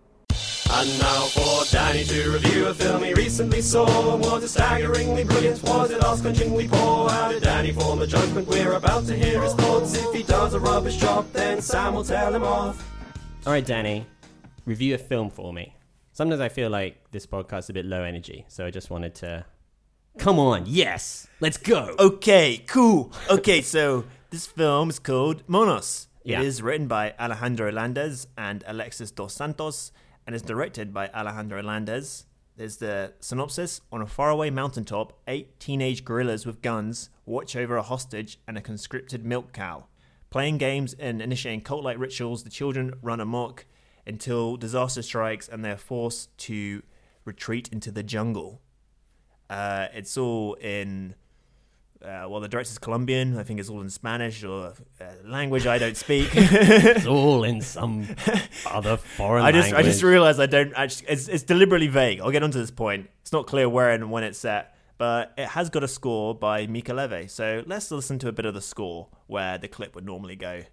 And 0.72 1.00
now 1.00 1.26
for 1.26 1.66
Danny 1.72 2.04
to 2.06 2.32
review 2.32 2.68
a 2.68 2.74
film 2.74 3.04
he 3.04 3.14
recently 3.14 3.62
saw. 3.62 4.16
Was 4.18 4.44
it 4.44 4.50
staggeringly 4.50 5.24
brilliant? 5.24 5.64
Was 5.64 5.92
it 5.92 6.04
ass-crunchingly 6.04 6.70
poor? 6.70 7.10
How 7.10 7.30
did 7.32 7.44
Danny 7.44 7.72
form 7.72 8.02
a 8.02 8.08
judgment? 8.08 8.48
We're 8.48 8.74
about 8.74 9.06
to 9.08 9.16
hear 9.16 9.42
his 9.42 9.54
thoughts. 9.56 9.96
If 9.96 10.14
he 10.14 10.24
does 10.24 10.54
a 10.54 10.60
rubbish 10.60 10.98
job, 10.98 11.32
then 11.34 11.62
Sam 11.62 11.96
will 11.96 12.04
tell 12.04 12.34
him 12.34 12.44
off. 12.44 12.88
All 13.48 13.54
right, 13.54 13.66
Danny, 13.66 14.06
review 14.66 14.94
a 14.96 14.98
film 15.00 15.30
for 15.30 15.52
me. 15.52 15.76
Sometimes 16.12 16.40
I 16.40 16.50
feel 16.50 16.70
like 16.70 17.12
this 17.12 17.26
podcast 17.26 17.60
is 17.60 17.70
a 17.72 17.74
bit 17.74 17.86
low 17.86 18.04
energy, 18.04 18.46
so 18.48 18.66
I 18.66 18.72
just 18.72 18.90
wanted 18.90 19.16
to. 19.16 19.46
Come 20.18 20.38
on, 20.38 20.66
yes, 20.68 21.28
let's 21.40 21.58
go. 21.58 21.96
Okay, 21.98 22.64
cool. 22.68 23.12
Okay, 23.30 23.62
so 23.62 24.06
this 24.30 24.46
film 24.46 24.90
is 24.92 25.00
called 25.00 25.44
Monos. 25.48 26.08
Yeah. 26.24 26.42
It 26.42 26.46
is 26.46 26.62
written 26.62 26.88
by 26.88 27.16
Alejandro 27.20 27.72
Landes 27.72 28.28
and 28.38 28.64
Alexis 28.68 29.12
Dos 29.12 29.34
Santos 29.34 29.92
and 30.30 30.36
is 30.36 30.44
directed 30.44 30.94
by 30.94 31.08
Alejandro 31.08 31.64
Landes. 31.64 32.28
There's 32.56 32.78
the 32.78 33.14
synopsis 33.20 33.82
On 33.92 34.00
a 34.00 34.06
faraway 34.06 34.52
mountaintop, 34.52 35.20
eight 35.28 35.60
teenage 35.60 36.06
guerrillas 36.06 36.46
with 36.46 36.62
guns 36.62 37.10
watch 37.26 37.56
over 37.56 37.78
a 37.78 37.82
hostage 37.82 38.38
and 38.48 38.56
a 38.56 38.62
conscripted 38.62 39.26
milk 39.26 39.54
cow. 39.54 39.88
Playing 40.30 40.60
games 40.60 40.94
and 41.00 41.20
initiating 41.20 41.62
cult 41.62 41.84
like 41.84 41.98
rituals, 41.98 42.44
the 42.44 42.52
children 42.52 42.94
run 43.02 43.20
amok 43.20 43.66
until 44.06 44.56
disaster 44.56 45.02
strikes 45.02 45.50
and 45.50 45.66
they're 45.66 45.76
forced 45.76 46.38
to 46.38 46.84
retreat 47.26 47.68
into 47.72 47.90
the 47.90 48.04
jungle. 48.04 48.62
Uh, 49.50 49.88
it's 49.96 50.16
all 50.16 50.54
in 50.62 51.16
uh, 52.04 52.26
well, 52.30 52.40
the 52.40 52.48
director's 52.48 52.78
Colombian. 52.78 53.38
I 53.38 53.44
think 53.44 53.60
it's 53.60 53.70
all 53.70 53.82
in 53.82 53.90
Spanish 53.90 54.44
or 54.44 54.74
uh, 55.02 55.06
language 55.26 55.68
I 55.68 55.78
don't 55.78 55.98
speak. 55.98 56.30
It's 56.34 57.06
all 57.06 57.44
in 57.44 57.62
some 57.62 58.08
other 58.66 58.98
foreign 58.98 59.44
language. 59.44 59.66
I 59.66 59.68
just 59.68 59.76
I 59.76 59.84
just 59.84 60.04
realized 60.04 60.40
I 60.40 60.46
don't. 60.46 60.74
I 60.78 60.88
just, 60.88 61.04
it's 61.08 61.28
it's 61.28 61.44
deliberately 61.44 61.88
vague. 61.88 62.22
I'll 62.22 62.32
get 62.32 62.44
onto 62.44 62.60
this 62.60 62.72
point. 62.72 63.10
It's 63.22 63.34
not 63.34 63.48
clear 63.48 63.68
where 63.68 63.92
and 63.92 64.12
when 64.12 64.24
it's 64.24 64.40
set, 64.40 64.76
but 64.98 65.34
it 65.38 65.50
has 65.50 65.70
got 65.70 65.84
a 65.84 65.88
score 65.88 66.34
by 66.34 66.68
Mica 66.68 66.94
Levi. 66.94 67.26
So 67.26 67.64
let's 67.66 67.92
listen 67.92 68.18
to 68.20 68.30
a 68.30 68.32
bit 68.32 68.46
of 68.46 68.54
the 68.54 68.62
score 68.62 69.10
where 69.28 69.58
the 69.58 69.68
clip 69.68 69.94
would 69.96 70.06
normally 70.06 70.38
go. 70.38 70.64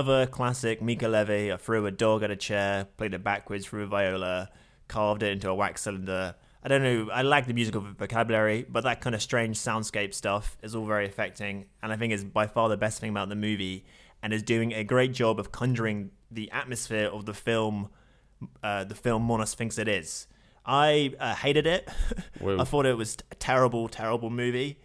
Another 0.00 0.24
classic 0.26 0.80
Mica 0.80 1.08
Levi. 1.08 1.52
I 1.52 1.58
threw 1.58 1.84
a 1.84 1.90
dog 1.90 2.22
at 2.22 2.30
a 2.30 2.36
chair, 2.36 2.86
played 2.96 3.12
it 3.12 3.22
backwards 3.22 3.66
through 3.66 3.82
a 3.82 3.86
viola, 3.86 4.48
carved 4.88 5.22
it 5.22 5.30
into 5.30 5.50
a 5.50 5.54
wax 5.54 5.82
cylinder. 5.82 6.34
I 6.64 6.68
don't 6.68 6.82
know. 6.82 7.10
I 7.12 7.20
like 7.20 7.46
the 7.46 7.52
musical 7.52 7.82
vocabulary, 7.82 8.64
but 8.66 8.82
that 8.84 9.02
kind 9.02 9.14
of 9.14 9.20
strange 9.20 9.58
soundscape 9.58 10.14
stuff 10.14 10.56
is 10.62 10.74
all 10.74 10.86
very 10.86 11.04
affecting, 11.04 11.66
and 11.82 11.92
I 11.92 11.98
think 11.98 12.14
is 12.14 12.24
by 12.24 12.46
far 12.46 12.70
the 12.70 12.78
best 12.78 12.98
thing 12.98 13.10
about 13.10 13.28
the 13.28 13.36
movie, 13.36 13.84
and 14.22 14.32
is 14.32 14.42
doing 14.42 14.72
a 14.72 14.84
great 14.84 15.12
job 15.12 15.38
of 15.38 15.52
conjuring 15.52 16.12
the 16.30 16.50
atmosphere 16.50 17.08
of 17.08 17.26
the 17.26 17.34
film. 17.34 17.90
Uh, 18.62 18.84
the 18.84 18.94
film 18.94 19.24
Monos 19.24 19.52
thinks 19.52 19.76
it 19.76 19.86
is. 19.86 20.26
I 20.64 21.12
uh, 21.20 21.34
hated 21.34 21.66
it. 21.66 21.90
I 22.42 22.64
thought 22.64 22.86
it 22.86 22.96
was 22.96 23.18
a 23.30 23.34
terrible, 23.34 23.86
terrible 23.86 24.30
movie 24.30 24.78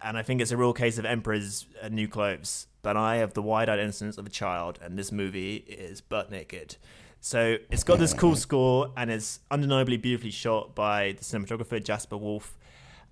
and 0.00 0.16
I 0.16 0.22
think 0.22 0.40
it's 0.40 0.50
a 0.50 0.56
real 0.56 0.72
case 0.72 0.98
of 0.98 1.04
Emperor's 1.04 1.66
uh, 1.82 1.88
new 1.88 2.08
clothes. 2.08 2.66
But 2.86 2.96
I 2.96 3.16
have 3.16 3.34
the 3.34 3.42
wide-eyed 3.42 3.80
innocence 3.80 4.16
of 4.16 4.26
a 4.26 4.30
child, 4.30 4.78
and 4.80 4.96
this 4.96 5.10
movie 5.10 5.56
is 5.56 6.00
butt 6.00 6.30
naked. 6.30 6.76
So 7.20 7.56
it's 7.68 7.82
got 7.82 7.98
this 7.98 8.14
cool 8.14 8.36
score, 8.36 8.92
and 8.96 9.10
it's 9.10 9.40
undeniably 9.50 9.96
beautifully 9.96 10.30
shot 10.30 10.76
by 10.76 11.16
the 11.18 11.24
cinematographer 11.24 11.82
Jasper 11.82 12.16
Wolf. 12.16 12.56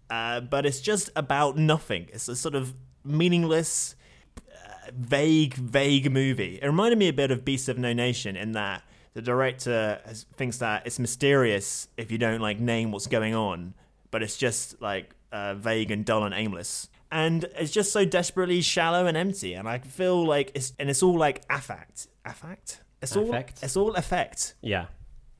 Uh, 0.09 0.43
but 0.43 0.65
it's 0.65 0.81
just 0.81 1.11
about 1.17 1.59
nothing. 1.59 2.07
It's 2.13 2.29
a 2.29 2.37
sort 2.37 2.55
of 2.55 2.73
meaningless, 3.05 3.97
uh, 4.39 4.93
vague, 4.97 5.55
vague 5.55 6.09
movie. 6.09 6.61
It 6.63 6.67
reminded 6.67 7.01
me 7.01 7.09
a 7.09 7.13
bit 7.13 7.33
of 7.33 7.45
Beasts 7.45 7.67
of 7.67 7.77
No 7.77 7.93
Nation 7.93 8.37
in 8.37 8.53
that 8.53 8.85
the 9.15 9.23
director 9.23 10.01
has, 10.07 10.25
thinks 10.37 10.59
that 10.59 10.87
it's 10.87 11.01
mysterious 11.01 11.89
if 11.97 12.13
you 12.13 12.19
don't 12.19 12.41
like 12.41 12.61
name 12.61 12.93
what's 12.93 13.09
going 13.09 13.35
on, 13.35 13.75
but 14.13 14.23
it's 14.23 14.37
just 14.37 14.81
like 14.81 15.17
uh, 15.33 15.55
vague 15.55 15.91
and 15.91 16.05
dull 16.05 16.23
and 16.23 16.33
aimless. 16.33 16.91
And 17.15 17.45
it's 17.57 17.71
just 17.71 17.93
so 17.93 18.05
desperately 18.05 18.61
shallow 18.61 19.07
and 19.07 19.17
empty. 19.17 19.55
And 19.55 19.69
I 19.69 19.79
feel 19.79 20.27
like 20.27 20.51
it's 20.57 20.73
and 20.81 20.91
it's 20.91 21.01
all 21.01 21.17
like 21.17 21.43
affect, 21.49 22.09
affect. 22.25 22.81
It's 23.01 23.17
all 23.17 23.29
Affect? 23.29 23.63
it's 23.63 23.77
all 23.77 23.95
effect. 23.95 24.55
Yeah, 24.63 24.87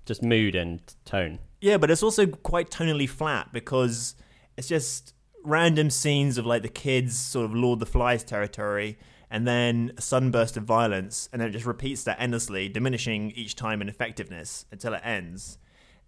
just 0.07 0.23
mood 0.23 0.55
and 0.55 0.81
tone. 1.05 1.41
Yeah, 1.61 1.79
but 1.79 1.91
it's 1.91 2.03
also 2.05 2.27
quite 2.27 2.71
tonally 2.71 3.09
flat 3.09 3.53
because 3.53 4.15
it's 4.57 4.69
just 4.69 5.15
random 5.43 5.91
scenes 5.91 6.39
of 6.39 6.47
like 6.47 6.63
the 6.63 6.69
kids 6.69 7.19
sort 7.19 7.45
of 7.45 7.55
Lord 7.55 7.81
the 7.81 7.87
Flies 7.87 8.23
territory 8.23 8.97
and 9.29 9.45
then 9.45 9.91
a 9.97 10.01
sudden 10.01 10.31
burst 10.31 10.57
of 10.57 10.63
violence 10.63 11.29
and 11.33 11.41
then 11.43 11.49
it 11.49 11.53
just 11.53 11.67
repeats 11.67 12.05
that 12.05 12.19
endlessly, 12.21 12.69
diminishing 12.69 13.33
each 13.33 13.57
time 13.57 13.83
in 13.83 13.89
effectiveness 13.89 14.65
until 14.71 14.95
it 14.95 15.01
ends. 15.03 15.59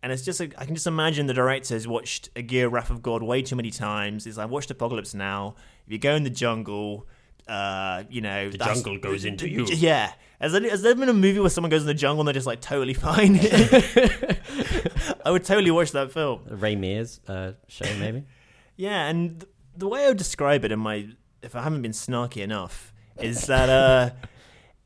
And 0.02 0.12
it's 0.12 0.22
just, 0.22 0.38
like, 0.40 0.54
I 0.58 0.66
can 0.66 0.74
just 0.74 0.86
imagine 0.86 1.26
the 1.26 1.34
director 1.34 1.74
has 1.74 1.88
watched 1.88 2.30
Aguirre 2.36 2.68
Wrath 2.68 2.90
of 2.90 3.02
God 3.02 3.22
way 3.22 3.42
too 3.42 3.56
many 3.56 3.70
times. 3.70 4.24
He's 4.24 4.38
like, 4.38 4.50
watched 4.50 4.70
Apocalypse 4.70 5.14
Now. 5.14 5.56
If 5.86 5.92
you 5.92 5.98
go 5.98 6.14
in 6.14 6.22
the 6.22 6.30
jungle, 6.30 7.06
uh, 7.48 8.04
you 8.08 8.20
know, 8.20 8.50
The 8.50 8.58
jungle 8.58 8.98
goes 8.98 9.24
into 9.24 9.48
you. 9.48 9.66
Yeah. 9.66 10.12
Has 10.40 10.52
there, 10.52 10.68
has 10.68 10.82
there 10.82 10.94
been 10.94 11.08
a 11.08 11.14
movie 11.14 11.40
where 11.40 11.48
someone 11.50 11.70
goes 11.70 11.80
in 11.80 11.86
the 11.86 11.94
jungle 11.94 12.20
and 12.20 12.28
they're 12.28 12.34
just 12.34 12.46
like 12.46 12.60
totally 12.60 12.94
fine? 12.94 13.36
I 15.24 15.30
would 15.30 15.44
totally 15.44 15.70
watch 15.70 15.92
that 15.92 16.12
film. 16.12 16.42
Ray 16.48 16.76
Mears 16.76 17.20
uh, 17.26 17.52
show 17.68 17.86
maybe. 17.98 18.24
Yeah, 18.78 19.06
and 19.08 19.42
the 19.74 19.88
way 19.88 20.04
I 20.04 20.08
would 20.08 20.18
describe 20.18 20.62
it 20.66 20.70
in 20.70 20.78
my, 20.78 21.08
if 21.42 21.56
I 21.56 21.62
haven't 21.62 21.80
been 21.80 21.92
snarky 21.92 22.42
enough, 22.42 22.92
is 23.18 23.46
that 23.46 23.70
uh, 23.70 24.10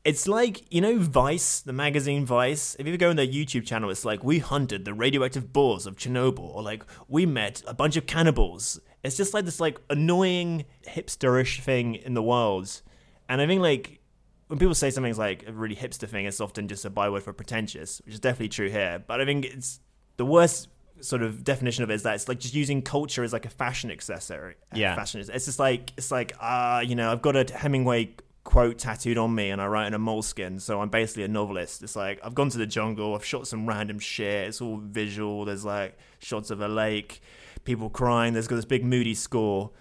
it's 0.03 0.27
like 0.27 0.63
you 0.73 0.81
know 0.81 0.97
Vice, 0.97 1.61
the 1.61 1.73
magazine 1.73 2.25
Vice. 2.25 2.75
If 2.79 2.87
you 2.87 2.97
go 2.97 3.09
on 3.09 3.15
their 3.15 3.27
YouTube 3.27 3.65
channel, 3.65 3.89
it's 3.89 4.05
like 4.05 4.23
we 4.23 4.39
hunted 4.39 4.85
the 4.85 4.93
radioactive 4.93 5.53
boars 5.53 5.85
of 5.85 5.95
Chernobyl, 5.95 6.39
or 6.39 6.63
like 6.63 6.83
we 7.07 7.25
met 7.25 7.61
a 7.67 7.73
bunch 7.73 7.97
of 7.97 8.05
cannibals. 8.05 8.79
It's 9.03 9.17
just 9.17 9.33
like 9.33 9.45
this 9.45 9.59
like 9.59 9.79
annoying 9.89 10.65
hipsterish 10.87 11.61
thing 11.61 11.95
in 11.95 12.13
the 12.13 12.23
world, 12.23 12.81
and 13.29 13.41
I 13.41 13.47
think 13.47 13.61
like 13.61 13.99
when 14.47 14.59
people 14.59 14.75
say 14.75 14.89
something's 14.89 15.19
like 15.19 15.47
a 15.47 15.53
really 15.53 15.75
hipster 15.75 16.09
thing, 16.09 16.25
it's 16.25 16.41
often 16.41 16.67
just 16.67 16.83
a 16.83 16.89
byword 16.89 17.23
for 17.23 17.31
pretentious, 17.31 18.01
which 18.05 18.15
is 18.15 18.19
definitely 18.19 18.49
true 18.49 18.69
here. 18.69 19.01
But 19.05 19.21
I 19.21 19.25
think 19.25 19.45
it's 19.45 19.79
the 20.17 20.25
worst 20.25 20.67
sort 20.99 21.23
of 21.23 21.43
definition 21.43 21.83
of 21.83 21.89
it 21.89 21.95
is 21.95 22.03
that 22.03 22.15
it's 22.15 22.27
like 22.27 22.39
just 22.39 22.53
using 22.53 22.81
culture 22.81 23.23
as 23.23 23.33
like 23.33 23.45
a 23.45 23.49
fashion 23.49 23.89
accessory. 23.89 24.55
Yeah. 24.73 24.95
fashion. 24.95 25.21
It's 25.21 25.45
just 25.45 25.59
like 25.59 25.93
it's 25.95 26.11
like 26.11 26.33
ah, 26.39 26.79
you 26.81 26.95
know, 26.95 27.11
I've 27.11 27.21
got 27.21 27.35
a 27.35 27.53
Hemingway 27.53 28.15
quote 28.43 28.77
tattooed 28.77 29.17
on 29.17 29.33
me, 29.33 29.49
and 29.49 29.61
I 29.61 29.67
write 29.67 29.87
in 29.87 29.93
a 29.93 29.99
moleskin, 29.99 30.59
so 30.59 30.81
I'm 30.81 30.89
basically 30.89 31.23
a 31.23 31.27
novelist. 31.27 31.83
It's 31.83 31.95
like 31.95 32.19
I've 32.23 32.35
gone 32.35 32.49
to 32.49 32.57
the 32.57 32.65
jungle, 32.65 33.15
I've 33.15 33.25
shot 33.25 33.47
some 33.47 33.67
random 33.67 33.99
shit. 33.99 34.47
It's 34.47 34.61
all 34.61 34.77
visual. 34.77 35.45
There's 35.45 35.65
like 35.65 35.97
shots 36.19 36.49
of 36.49 36.61
a 36.61 36.67
lake, 36.67 37.21
people 37.63 37.89
crying. 37.89 38.33
There's 38.33 38.47
got 38.47 38.55
this 38.55 38.65
big 38.65 38.83
moody 38.83 39.13
score. 39.13 39.71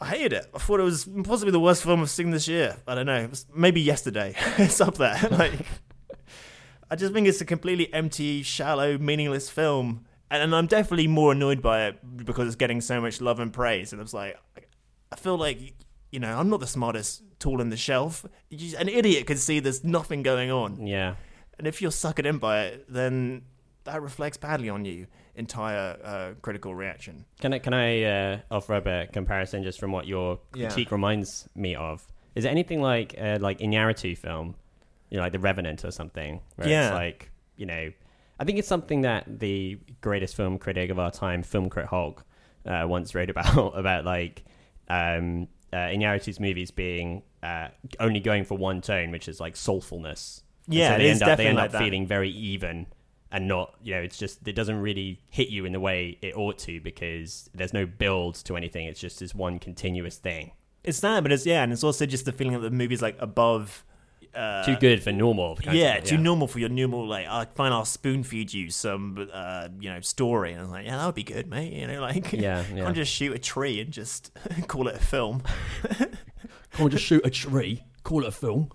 I 0.00 0.06
hated 0.06 0.32
it. 0.32 0.46
I 0.54 0.58
thought 0.58 0.80
it 0.80 0.84
was 0.84 1.08
possibly 1.24 1.52
the 1.52 1.60
worst 1.60 1.82
film 1.82 2.00
I've 2.00 2.10
seen 2.10 2.30
this 2.30 2.48
year. 2.48 2.76
I 2.86 2.94
don't 2.94 3.06
know. 3.06 3.30
Maybe 3.54 3.80
yesterday. 3.80 4.34
it's 4.58 4.80
up 4.80 4.96
there. 4.96 5.18
Like, 5.30 5.52
I 6.90 6.96
just 6.96 7.12
think 7.12 7.26
it's 7.26 7.40
a 7.40 7.44
completely 7.44 7.92
empty, 7.92 8.42
shallow, 8.42 8.98
meaningless 8.98 9.48
film. 9.48 10.04
And, 10.30 10.42
and 10.42 10.54
I'm 10.54 10.66
definitely 10.66 11.06
more 11.06 11.32
annoyed 11.32 11.62
by 11.62 11.86
it 11.86 12.16
because 12.16 12.46
it's 12.46 12.56
getting 12.56 12.80
so 12.80 13.00
much 13.00 13.20
love 13.20 13.40
and 13.40 13.52
praise. 13.52 13.92
And 13.92 14.02
it's 14.02 14.12
like, 14.12 14.36
I 15.10 15.16
feel 15.16 15.38
like, 15.38 15.74
you 16.14 16.20
know, 16.20 16.38
I'm 16.38 16.48
not 16.48 16.60
the 16.60 16.66
smartest 16.78 17.22
tool 17.40 17.60
in 17.60 17.68
the 17.70 17.76
shelf. 17.76 18.24
An 18.78 18.88
idiot 18.88 19.26
can 19.26 19.36
see 19.36 19.58
there's 19.60 19.82
nothing 19.82 20.22
going 20.22 20.50
on. 20.50 20.86
Yeah. 20.86 21.16
And 21.58 21.66
if 21.66 21.82
you're 21.82 21.90
suckered 21.90 22.24
in 22.26 22.38
by 22.38 22.66
it, 22.66 22.86
then 22.88 23.42
that 23.82 24.00
reflects 24.00 24.36
badly 24.36 24.68
on 24.68 24.84
you. 24.84 25.06
Entire 25.34 25.98
uh, 26.04 26.34
critical 26.40 26.72
reaction. 26.74 27.24
Can 27.40 27.52
I 27.52 27.58
can 27.58 27.74
I 27.74 28.02
uh, 28.04 28.38
offer 28.50 28.74
up 28.74 28.86
a 28.86 29.08
comparison 29.12 29.64
just 29.64 29.80
from 29.80 29.90
what 29.90 30.06
your 30.06 30.38
Yeah. 30.54 30.68
critique 30.68 30.92
reminds 30.92 31.48
me 31.56 31.74
of? 31.74 32.06
Is 32.36 32.44
it 32.44 32.48
anything 32.48 32.80
like 32.80 33.16
uh, 33.20 33.38
like 33.40 33.58
Iñárritu 33.58 34.16
film, 34.16 34.54
you 35.10 35.16
know, 35.16 35.24
like 35.24 35.32
The 35.32 35.40
Revenant 35.40 35.84
or 35.84 35.90
something? 35.90 36.40
Where 36.56 36.68
Yeah. 36.68 36.86
It's 36.88 36.94
like 36.94 37.30
you 37.56 37.66
know, 37.66 37.90
I 38.38 38.44
think 38.44 38.58
it's 38.60 38.68
something 38.68 39.00
that 39.02 39.24
the 39.40 39.78
greatest 40.00 40.36
film 40.36 40.58
critic 40.58 40.90
of 40.90 40.98
our 41.00 41.10
time, 41.10 41.42
Film 41.42 41.68
Crit 41.68 41.86
Hulk, 41.86 42.24
uh, 42.66 42.84
once 42.86 43.12
wrote 43.16 43.30
about 43.30 43.76
about 43.82 44.04
like 44.04 44.44
um, 44.88 45.48
uh, 45.74 45.90
Iñárritu's 45.94 46.38
movies 46.40 46.70
being 46.70 47.22
uh, 47.42 47.68
only 48.00 48.20
going 48.20 48.44
for 48.44 48.56
one 48.56 48.80
tone, 48.80 49.10
which 49.10 49.28
is 49.28 49.40
like 49.40 49.54
soulfulness. 49.54 50.42
And 50.66 50.74
Yeah, 50.74 50.92
so 50.92 50.98
they 50.98 51.10
end 51.10 51.22
up 51.22 51.36
they 51.38 51.46
end 51.48 51.58
up 51.58 51.72
that. 51.72 51.82
feeling 51.82 52.06
very 52.06 52.30
even 52.30 52.86
and 53.32 53.48
not 53.48 53.74
you 53.82 53.92
know 53.94 54.00
it's 54.00 54.16
just 54.16 54.46
it 54.46 54.54
doesn't 54.54 54.80
really 54.80 55.20
hit 55.28 55.48
you 55.48 55.64
in 55.64 55.72
the 55.72 55.80
way 55.80 56.16
it 56.22 56.36
ought 56.36 56.56
to 56.58 56.80
because 56.80 57.50
there's 57.52 57.72
no 57.74 57.84
build 57.84 58.36
to 58.36 58.56
anything 58.56 58.86
it's 58.86 59.00
just 59.00 59.18
this 59.18 59.34
one 59.34 59.58
continuous 59.58 60.16
thing 60.18 60.52
It's 60.84 61.00
that, 61.00 61.22
but 61.24 61.32
it's 61.32 61.44
yeah, 61.44 61.62
and 61.64 61.72
it's 61.72 61.82
also 61.82 62.06
just 62.06 62.24
the 62.26 62.32
feeling 62.32 62.52
that 62.54 62.60
the 62.60 62.70
movie's 62.70 63.02
like 63.02 63.16
above. 63.18 63.84
Uh, 64.34 64.64
too 64.64 64.76
good 64.76 65.02
for 65.02 65.12
normal 65.12 65.54
kind 65.56 65.68
of 65.68 65.74
yeah, 65.74 65.94
thing, 65.96 66.04
too 66.04 66.18
normal 66.18 66.48
for 66.48 66.58
your 66.58 66.68
normal. 66.68 67.06
Like, 67.06 67.26
I 67.28 67.44
fine, 67.54 67.72
I'll 67.72 67.84
spoon 67.84 68.24
feed 68.24 68.52
you 68.52 68.70
some, 68.70 69.28
uh, 69.32 69.68
you 69.78 69.90
know, 69.90 70.00
story, 70.00 70.52
and 70.52 70.62
I'm 70.62 70.70
like, 70.70 70.86
yeah, 70.86 70.96
that 70.96 71.06
would 71.06 71.14
be 71.14 71.22
good, 71.22 71.46
mate. 71.48 71.72
You 71.72 71.86
know, 71.86 72.00
like, 72.08 72.32
Yeah, 72.32 72.64
yeah. 72.74 72.82
can't 72.84 72.96
just 72.96 73.12
shoot 73.12 73.32
a 73.34 73.38
tree 73.38 73.80
and 73.80 73.92
just 73.92 74.32
call 74.66 74.88
it 74.88 74.96
a 74.96 74.98
film. 74.98 75.42
can't 76.72 76.90
just 76.90 77.04
shoot 77.04 77.24
a 77.24 77.30
tree 77.30 77.84
call 78.02 78.22
it 78.22 78.28
a 78.28 78.32
film 78.32 78.68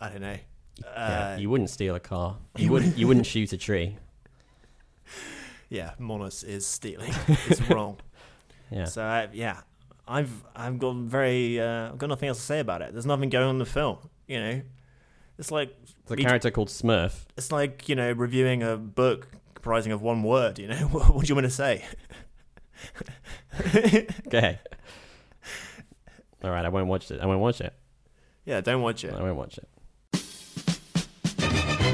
I 0.00 0.08
don't 0.10 0.20
know. 0.20 0.36
yeah, 0.80 1.34
Uh, 1.34 1.36
you 1.38 1.50
wouldn't 1.50 1.70
steal 1.70 1.94
a 1.96 2.00
car 2.00 2.36
you 2.56 2.70
wouldn't 2.70 2.96
you 2.96 3.06
wouldn't 3.08 3.26
shoot 3.26 3.52
a 3.52 3.56
tree 3.58 3.96
yeah, 5.68 5.90
Monos 5.98 6.42
is 6.44 6.66
stealing. 6.66 7.12
it's 7.46 7.60
wrong. 7.68 7.98
yeah 8.70 8.84
So 8.86 9.02
uh, 9.02 9.26
yeah, 9.32 9.60
I've 10.06 10.30
I've 10.56 10.78
got 10.78 10.94
very 10.96 11.60
uh, 11.60 11.88
I've 11.90 11.98
got 11.98 12.08
nothing 12.08 12.28
else 12.30 12.38
to 12.38 12.44
say 12.44 12.60
about 12.60 12.80
it. 12.80 12.92
There's 12.92 13.04
nothing 13.06 13.28
going 13.28 13.44
on 13.44 13.56
in 13.56 13.58
the 13.58 13.66
film. 13.66 13.98
You 14.28 14.40
know, 14.40 14.62
it's 15.38 15.50
like 15.50 15.74
the 16.06 16.14
a 16.14 16.16
character 16.18 16.50
called 16.50 16.68
smurf 16.68 17.24
it's 17.36 17.50
like 17.50 17.88
you 17.88 17.94
know 17.96 18.12
reviewing 18.12 18.62
a 18.62 18.76
book 18.76 19.28
comprising 19.54 19.90
of 19.92 20.02
one 20.02 20.22
word. 20.22 20.58
You 20.60 20.68
know, 20.68 20.76
what, 20.92 21.14
what 21.14 21.24
do 21.24 21.28
you 21.30 21.34
want 21.34 21.46
to 21.46 21.50
say? 21.50 21.84
okay 24.28 24.60
all 26.44 26.50
right 26.50 26.64
i 26.64 26.68
won't 26.68 26.86
watch 26.86 27.10
it 27.10 27.20
i 27.20 27.26
won't 27.26 27.40
watch 27.40 27.60
it 27.60 27.72
Yeah, 28.44 28.60
don't 28.60 28.82
watch 28.82 29.02
it. 29.04 29.12
i 29.12 29.20
won't 29.20 29.36
watch 29.36 29.58
it 29.58 29.68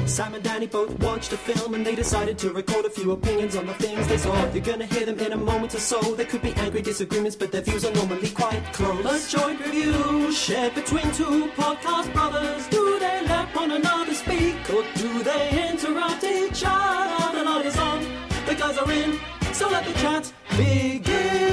Sam 0.05 0.35
and 0.35 0.43
Danny 0.43 0.67
both 0.67 0.97
watched 0.99 1.33
a 1.33 1.37
film 1.37 1.73
and 1.73 1.85
they 1.85 1.95
decided 1.95 2.37
to 2.39 2.51
record 2.51 2.85
a 2.85 2.89
few 2.89 3.11
opinions 3.11 3.55
on 3.55 3.65
the 3.65 3.73
things 3.73 4.07
they 4.07 4.17
saw. 4.17 4.51
You're 4.51 4.63
gonna 4.63 4.85
hear 4.85 5.05
them 5.05 5.19
in 5.19 5.33
a 5.33 5.37
moment 5.37 5.73
or 5.73 5.79
so. 5.79 5.99
There 6.15 6.25
could 6.25 6.41
be 6.41 6.53
angry 6.53 6.81
disagreements, 6.83 7.35
but 7.35 7.51
their 7.51 7.61
views 7.61 7.83
are 7.85 7.91
normally 7.93 8.29
quite 8.29 8.61
close. 8.71 9.33
A 9.33 9.37
joint 9.37 9.59
review 9.59 10.31
shared 10.31 10.75
between 10.75 11.11
two 11.11 11.49
podcast 11.57 12.13
brothers. 12.13 12.67
Do 12.67 12.99
they 12.99 13.25
let 13.27 13.53
one 13.55 13.71
another 13.71 14.13
speak 14.13 14.55
or 14.69 14.83
do 14.95 15.23
they 15.23 15.69
interrupt 15.71 16.23
each 16.23 16.63
other? 16.65 17.37
The 17.37 17.43
light 17.43 17.65
is 17.65 17.77
on, 17.77 18.01
the 18.45 18.55
guys 18.55 18.77
are 18.77 18.91
in, 18.91 19.19
so 19.53 19.69
let 19.69 19.85
the 19.85 19.93
chat 19.93 20.31
begin. 20.55 21.44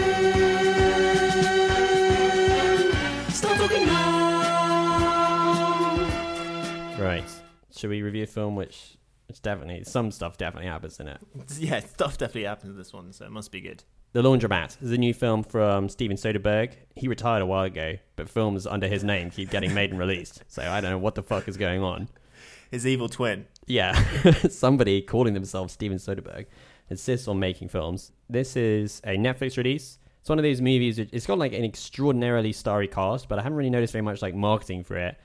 Should 7.82 7.90
we 7.90 8.00
review 8.00 8.22
a 8.22 8.26
film 8.28 8.54
which 8.54 8.96
it's 9.28 9.40
definitely 9.40 9.82
some 9.82 10.12
stuff 10.12 10.38
definitely 10.38 10.68
happens 10.68 11.00
in 11.00 11.08
it 11.08 11.18
Yeah, 11.58 11.80
stuff 11.80 12.16
definitely 12.16 12.44
happens 12.44 12.70
in 12.70 12.78
this 12.78 12.92
one, 12.92 13.12
so 13.12 13.24
it 13.24 13.32
must 13.32 13.50
be 13.50 13.60
good. 13.60 13.82
The 14.12 14.22
Laundromat 14.22 14.80
is 14.80 14.92
a 14.92 14.96
new 14.96 15.12
film 15.12 15.42
from 15.42 15.88
Steven 15.88 16.16
Soderbergh. 16.16 16.74
He 16.94 17.08
retired 17.08 17.42
a 17.42 17.46
while 17.46 17.64
ago, 17.64 17.96
but 18.14 18.28
films 18.28 18.68
under 18.68 18.86
his 18.86 19.02
name 19.02 19.30
keep 19.30 19.50
getting 19.50 19.74
made 19.74 19.90
and 19.90 19.98
released. 19.98 20.44
So 20.46 20.62
I 20.62 20.80
don't 20.80 20.92
know 20.92 20.98
what 20.98 21.16
the 21.16 21.24
fuck 21.24 21.48
is 21.48 21.56
going 21.56 21.82
on. 21.82 22.08
His 22.70 22.86
evil 22.86 23.08
twin. 23.08 23.46
Yeah, 23.66 23.94
somebody 24.48 25.02
calling 25.02 25.34
themselves 25.34 25.72
Steven 25.72 25.98
Soderbergh 25.98 26.46
insists 26.88 27.26
on 27.26 27.40
making 27.40 27.68
films. 27.68 28.12
This 28.30 28.54
is 28.54 29.00
a 29.02 29.16
Netflix 29.16 29.56
release. 29.56 29.98
It's 30.20 30.28
one 30.28 30.38
of 30.38 30.44
those 30.44 30.60
movies. 30.60 31.00
It's 31.00 31.26
got 31.26 31.38
like 31.38 31.52
an 31.52 31.64
extraordinarily 31.64 32.52
starry 32.52 32.86
cast, 32.86 33.28
but 33.28 33.40
I 33.40 33.42
haven't 33.42 33.58
really 33.58 33.70
noticed 33.70 33.92
very 33.92 34.02
much 34.02 34.22
like 34.22 34.36
marketing 34.36 34.84
for 34.84 34.96
it. 34.96 35.16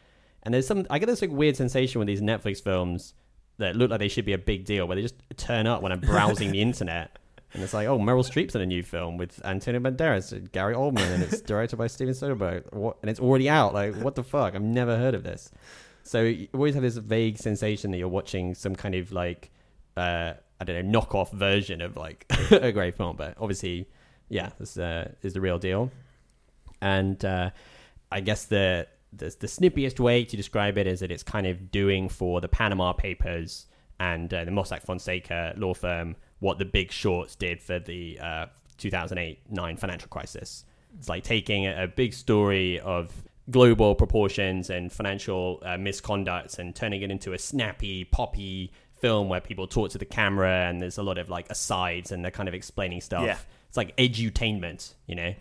And 0.43 0.53
there's 0.53 0.67
some. 0.67 0.85
I 0.89 0.99
get 0.99 1.07
this 1.07 1.21
like 1.21 1.31
weird 1.31 1.55
sensation 1.55 1.99
with 1.99 2.07
these 2.07 2.21
Netflix 2.21 2.63
films 2.63 3.13
that 3.57 3.75
look 3.75 3.89
like 3.89 3.99
they 3.99 4.07
should 4.07 4.25
be 4.25 4.33
a 4.33 4.37
big 4.37 4.65
deal, 4.65 4.87
where 4.87 4.95
they 4.95 5.01
just 5.01 5.15
turn 5.35 5.67
up 5.67 5.81
when 5.81 5.91
I'm 5.91 5.99
browsing 5.99 6.51
the 6.51 6.61
internet. 6.69 7.17
And 7.53 7.63
it's 7.63 7.73
like, 7.73 7.87
oh, 7.87 7.97
Meryl 7.97 8.29
Streep's 8.29 8.55
in 8.55 8.61
a 8.61 8.65
new 8.65 8.83
film 8.83 9.17
with 9.17 9.43
Antonio 9.45 9.79
Banderas 9.79 10.33
and 10.33 10.51
Gary 10.51 10.75
Oldman, 10.75 11.13
and 11.13 11.23
it's 11.23 11.41
directed 11.41 11.77
by 11.77 11.87
Steven 11.87 12.13
Soderbergh. 12.13 12.73
What, 12.73 12.97
and 13.01 13.09
it's 13.09 13.19
already 13.19 13.49
out. 13.49 13.73
Like, 13.73 13.95
what 13.95 14.15
the 14.15 14.23
fuck? 14.23 14.53
I've 14.53 14.61
never 14.61 14.97
heard 14.97 15.15
of 15.15 15.23
this. 15.23 15.49
So 16.03 16.23
you 16.23 16.47
always 16.53 16.73
have 16.73 16.83
this 16.83 16.97
vague 16.97 17.37
sensation 17.37 17.91
that 17.91 17.97
you're 17.97 18.07
watching 18.07 18.53
some 18.53 18.75
kind 18.75 18.95
of 18.95 19.11
like, 19.11 19.51
uh, 19.95 20.33
I 20.59 20.63
don't 20.63 20.91
know, 20.91 21.01
knockoff 21.01 21.31
version 21.31 21.81
of 21.81 21.97
like 21.97 22.25
a 22.51 22.71
great 22.71 22.95
film. 22.95 23.15
But 23.15 23.35
obviously, 23.39 23.87
yeah, 24.29 24.51
this 24.59 24.77
uh, 24.77 25.11
is 25.21 25.33
the 25.33 25.41
real 25.41 25.57
deal. 25.57 25.91
And 26.81 27.23
uh, 27.23 27.51
I 28.11 28.19
guess 28.21 28.45
the, 28.45 28.87
the 29.17 29.35
the 29.39 29.47
snippiest 29.47 29.99
way 29.99 30.23
to 30.25 30.37
describe 30.37 30.77
it 30.77 30.87
is 30.87 30.99
that 31.01 31.11
it's 31.11 31.23
kind 31.23 31.47
of 31.47 31.71
doing 31.71 32.09
for 32.09 32.41
the 32.41 32.47
Panama 32.47 32.93
Papers 32.93 33.65
and 33.99 34.33
uh, 34.33 34.45
the 34.45 34.51
Mossack 34.51 34.83
Fonseca 34.83 35.53
law 35.57 35.73
firm 35.73 36.15
what 36.39 36.59
the 36.59 36.65
Big 36.65 36.91
Shorts 36.91 37.35
did 37.35 37.61
for 37.61 37.79
the 37.79 38.19
uh, 38.21 38.45
2008-9 38.77 39.79
financial 39.79 40.07
crisis. 40.07 40.65
It's 40.97 41.09
like 41.09 41.23
taking 41.23 41.65
a, 41.65 41.83
a 41.83 41.87
big 41.87 42.13
story 42.13 42.79
of 42.79 43.11
global 43.49 43.95
proportions 43.95 44.69
and 44.69 44.91
financial 44.91 45.61
uh, 45.65 45.77
misconduct 45.77 46.59
and 46.59 46.75
turning 46.75 47.01
it 47.01 47.11
into 47.11 47.33
a 47.33 47.39
snappy, 47.39 48.03
poppy 48.05 48.71
film 48.99 49.29
where 49.29 49.41
people 49.41 49.67
talk 49.67 49.91
to 49.91 49.97
the 49.97 50.05
camera 50.05 50.67
and 50.67 50.81
there's 50.81 50.97
a 50.97 51.03
lot 51.03 51.17
of 51.17 51.29
like 51.29 51.49
asides 51.49 52.11
and 52.11 52.23
they're 52.23 52.31
kind 52.31 52.49
of 52.49 52.55
explaining 52.55 53.01
stuff. 53.01 53.25
Yeah. 53.25 53.37
It's 53.67 53.77
like 53.77 53.95
edutainment, 53.97 54.93
you 55.05 55.15
know. 55.15 55.33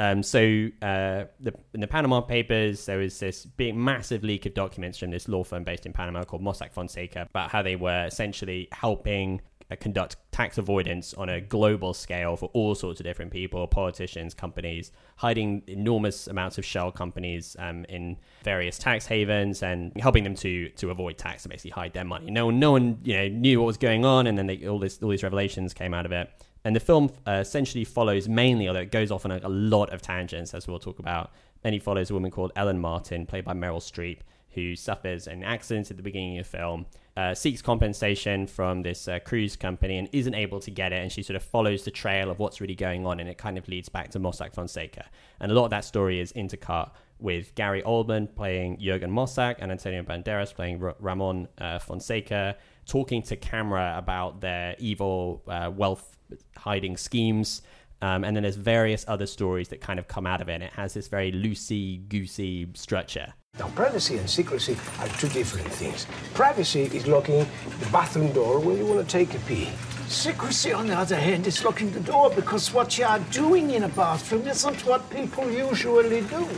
Um, 0.00 0.22
so 0.22 0.40
uh, 0.80 1.24
the, 1.40 1.52
in 1.74 1.80
the 1.80 1.86
Panama 1.86 2.22
Papers, 2.22 2.86
there 2.86 2.96
was 2.96 3.18
this 3.18 3.44
big, 3.44 3.74
massive 3.74 4.24
leak 4.24 4.46
of 4.46 4.54
documents 4.54 4.96
from 4.96 5.10
this 5.10 5.28
law 5.28 5.44
firm 5.44 5.62
based 5.62 5.84
in 5.84 5.92
Panama 5.92 6.24
called 6.24 6.40
Mossack 6.42 6.72
Fonseca 6.72 7.26
about 7.28 7.50
how 7.50 7.60
they 7.60 7.76
were 7.76 8.06
essentially 8.06 8.66
helping 8.72 9.42
uh, 9.70 9.76
conduct 9.76 10.16
tax 10.32 10.56
avoidance 10.56 11.12
on 11.12 11.28
a 11.28 11.38
global 11.38 11.92
scale 11.92 12.34
for 12.34 12.48
all 12.54 12.74
sorts 12.74 12.98
of 12.98 13.04
different 13.04 13.30
people, 13.30 13.66
politicians, 13.66 14.32
companies, 14.32 14.90
hiding 15.16 15.62
enormous 15.66 16.28
amounts 16.28 16.56
of 16.56 16.64
shell 16.64 16.90
companies 16.90 17.54
um, 17.58 17.84
in 17.90 18.16
various 18.42 18.78
tax 18.78 19.04
havens 19.04 19.62
and 19.62 19.92
helping 20.00 20.24
them 20.24 20.34
to 20.34 20.70
to 20.70 20.90
avoid 20.90 21.18
tax 21.18 21.44
and 21.44 21.50
basically 21.50 21.72
hide 21.72 21.92
their 21.92 22.04
money. 22.04 22.30
No 22.30 22.46
one, 22.46 22.58
no 22.58 22.72
one, 22.72 23.00
you 23.04 23.18
know, 23.18 23.28
knew 23.28 23.60
what 23.60 23.66
was 23.66 23.76
going 23.76 24.06
on, 24.06 24.26
and 24.26 24.38
then 24.38 24.46
they, 24.46 24.66
all 24.66 24.78
this 24.78 24.98
all 25.02 25.10
these 25.10 25.22
revelations 25.22 25.74
came 25.74 25.92
out 25.92 26.06
of 26.06 26.12
it. 26.12 26.30
And 26.64 26.76
the 26.76 26.80
film 26.80 27.10
uh, 27.26 27.32
essentially 27.32 27.84
follows 27.84 28.28
mainly, 28.28 28.68
although 28.68 28.80
it 28.80 28.90
goes 28.90 29.10
off 29.10 29.24
on 29.24 29.30
a, 29.30 29.40
a 29.42 29.48
lot 29.48 29.92
of 29.92 30.02
tangents, 30.02 30.52
as 30.54 30.68
we'll 30.68 30.78
talk 30.78 30.98
about. 30.98 31.32
Then 31.62 31.72
he 31.72 31.78
follows 31.78 32.10
a 32.10 32.14
woman 32.14 32.30
called 32.30 32.52
Ellen 32.56 32.78
Martin, 32.78 33.26
played 33.26 33.44
by 33.44 33.52
Meryl 33.52 33.80
Streep, 33.80 34.18
who 34.50 34.74
suffers 34.74 35.26
an 35.26 35.44
accident 35.44 35.90
at 35.90 35.96
the 35.96 36.02
beginning 36.02 36.38
of 36.38 36.50
the 36.50 36.58
film, 36.58 36.86
uh, 37.16 37.34
seeks 37.34 37.62
compensation 37.62 38.46
from 38.46 38.82
this 38.82 39.06
uh, 39.06 39.18
cruise 39.20 39.56
company 39.56 39.96
and 39.96 40.08
isn't 40.12 40.34
able 40.34 40.58
to 40.60 40.70
get 40.70 40.92
it. 40.92 40.96
And 40.96 41.12
she 41.12 41.22
sort 41.22 41.36
of 41.36 41.42
follows 41.42 41.84
the 41.84 41.90
trail 41.90 42.30
of 42.30 42.38
what's 42.38 42.60
really 42.60 42.74
going 42.74 43.06
on, 43.06 43.20
and 43.20 43.28
it 43.28 43.38
kind 43.38 43.58
of 43.58 43.68
leads 43.68 43.88
back 43.88 44.10
to 44.10 44.18
Mossack 44.18 44.54
Fonseca. 44.54 45.06
And 45.38 45.52
a 45.52 45.54
lot 45.54 45.64
of 45.64 45.70
that 45.70 45.84
story 45.84 46.20
is 46.20 46.32
intercut 46.32 46.90
with 47.18 47.54
Gary 47.54 47.82
Oldman 47.82 48.34
playing 48.34 48.78
Jurgen 48.80 49.10
Mossack 49.10 49.56
and 49.58 49.70
Antonio 49.70 50.02
Banderas 50.02 50.54
playing 50.54 50.82
R- 50.82 50.96
Ramon 50.98 51.48
uh, 51.58 51.78
Fonseca, 51.78 52.56
talking 52.86 53.22
to 53.22 53.36
camera 53.36 53.94
about 53.96 54.40
their 54.40 54.74
evil 54.78 55.42
uh, 55.46 55.70
wealth 55.74 56.16
hiding 56.56 56.96
schemes. 56.96 57.62
Um, 58.02 58.24
and 58.24 58.34
then 58.34 58.42
there's 58.42 58.56
various 58.56 59.04
other 59.08 59.26
stories 59.26 59.68
that 59.68 59.80
kind 59.80 59.98
of 59.98 60.08
come 60.08 60.26
out 60.26 60.40
of 60.40 60.48
it. 60.48 60.54
And 60.54 60.62
it 60.62 60.72
has 60.72 60.94
this 60.94 61.08
very 61.08 61.32
loosey 61.32 62.08
goosey 62.08 62.68
structure. 62.74 63.34
Now, 63.58 63.68
privacy 63.68 64.16
and 64.16 64.30
secrecy 64.30 64.76
are 65.00 65.08
two 65.08 65.28
different 65.28 65.68
things. 65.72 66.06
Privacy 66.34 66.82
is 66.82 67.06
locking 67.06 67.46
the 67.80 67.86
bathroom 67.90 68.32
door 68.32 68.60
when 68.60 68.78
you 68.78 68.86
want 68.86 69.06
to 69.06 69.12
take 69.12 69.34
a 69.34 69.38
pee. 69.40 69.68
Secrecy, 70.06 70.72
on 70.72 70.86
the 70.86 70.96
other 70.96 71.16
hand, 71.16 71.46
is 71.46 71.64
locking 71.64 71.90
the 71.92 72.00
door 72.00 72.30
because 72.30 72.72
what 72.72 72.96
you 72.96 73.04
are 73.04 73.18
doing 73.30 73.70
in 73.70 73.82
a 73.84 73.88
bathroom 73.88 74.46
isn't 74.46 74.86
what 74.86 75.08
people 75.10 75.50
usually 75.50 76.22
do. 76.22 76.48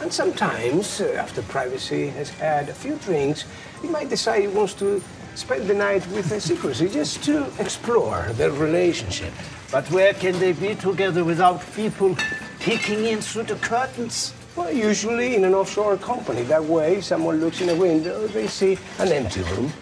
And 0.00 0.12
sometimes, 0.12 1.00
uh, 1.00 1.16
after 1.18 1.40
privacy 1.42 2.08
has 2.08 2.30
had 2.30 2.68
a 2.68 2.74
few 2.74 2.96
drinks, 2.96 3.44
he 3.80 3.88
might 3.88 4.10
decide 4.10 4.42
he 4.42 4.48
wants 4.48 4.74
to 4.74 5.02
spend 5.34 5.66
the 5.66 5.74
night 5.74 6.06
with 6.08 6.30
a 6.32 6.40
secrecy 6.40 6.88
just 6.88 7.22
to 7.24 7.46
explore 7.58 8.22
their 8.32 8.52
relationship. 8.52 9.32
But 9.70 9.90
where 9.90 10.14
can 10.14 10.38
they 10.38 10.52
be 10.52 10.74
together 10.74 11.24
without 11.24 11.62
people 11.74 12.16
peeking 12.60 13.06
in 13.06 13.20
through 13.20 13.44
the 13.44 13.56
curtains? 13.56 14.32
Well, 14.56 14.72
usually 14.72 15.34
in 15.34 15.44
an 15.44 15.54
offshore 15.54 15.96
company. 15.96 16.42
That 16.42 16.64
way, 16.64 17.00
someone 17.00 17.40
looks 17.40 17.60
in 17.60 17.68
a 17.68 17.74
window, 17.74 18.26
they 18.28 18.46
see 18.46 18.78
an 18.98 19.08
empty 19.08 19.42
room. 19.42 19.72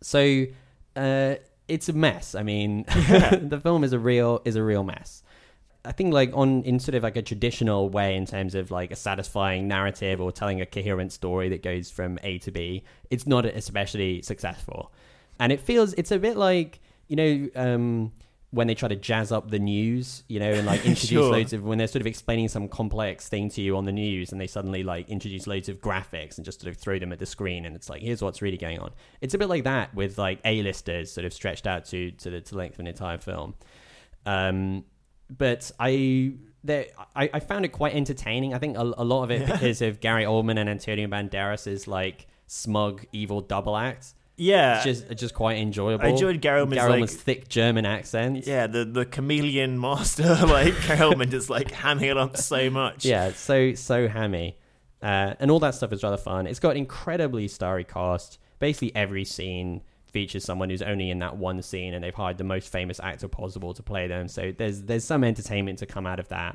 So 0.00 0.46
uh, 0.94 1.34
it's 1.66 1.88
a 1.88 1.92
mess. 1.92 2.34
I 2.34 2.42
mean, 2.42 2.84
the 2.86 3.60
film 3.62 3.82
is 3.82 3.92
a 3.92 3.98
real 3.98 4.40
is 4.44 4.56
a 4.56 4.62
real 4.62 4.84
mess. 4.84 5.22
I 5.88 5.92
think 5.92 6.12
like 6.12 6.30
on 6.34 6.62
in 6.64 6.78
sort 6.78 6.94
of 6.96 7.02
like 7.02 7.16
a 7.16 7.22
traditional 7.22 7.88
way 7.88 8.14
in 8.14 8.26
terms 8.26 8.54
of 8.54 8.70
like 8.70 8.90
a 8.90 8.96
satisfying 8.96 9.66
narrative 9.66 10.20
or 10.20 10.30
telling 10.30 10.60
a 10.60 10.66
coherent 10.66 11.12
story 11.12 11.48
that 11.48 11.62
goes 11.62 11.90
from 11.90 12.18
A 12.22 12.38
to 12.40 12.50
B, 12.50 12.84
it's 13.10 13.26
not 13.26 13.46
especially 13.46 14.20
successful. 14.20 14.92
And 15.40 15.50
it 15.50 15.60
feels 15.60 15.94
it's 15.94 16.10
a 16.10 16.18
bit 16.18 16.36
like, 16.36 16.80
you 17.08 17.16
know, 17.16 17.48
um 17.56 18.12
when 18.50 18.66
they 18.66 18.74
try 18.74 18.88
to 18.88 18.96
jazz 18.96 19.30
up 19.30 19.50
the 19.50 19.58
news, 19.58 20.24
you 20.28 20.40
know, 20.40 20.50
and 20.52 20.66
like 20.66 20.80
introduce 20.84 21.08
Sure. 21.08 21.32
loads 21.32 21.52
of 21.52 21.62
when 21.64 21.78
they're 21.78 21.86
sort 21.86 22.00
of 22.00 22.06
explaining 22.06 22.48
some 22.48 22.66
complex 22.68 23.28
thing 23.28 23.48
to 23.50 23.60
you 23.62 23.76
on 23.76 23.84
the 23.84 23.92
news, 23.92 24.30
and 24.32 24.40
they 24.40 24.46
suddenly 24.46 24.82
like 24.82 25.08
introduce 25.08 25.46
loads 25.46 25.68
of 25.70 25.80
graphics 25.80 26.36
and 26.36 26.44
just 26.44 26.60
sort 26.60 26.70
of 26.74 26.78
throw 26.78 26.98
them 26.98 27.12
at 27.12 27.18
the 27.18 27.26
screen, 27.26 27.64
and 27.66 27.74
it's 27.76 27.88
like 27.88 28.02
here's 28.02 28.20
what's 28.22 28.40
really 28.42 28.56
going 28.58 28.78
on. 28.78 28.90
It's 29.22 29.32
a 29.34 29.38
bit 29.38 29.48
like 29.48 29.64
that 29.64 29.94
with 29.94 30.18
like 30.18 30.38
A-listers 30.44 31.10
sort 31.12 31.24
of 31.24 31.32
stretched 31.32 31.66
out 31.66 31.86
to 31.86 32.10
to 32.12 32.30
the 32.30 32.40
to 32.42 32.56
length 32.56 32.74
of 32.74 32.80
an 32.80 32.86
entire 32.88 33.18
film. 33.18 33.54
Um, 34.26 34.84
but 35.30 35.70
I 35.78 36.32
there 36.64 36.86
I, 37.14 37.30
I 37.34 37.40
found 37.40 37.64
it 37.64 37.68
quite 37.68 37.94
entertaining. 37.94 38.54
I 38.54 38.58
think 38.58 38.76
a, 38.76 38.82
a 38.82 39.04
lot 39.04 39.24
of 39.24 39.30
it 39.30 39.46
because 39.52 39.82
of 39.82 40.00
Gary 40.00 40.24
Oldman 40.24 40.58
and 40.58 40.68
Antonio 40.68 41.06
Banderas' 41.08 41.86
like 41.86 42.26
smug 42.46 43.04
evil 43.12 43.40
double 43.40 43.76
act. 43.76 44.14
Yeah, 44.40 44.76
It's 44.76 44.84
just 44.84 45.10
it's 45.10 45.20
just 45.20 45.34
quite 45.34 45.58
enjoyable. 45.58 46.04
I 46.04 46.10
enjoyed 46.10 46.40
Gary 46.40 46.60
Oldman's, 46.62 46.74
Gary 46.74 47.00
like- 47.00 47.10
thick 47.10 47.48
German 47.48 47.84
accent. 47.84 48.46
yeah. 48.46 48.66
The 48.68 48.84
the 48.84 49.04
chameleon 49.04 49.80
master, 49.80 50.22
like 50.46 50.74
Hellman, 50.74 51.30
just 51.30 51.50
like 51.50 51.72
hamming 51.72 52.10
it 52.10 52.16
up 52.16 52.36
so 52.36 52.70
much. 52.70 53.04
Yeah, 53.04 53.32
so 53.32 53.74
so 53.74 54.06
hammy, 54.06 54.56
uh, 55.02 55.34
and 55.40 55.50
all 55.50 55.58
that 55.58 55.74
stuff 55.74 55.92
is 55.92 56.04
rather 56.04 56.16
fun. 56.16 56.46
It's 56.46 56.60
got 56.60 56.76
incredibly 56.76 57.48
starry 57.48 57.82
cast. 57.84 58.38
Basically, 58.60 58.94
every 58.94 59.24
scene 59.24 59.82
features 60.18 60.44
someone 60.50 60.68
who's 60.70 60.86
only 60.92 61.08
in 61.14 61.18
that 61.20 61.34
one 61.48 61.60
scene, 61.62 61.92
and 61.94 62.00
they've 62.02 62.20
hired 62.24 62.38
the 62.38 62.50
most 62.54 62.66
famous 62.78 62.98
actor 63.10 63.28
possible 63.28 63.72
to 63.78 63.82
play 63.92 64.04
them. 64.14 64.26
So 64.36 64.42
there's 64.60 64.78
there's 64.88 65.06
some 65.12 65.22
entertainment 65.32 65.76
to 65.82 65.86
come 65.94 66.06
out 66.12 66.20
of 66.24 66.28
that. 66.28 66.54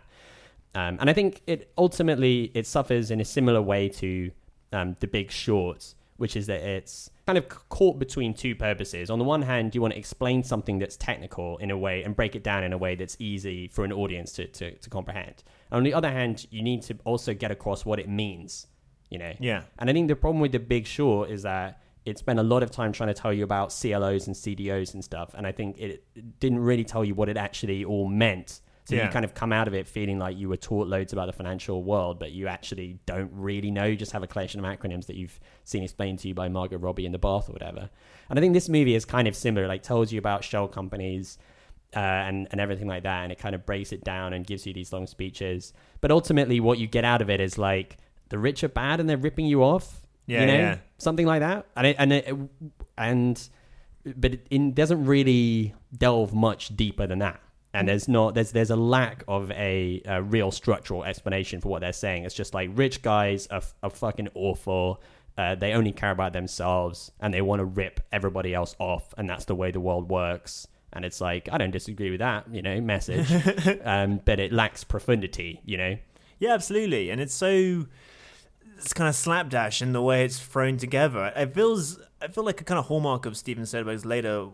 Um, 0.75 0.97
and 0.99 1.07
I 1.11 1.13
think 1.13 1.41
it 1.53 1.59
ultimately 1.77 2.51
it 2.59 2.65
suffers 2.67 3.11
in 3.11 3.19
a 3.21 3.25
similar 3.37 3.61
way 3.61 3.83
to 4.03 4.09
um, 4.77 4.89
the 4.99 5.07
Big 5.07 5.31
Short, 5.31 5.81
which 6.17 6.35
is 6.35 6.45
that 6.47 6.61
it's 6.77 7.09
kind 7.27 7.37
of 7.37 7.45
caught 7.69 7.97
between 8.05 8.33
two 8.33 8.55
purposes. 8.67 9.09
On 9.09 9.19
the 9.19 9.25
one 9.35 9.43
hand, 9.51 9.65
you 9.75 9.81
want 9.81 9.93
to 9.93 9.99
explain 9.99 10.43
something 10.43 10.79
that's 10.81 10.97
technical 10.97 11.57
in 11.59 11.71
a 11.71 11.77
way 11.77 12.03
and 12.03 12.15
break 12.15 12.35
it 12.35 12.43
down 12.43 12.63
in 12.63 12.73
a 12.73 12.77
way 12.77 12.95
that's 12.95 13.15
easy 13.19 13.67
for 13.67 13.85
an 13.85 13.93
audience 13.93 14.33
to, 14.37 14.47
to, 14.57 14.65
to 14.83 14.89
comprehend. 14.89 15.37
And 15.69 15.77
on 15.77 15.83
the 15.83 15.93
other 15.93 16.11
hand, 16.11 16.35
you 16.55 16.61
need 16.61 16.81
to 16.89 16.93
also 17.05 17.33
get 17.33 17.51
across 17.51 17.85
what 17.85 17.99
it 17.99 18.09
means, 18.09 18.67
you 19.09 19.19
know? 19.19 19.33
Yeah. 19.39 19.61
And 19.79 19.89
I 19.89 19.93
think 19.93 20.07
the 20.07 20.15
problem 20.15 20.41
with 20.41 20.51
The 20.51 20.59
Big 20.75 20.85
Short 20.85 21.29
is 21.29 21.43
that 21.43 21.79
it 22.05 22.17
spent 22.17 22.39
a 22.39 22.43
lot 22.43 22.63
of 22.63 22.71
time 22.71 22.91
trying 22.91 23.07
to 23.07 23.13
tell 23.13 23.31
you 23.33 23.43
about 23.43 23.69
CLOs 23.69 24.27
and 24.27 24.35
CDOs 24.35 24.93
and 24.93 25.03
stuff. 25.03 25.33
And 25.33 25.47
I 25.47 25.51
think 25.51 25.77
it 25.79 26.03
didn't 26.39 26.59
really 26.59 26.83
tell 26.83 27.03
you 27.05 27.15
what 27.15 27.29
it 27.29 27.37
actually 27.37 27.85
all 27.85 28.07
meant. 28.07 28.59
So 28.85 28.95
Yeah. 28.95 29.05
you 29.05 29.11
kind 29.11 29.23
of 29.23 29.33
come 29.33 29.53
out 29.53 29.69
of 29.69 29.73
it 29.73 29.87
feeling 29.87 30.19
like 30.19 30.37
you 30.37 30.49
were 30.49 30.57
taught 30.57 30.87
loads 30.89 31.13
about 31.13 31.27
the 31.27 31.31
financial 31.31 31.81
world, 31.83 32.19
but 32.19 32.33
you 32.33 32.47
actually 32.47 32.99
don't 33.05 33.31
really 33.33 33.71
know. 33.71 33.85
You 33.85 33.95
just 33.95 34.11
have 34.11 34.23
a 34.23 34.27
collection 34.27 34.59
of 34.63 34.65
acronyms 34.65 35.05
that 35.05 35.15
you've 35.15 35.39
seen 35.63 35.83
explained 35.83 36.19
to 36.19 36.27
you 36.27 36.33
by 36.33 36.49
Margot 36.49 36.77
Robbie 36.77 37.05
in 37.05 37.13
the 37.13 37.17
bath 37.17 37.47
or 37.49 37.53
whatever. 37.53 37.89
And 38.29 38.37
I 38.37 38.41
think 38.41 38.53
this 38.53 38.67
movie 38.67 38.95
is 38.95 39.05
kind 39.05 39.25
of 39.29 39.35
similar. 39.37 39.67
Like 39.67 39.83
tells 39.83 40.11
you 40.11 40.19
about 40.19 40.43
shell 40.43 40.67
companies 40.67 41.37
uh, 41.95 41.99
and 41.99 42.47
and 42.51 42.59
everything 42.59 42.87
like 42.87 43.03
that, 43.03 43.23
and 43.23 43.31
it 43.31 43.37
kind 43.39 43.55
of 43.55 43.65
breaks 43.65 43.93
it 43.93 44.03
down 44.03 44.33
and 44.33 44.45
gives 44.45 44.65
you 44.65 44.73
these 44.73 44.91
long 44.91 45.07
speeches. 45.07 45.71
But 46.01 46.11
ultimately, 46.11 46.59
what 46.59 46.77
you 46.79 46.87
get 46.87 47.05
out 47.05 47.21
of 47.21 47.29
it 47.29 47.39
is 47.39 47.57
like 47.57 47.97
the 48.29 48.37
rich 48.39 48.63
are 48.65 48.67
bad 48.69 48.99
and 48.99 49.07
they're 49.07 49.15
ripping 49.15 49.45
you 49.45 49.63
off. 49.63 50.01
Yeah, 50.25 50.41
you 50.41 50.47
know, 50.47 50.53
yeah. 50.57 50.77
Something 51.03 51.25
like 51.25 51.41
that. 51.41 51.65
And 51.75 51.87
it, 51.87 51.95
and 51.99 52.13
it, 52.13 52.35
and 52.97 53.49
but 54.05 54.33
it, 54.33 54.47
it 54.49 54.75
doesn't 54.75 55.05
really 55.05 55.73
delve 55.95 56.33
much 56.33 56.75
deeper 56.75 57.07
than 57.07 57.19
that. 57.19 57.39
And 57.75 57.87
there's 57.87 58.07
not 58.07 58.35
there's 58.35 58.51
there's 58.51 58.69
a 58.69 58.75
lack 58.75 59.23
of 59.27 59.49
a, 59.51 60.01
a 60.05 60.21
real 60.21 60.51
structural 60.51 61.03
explanation 61.03 61.59
for 61.59 61.69
what 61.69 61.81
they're 61.81 61.91
saying. 61.91 62.23
It's 62.23 62.35
just 62.35 62.53
like 62.53 62.69
rich 62.73 63.01
guys 63.01 63.47
are, 63.47 63.63
are 63.81 63.89
fucking 63.89 64.29
awful. 64.35 65.01
Uh, 65.35 65.55
they 65.55 65.73
only 65.73 65.91
care 65.91 66.11
about 66.11 66.33
themselves 66.33 67.11
and 67.19 67.33
they 67.33 67.41
want 67.41 67.59
to 67.59 67.65
rip 67.65 67.99
everybody 68.11 68.53
else 68.53 68.75
off, 68.77 69.13
and 69.17 69.27
that's 69.27 69.45
the 69.45 69.55
way 69.55 69.71
the 69.71 69.79
world 69.79 70.09
works. 70.09 70.67
And 70.95 71.03
it's 71.03 71.19
like 71.19 71.49
I 71.51 71.57
don't 71.57 71.71
disagree 71.71 72.11
with 72.11 72.19
that, 72.19 72.45
you 72.53 72.61
know, 72.61 72.79
message, 72.79 73.27
um, 73.83 74.21
but 74.23 74.39
it 74.39 74.53
lacks 74.53 74.83
profundity, 74.83 75.59
you 75.65 75.77
know. 75.77 75.97
Yeah, 76.37 76.53
absolutely. 76.53 77.09
And 77.09 77.19
it's 77.19 77.33
so 77.33 77.87
it's 78.77 78.93
kind 78.93 79.07
of 79.07 79.15
slapdash 79.15 79.81
in 79.81 79.93
the 79.93 80.01
way 80.01 80.25
it's 80.25 80.39
thrown 80.39 80.77
together. 80.77 81.31
It 81.35 81.53
feels 81.53 81.99
I 82.21 82.27
feel 82.27 82.43
like 82.43 82.61
a 82.61 82.63
kind 82.63 82.79
of 82.79 82.85
hallmark 82.85 83.25
of 83.25 83.35
Steven 83.37 83.63
Soderbergh's 83.63 84.05
later 84.05 84.47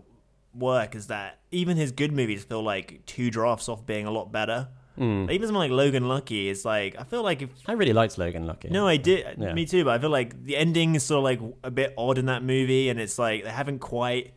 work 0.54 0.96
is 0.96 1.08
that 1.08 1.40
even 1.52 1.78
his 1.78 1.92
good 1.92 2.12
movies 2.12 2.44
feel 2.44 2.64
like 2.64 3.06
two 3.06 3.30
drafts 3.30 3.70
off 3.70 3.86
being 3.86 4.06
a 4.06 4.12
lot 4.12 4.32
better. 4.32 4.70
Hmm. 4.96 5.28
Even 5.30 5.48
something 5.48 5.56
like 5.56 5.72
Logan 5.72 6.08
Lucky 6.10 6.50
is 6.50 6.66
like 6.66 6.96
I 7.00 7.04
feel 7.04 7.24
like 7.24 7.42
if 7.42 7.50
I 7.68 7.74
really 7.74 7.94
liked 7.94 8.18
Logan 8.18 8.46
Lucky. 8.46 8.70
no, 8.70 8.88
I 8.88 8.98
did. 8.98 9.26
Yeah. 9.38 9.54
Me 9.54 9.66
too. 9.66 9.86
But 9.86 9.92
I 9.92 10.00
feel 10.00 10.10
like 10.10 10.44
the 10.44 10.58
ending 10.58 10.96
is 10.96 11.04
sort 11.04 11.20
of 11.20 11.24
like 11.24 11.56
a 11.64 11.72
bit 11.72 11.94
odd 11.98 12.18
in 12.18 12.26
that 12.26 12.44
movie, 12.44 12.90
and 12.90 13.00
it's 13.00 13.18
like 13.18 13.44
they 13.44 13.50
haven't 13.50 13.80
quite 13.80 14.34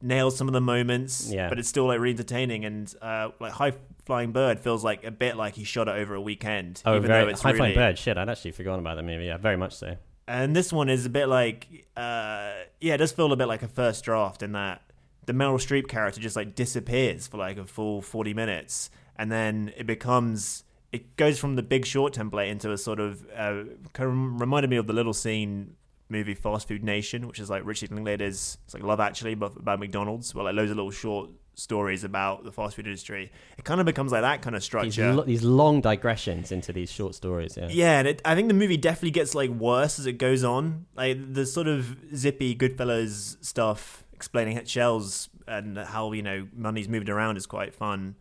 nailed 0.00 0.34
some 0.34 0.48
of 0.48 0.54
the 0.54 0.60
moments. 0.60 1.30
Yeah. 1.30 1.48
But 1.48 1.58
it's 1.58 1.68
still 1.68 1.86
like 1.86 2.00
really 2.00 2.12
entertaining, 2.12 2.64
and 2.64 2.94
uh, 3.00 3.30
like 3.40 3.52
High 3.52 3.72
Flying 4.04 4.32
Bird 4.32 4.60
feels 4.60 4.84
like 4.84 5.04
a 5.04 5.10
bit 5.10 5.36
like 5.36 5.54
he 5.54 5.64
shot 5.64 5.88
it 5.88 5.92
over 5.92 6.14
a 6.14 6.20
weekend. 6.20 6.82
Oh, 6.84 6.96
even 6.96 7.08
very, 7.08 7.24
though 7.24 7.30
it's 7.30 7.42
High 7.42 7.54
Flying 7.54 7.74
Bird. 7.74 7.98
Shit, 7.98 8.16
I'd 8.16 8.28
actually 8.28 8.52
forgotten 8.52 8.80
about 8.80 8.96
that 8.96 9.04
movie. 9.04 9.26
Yeah, 9.26 9.36
very 9.36 9.56
much 9.56 9.74
so. 9.76 9.96
And 10.26 10.54
this 10.54 10.72
one 10.72 10.90
is 10.90 11.06
a 11.06 11.10
bit 11.10 11.26
like, 11.26 11.86
uh, 11.96 12.52
yeah, 12.80 12.94
it 12.94 12.98
does 12.98 13.12
feel 13.12 13.32
a 13.32 13.36
bit 13.36 13.48
like 13.48 13.62
a 13.62 13.68
first 13.68 14.04
draft 14.04 14.42
in 14.42 14.52
that 14.52 14.82
the 15.24 15.32
Meryl 15.32 15.56
Streep 15.56 15.88
character 15.88 16.20
just 16.20 16.36
like 16.36 16.54
disappears 16.54 17.26
for 17.26 17.38
like 17.38 17.56
a 17.56 17.64
full 17.64 18.02
40 18.02 18.34
minutes. 18.34 18.90
And 19.16 19.32
then 19.32 19.72
it 19.76 19.86
becomes, 19.86 20.64
it 20.92 21.16
goes 21.16 21.38
from 21.38 21.56
the 21.56 21.62
big 21.62 21.86
short 21.86 22.12
template 22.12 22.48
into 22.48 22.70
a 22.72 22.78
sort 22.78 23.00
of, 23.00 23.26
uh, 23.34 23.64
kind 23.94 24.10
of 24.10 24.40
reminded 24.40 24.68
me 24.68 24.76
of 24.76 24.86
the 24.86 24.92
little 24.92 25.14
scene 25.14 25.76
movie 26.08 26.34
Fast 26.34 26.68
Food 26.68 26.82
Nation, 26.84 27.26
which 27.26 27.38
is 27.38 27.50
like 27.50 27.64
Richard 27.64 27.90
Linklater's, 27.92 28.58
it's 28.64 28.74
like 28.74 28.82
Love 28.82 29.00
Actually, 29.00 29.34
but 29.34 29.56
about 29.56 29.78
McDonald's, 29.80 30.34
Well, 30.34 30.44
like 30.44 30.54
loads 30.54 30.70
of 30.70 30.76
little 30.76 30.90
short 30.90 31.30
stories 31.54 32.04
about 32.04 32.44
the 32.44 32.52
fast 32.52 32.76
food 32.76 32.86
industry. 32.86 33.32
It 33.58 33.64
kind 33.64 33.80
of 33.80 33.86
becomes 33.86 34.12
like 34.12 34.22
that 34.22 34.42
kind 34.42 34.54
of 34.54 34.60
These, 34.60 34.64
structure. 34.66 35.12
lo- 35.12 35.24
these 35.24 35.42
long 35.42 35.80
digressions 35.80 36.52
into 36.52 36.72
these 36.72 36.90
short 36.90 37.14
stories. 37.16 37.56
Yeah. 37.56 37.66
Yeah, 37.68 37.98
and 37.98 38.06
it, 38.08 38.22
I 38.24 38.34
think 38.36 38.46
the 38.48 38.54
movie 38.54 38.76
definitely 38.76 39.10
gets 39.10 39.34
like 39.34 39.50
worse 39.50 39.98
as 39.98 40.06
it 40.06 40.14
goes 40.18 40.44
on. 40.44 40.86
Like 40.96 41.34
the 41.34 41.44
sort 41.44 41.66
of 41.66 41.96
zippy 42.14 42.54
Goodfellas 42.54 43.44
stuff, 43.44 44.04
explaining 44.12 44.64
shells 44.66 45.28
and 45.48 45.76
how 45.78 46.12
you 46.12 46.22
know 46.22 46.46
money's 46.54 46.88
moved 46.88 47.08
around 47.08 47.36
is 47.36 47.46
quite 47.46 47.74
fun. 47.74 48.14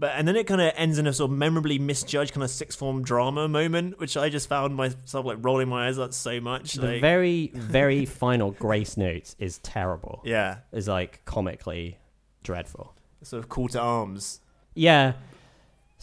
But 0.00 0.12
and 0.14 0.28
then 0.28 0.36
it 0.36 0.46
kind 0.46 0.60
of 0.60 0.72
ends 0.76 0.98
in 0.98 1.08
a 1.08 1.12
sort 1.12 1.30
of 1.32 1.36
memorably 1.36 1.78
misjudged 1.80 2.32
kind 2.32 2.44
of 2.44 2.50
sixth 2.50 2.78
form 2.78 3.02
drama 3.02 3.48
moment, 3.48 3.98
which 3.98 4.16
I 4.16 4.28
just 4.28 4.48
found 4.48 4.76
myself 4.76 5.26
like 5.26 5.38
rolling 5.40 5.68
my 5.68 5.88
eyes 5.88 5.98
at 5.98 6.14
so 6.14 6.40
much. 6.40 6.74
The 6.74 6.86
Like, 6.86 7.00
very, 7.00 7.50
very 7.54 8.04
final 8.04 8.52
grace 8.52 8.96
note 8.96 9.34
is 9.40 9.58
terrible. 9.58 10.22
yeah, 10.24 10.58
Is 10.72 10.86
like 10.86 11.24
comically 11.24 11.98
dreadful. 12.44 12.94
sort 13.22 13.42
of 13.42 13.48
call 13.48 13.66
to 13.68 13.80
arms. 13.80 14.40
Yeah. 14.74 15.14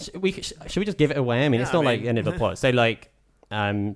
Sh- 0.01 0.09
we 0.19 0.31
should 0.33 0.75
we 0.75 0.83
just 0.85 0.97
give 0.97 1.11
it 1.11 1.17
away? 1.17 1.45
I 1.45 1.49
mean, 1.49 1.61
it's 1.61 1.71
not 1.71 1.83
I 1.83 1.85
like 1.85 1.99
mean- 1.99 2.03
the 2.03 2.09
end 2.09 2.17
of 2.19 2.25
the 2.25 2.33
plot. 2.33 2.57
So 2.57 2.71
like, 2.71 3.11
um, 3.49 3.95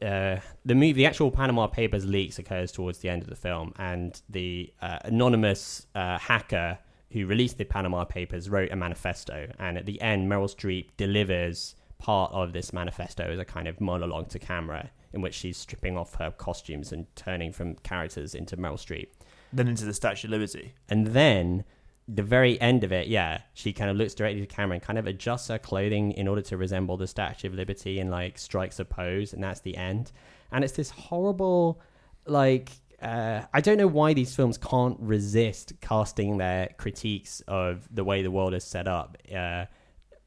uh, 0.00 0.36
the 0.64 0.74
movie, 0.76 0.92
the 0.92 1.06
actual 1.06 1.32
Panama 1.32 1.66
Papers 1.66 2.06
leaks 2.06 2.38
occurs 2.38 2.70
towards 2.70 2.98
the 2.98 3.08
end 3.08 3.22
of 3.22 3.28
the 3.28 3.34
film, 3.34 3.72
and 3.78 4.20
the 4.28 4.72
uh, 4.80 4.98
anonymous 5.04 5.86
uh, 5.96 6.18
hacker 6.18 6.78
who 7.12 7.26
released 7.26 7.58
the 7.58 7.64
Panama 7.64 8.04
Papers 8.04 8.48
wrote 8.48 8.70
a 8.70 8.76
manifesto, 8.76 9.50
and 9.58 9.76
at 9.76 9.86
the 9.86 10.00
end, 10.00 10.30
Meryl 10.30 10.54
Streep 10.54 10.88
delivers 10.96 11.74
part 11.98 12.32
of 12.32 12.52
this 12.52 12.72
manifesto 12.72 13.24
as 13.24 13.38
a 13.38 13.44
kind 13.44 13.68
of 13.68 13.80
monologue 13.80 14.28
to 14.30 14.38
camera, 14.38 14.90
in 15.12 15.20
which 15.20 15.34
she's 15.34 15.56
stripping 15.56 15.96
off 15.96 16.14
her 16.14 16.30
costumes 16.30 16.92
and 16.92 17.06
turning 17.16 17.52
from 17.52 17.74
characters 17.76 18.34
into 18.34 18.56
Meryl 18.56 18.74
Streep. 18.74 19.08
Then 19.52 19.68
into 19.68 19.84
the 19.84 19.92
Statue 19.92 20.28
of 20.28 20.30
Liberty. 20.30 20.74
And 20.88 21.08
then 21.08 21.64
the 22.06 22.22
very 22.22 22.60
end 22.60 22.84
of 22.84 22.92
it, 22.92 23.08
yeah, 23.08 23.42
she 23.54 23.72
kind 23.72 23.90
of 23.90 23.96
looks 23.96 24.14
directly 24.14 24.40
to 24.40 24.46
the 24.46 24.54
camera 24.54 24.74
and 24.74 24.82
kind 24.82 24.98
of 24.98 25.06
adjusts 25.06 25.48
her 25.48 25.58
clothing 25.58 26.12
in 26.12 26.26
order 26.26 26.42
to 26.42 26.56
resemble 26.56 26.96
the 26.96 27.06
Statue 27.06 27.48
of 27.48 27.54
Liberty 27.54 28.00
and 28.00 28.10
like 28.10 28.38
strikes 28.38 28.78
a 28.78 28.84
pose, 28.84 29.32
and 29.32 29.42
that's 29.42 29.60
the 29.60 29.76
end. 29.76 30.12
And 30.52 30.64
it's 30.64 30.72
this 30.72 30.90
horrible, 30.90 31.80
like, 32.26 32.70
uh, 33.02 33.42
I 33.52 33.60
don't 33.60 33.78
know 33.78 33.86
why 33.86 34.14
these 34.14 34.34
films 34.34 34.58
can't 34.58 34.96
resist 35.00 35.72
casting 35.80 36.38
their 36.38 36.68
critiques 36.78 37.40
of 37.48 37.88
the 37.94 38.04
way 38.04 38.22
the 38.22 38.30
world 38.30 38.54
is 38.54 38.64
set 38.64 38.86
up 38.86 39.16
uh, 39.34 39.64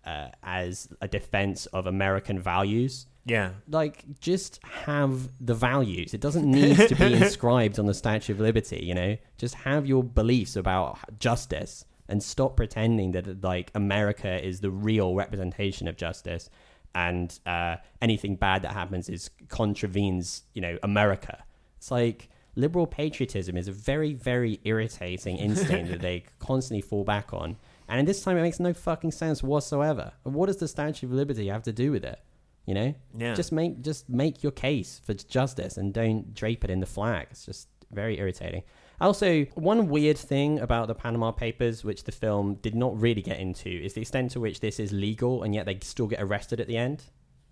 uh, 0.06 0.28
as 0.44 0.90
a 1.02 1.08
defense 1.08 1.66
of 1.68 1.88
American 1.88 2.40
values 2.40 3.08
Yeah. 3.26 3.52
like 3.70 4.04
just 4.20 4.60
have 4.64 5.30
the 5.40 5.54
values. 5.54 6.14
It 6.14 6.22
doesn't 6.22 6.50
need 6.50 6.76
to 6.90 6.96
be 6.96 7.14
inscribed 7.24 7.80
on 7.80 7.86
the 7.86 7.94
Statue 7.94 8.34
of 8.34 8.40
Liberty, 8.40 8.84
you 8.84 8.94
know? 8.94 9.18
Just 9.38 9.56
have 9.56 9.86
your 9.86 10.04
beliefs 10.04 10.56
about 10.56 10.98
justice 11.20 11.86
and 12.10 12.22
stop 12.22 12.58
pretending 12.58 13.12
that 13.14 13.44
like 13.44 13.72
America 13.76 14.46
is 14.46 14.60
the 14.60 14.70
real 14.72 15.16
representation 15.16 15.88
of 15.88 15.96
justice 15.96 16.50
and 16.96 17.40
uh, 17.46 17.78
anything 18.02 18.36
bad 18.36 18.62
that 18.64 18.74
happens 18.74 19.10
is 19.10 19.30
contravenes, 19.48 20.44
you 20.54 20.62
know, 20.62 20.78
America. 20.84 21.44
It's 21.78 21.90
like 21.92 22.30
liberal 22.56 22.88
patriotism 22.88 23.58
is 23.58 23.68
a 23.68 23.72
very, 23.72 24.14
very 24.14 24.60
irritating 24.64 25.38
instinct 25.38 25.90
that 25.92 26.02
they 26.02 26.24
constantly 26.40 26.82
fall 26.82 27.04
back 27.04 27.34
on. 27.34 27.58
And 27.88 28.00
in 28.00 28.06
this 28.06 28.24
time, 28.24 28.38
it 28.38 28.42
makes 28.42 28.60
no 28.60 28.74
fucking 28.74 29.12
sense 29.12 29.44
whatsoever. 29.44 30.14
What 30.24 30.46
does 30.48 30.58
the 30.58 30.68
Statue 30.68 31.08
of 31.08 31.14
Liberty 31.14 31.48
have 31.48 31.64
to 31.64 31.74
do 31.74 31.92
with 31.92 32.04
it? 32.06 32.20
You 32.66 32.74
know, 32.74 32.96
Yeah. 33.18 33.34
just 33.34 33.52
make 33.52 33.82
just 33.82 34.08
make 34.10 34.42
your 34.42 34.54
case 34.54 35.02
for 35.04 35.14
justice 35.14 35.76
and 35.78 35.94
don't 35.94 36.34
drape 36.34 36.64
it 36.64 36.70
in 36.70 36.80
the 36.80 36.86
flag. 36.86 37.28
It's 37.32 37.46
just 37.46 37.68
very 37.92 38.18
irritating. 38.18 38.64
Also, 39.02 39.44
one 39.56 39.90
weird 39.90 40.18
thing 40.18 40.60
about 40.60 40.88
the 40.88 40.96
Panama 40.96 41.32
Papers, 41.32 41.84
which 41.84 42.06
the 42.06 42.12
film 42.14 42.56
did 42.62 42.74
not 42.74 42.98
really 43.00 43.22
get 43.22 43.40
into, 43.40 43.70
is 43.70 43.94
the 43.96 44.02
extent 44.02 44.32
to 44.32 44.40
which 44.40 44.62
this 44.62 44.80
is 44.80 44.94
legal 44.94 45.44
and 45.44 45.54
yet 45.54 45.66
they 45.66 45.78
still 45.82 46.08
get 46.08 46.22
arrested 46.22 46.62
at 46.62 46.68
the 46.68 46.78
end. 46.78 47.04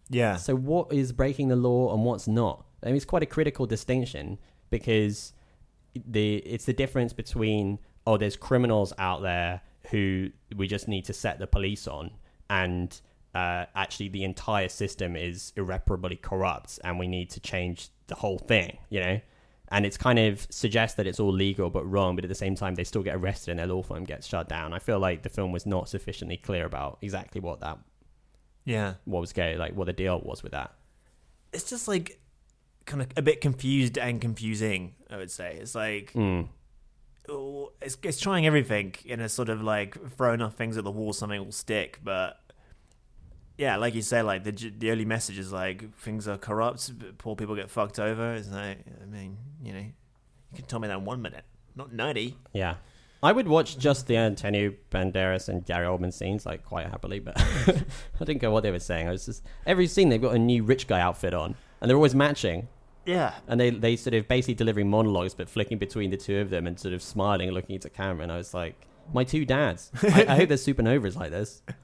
Yeah. 0.10 0.38
So, 0.38 0.56
what 0.56 0.93
is 0.93 1.12
breaking 1.12 1.49
the 1.49 1.56
law 1.58 1.93
and 1.93 2.06
what's 2.06 2.28
not? 2.28 2.66
I 2.82 2.88
mean, 2.88 2.95
it's 2.95 3.06
quite 3.06 3.24
a 3.24 3.28
critical 3.28 3.66
distinction 3.66 4.38
because 4.72 5.34
the 5.93 6.38
it's 6.38 6.65
the 6.65 6.74
difference 6.74 7.13
between 7.13 7.78
oh, 8.07 8.17
there's 8.17 8.36
criminals 8.36 8.91
out 8.97 9.22
there 9.22 9.61
who 9.91 10.30
we 10.55 10.67
just 10.67 10.88
need 10.88 11.05
to 11.05 11.13
set 11.13 11.38
the 11.38 11.45
police 11.45 11.88
on, 11.88 12.09
and 12.49 12.99
uh, 13.36 13.65
actually 13.76 14.09
the 14.09 14.24
entire 14.24 14.69
system 14.69 15.15
is 15.15 15.53
irreparably 15.55 16.15
corrupt, 16.15 16.80
and 16.84 16.97
we 16.97 17.07
need 17.07 17.30
to 17.30 17.39
change 17.39 17.89
the 18.07 18.15
whole 18.15 18.39
thing. 18.39 18.78
You 18.89 18.99
know. 19.01 19.22
And 19.74 19.86
it's 19.86 19.95
kind 19.95 20.19
of 20.19 20.45
suggests 20.49 20.97
that 20.97 21.07
it's 21.07 21.17
all 21.17 21.32
legal 21.32 21.69
but 21.69 21.89
wrong, 21.89 22.17
but 22.17 22.26
at 22.26 22.28
the 22.28 22.36
same 22.36 22.55
time 22.55 22.76
they 22.76 22.84
still 22.84 23.03
get 23.03 23.15
arrested 23.15 23.51
and 23.51 23.59
their 23.59 23.67
law 23.67 23.82
firm 23.82 24.03
gets 24.03 24.28
shut 24.28 24.49
down. 24.49 24.74
I 24.74 24.80
feel 24.80 24.99
like 24.99 25.24
the 25.24 25.30
film 25.30 25.53
was 25.53 25.65
not 25.65 25.88
sufficiently 25.88 26.36
clear 26.36 26.65
about 26.65 26.97
exactly 27.01 27.39
what 27.39 27.61
that 27.61 27.80
yeah. 28.65 28.95
what 29.05 29.22
was 29.22 29.34
going 29.34 29.57
like 29.57 29.76
what 29.76 29.86
the 29.86 29.93
deal 29.93 30.19
was 30.19 30.43
with 30.43 30.51
that. 30.51 30.74
It's 31.53 31.69
just 31.69 31.88
like 31.88 32.19
kind 32.86 33.02
of 33.02 33.10
a 33.16 33.22
bit 33.22 33.42
confused 33.42 33.98
and 33.98 34.20
confusing, 34.22 34.96
I 35.10 35.18
would 35.18 35.32
say. 35.32 35.58
It's 35.60 35.76
like 35.76 36.12
Mm. 36.14 36.48
oh, 37.30 37.72
it's, 37.82 37.98
it's 38.04 38.20
trying 38.20 38.46
everything 38.46 38.96
in 39.06 39.20
a 39.20 39.30
sort 39.30 39.50
of 39.50 39.62
like 39.62 39.98
throw 40.18 40.34
enough 40.34 40.56
things 40.56 40.78
at 40.78 40.84
the 40.84 40.92
wall, 40.92 41.14
something 41.14 41.44
will 41.44 41.52
stick. 41.52 42.00
But 42.04 42.38
yeah, 43.58 43.78
like 43.78 43.94
you 43.96 44.02
say, 44.02 44.22
like 44.22 44.44
the 44.44 44.52
the 44.52 44.92
early 44.92 45.06
message 45.06 45.38
is 45.38 45.52
like 45.52 45.96
things 45.98 46.28
are 46.28 46.38
corrupt, 46.38 46.98
but 47.00 47.18
poor 47.18 47.36
people 47.36 47.56
get 47.56 47.70
fucked 47.70 48.00
over. 48.00 48.34
It's 48.34 48.50
like, 48.50 48.80
I 49.02 49.06
mean, 49.06 49.38
you 49.64 49.74
know, 49.74 49.80
you 49.80 50.56
can 50.56 50.66
tell 50.66 50.80
me 50.80 50.88
that 50.88 50.98
in 50.98 51.06
one 51.06 51.22
minute, 51.22 51.44
not 51.76 51.94
ninety. 51.94 52.38
Yeah. 52.54 52.76
I 53.24 53.32
would 53.32 53.48
watch 53.48 53.78
just 53.78 54.08
the 54.08 54.18
Antonio 54.18 54.74
Banderas 54.90 55.48
and 55.48 55.64
Gary 55.64 55.86
Oldman 55.86 56.12
scenes 56.12 56.44
like 56.44 56.66
quite 56.66 56.88
happily, 56.88 57.20
but 57.20 57.40
I 58.20 58.24
didn't 58.26 58.40
care 58.40 58.50
what 58.50 58.64
they 58.64 58.72
were 58.72 58.80
saying. 58.80 59.08
I 59.08 59.12
was 59.12 59.28
just 59.28 59.46
every 59.68 59.86
scene 59.86 60.10
they've 60.10 60.20
got 60.20 60.34
a 60.34 60.40
new 60.40 60.64
rich 60.64 60.88
guy 60.88 61.00
outfit 61.00 61.36
on, 61.36 61.54
and 61.82 61.90
they're 61.90 61.98
always 61.98 62.16
matching, 62.16 62.68
Yeah, 63.06 63.34
and 63.48 63.60
they 63.60 63.70
they 63.72 63.96
sort 63.96 64.14
of 64.14 64.28
basically 64.28 64.54
delivering 64.54 64.90
monologues, 64.90 65.34
but 65.34 65.50
flicking 65.50 65.78
between 65.78 66.12
the 66.12 66.18
two 66.18 66.38
of 66.40 66.50
them 66.50 66.68
and 66.68 66.80
sort 66.80 66.94
of 66.94 67.02
smiling 67.02 67.48
and 67.50 67.56
looking 67.56 67.76
at 67.76 67.82
the 67.82 67.90
camera. 67.90 68.24
And 68.24 68.32
I 68.32 68.38
was 68.38 68.54
like, 68.54 68.76
my 69.14 69.24
two 69.24 69.46
dads. 69.46 69.92
I, 70.04 70.26
I 70.30 70.36
hope 70.36 70.50
there's 70.50 70.66
supernovas 70.66 71.16
like 71.16 71.32
this. 71.32 71.62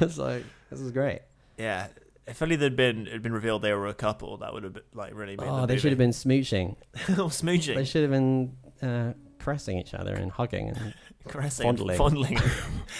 it's 0.00 0.18
like 0.18 0.44
this 0.70 0.80
is 0.80 0.90
great. 0.92 1.20
yeah. 1.58 1.88
If 2.26 2.40
only 2.40 2.56
there'd 2.56 2.74
been 2.74 3.06
it'd 3.06 3.20
been 3.22 3.34
revealed 3.34 3.60
they 3.60 3.74
were 3.74 3.86
a 3.86 3.92
couple, 3.92 4.38
that 4.38 4.54
would 4.54 4.64
have 4.64 4.72
been, 4.72 4.82
like 4.94 5.12
really 5.14 5.36
made. 5.36 5.46
Oh, 5.46 5.66
they 5.66 5.76
should 5.76 5.90
have 5.90 5.98
been 5.98 6.10
smooching. 6.10 6.76
oh, 7.10 7.28
smooching, 7.28 7.74
They 7.74 7.84
should 7.84 8.00
have 8.00 8.10
been 8.10 8.56
uh, 8.80 9.12
caressing 9.38 9.76
each 9.76 9.92
other 9.92 10.14
and 10.14 10.30
hugging 10.32 10.70
and 10.70 10.94
caressing, 11.28 11.64
fondling. 11.64 11.98
fondling. 11.98 12.36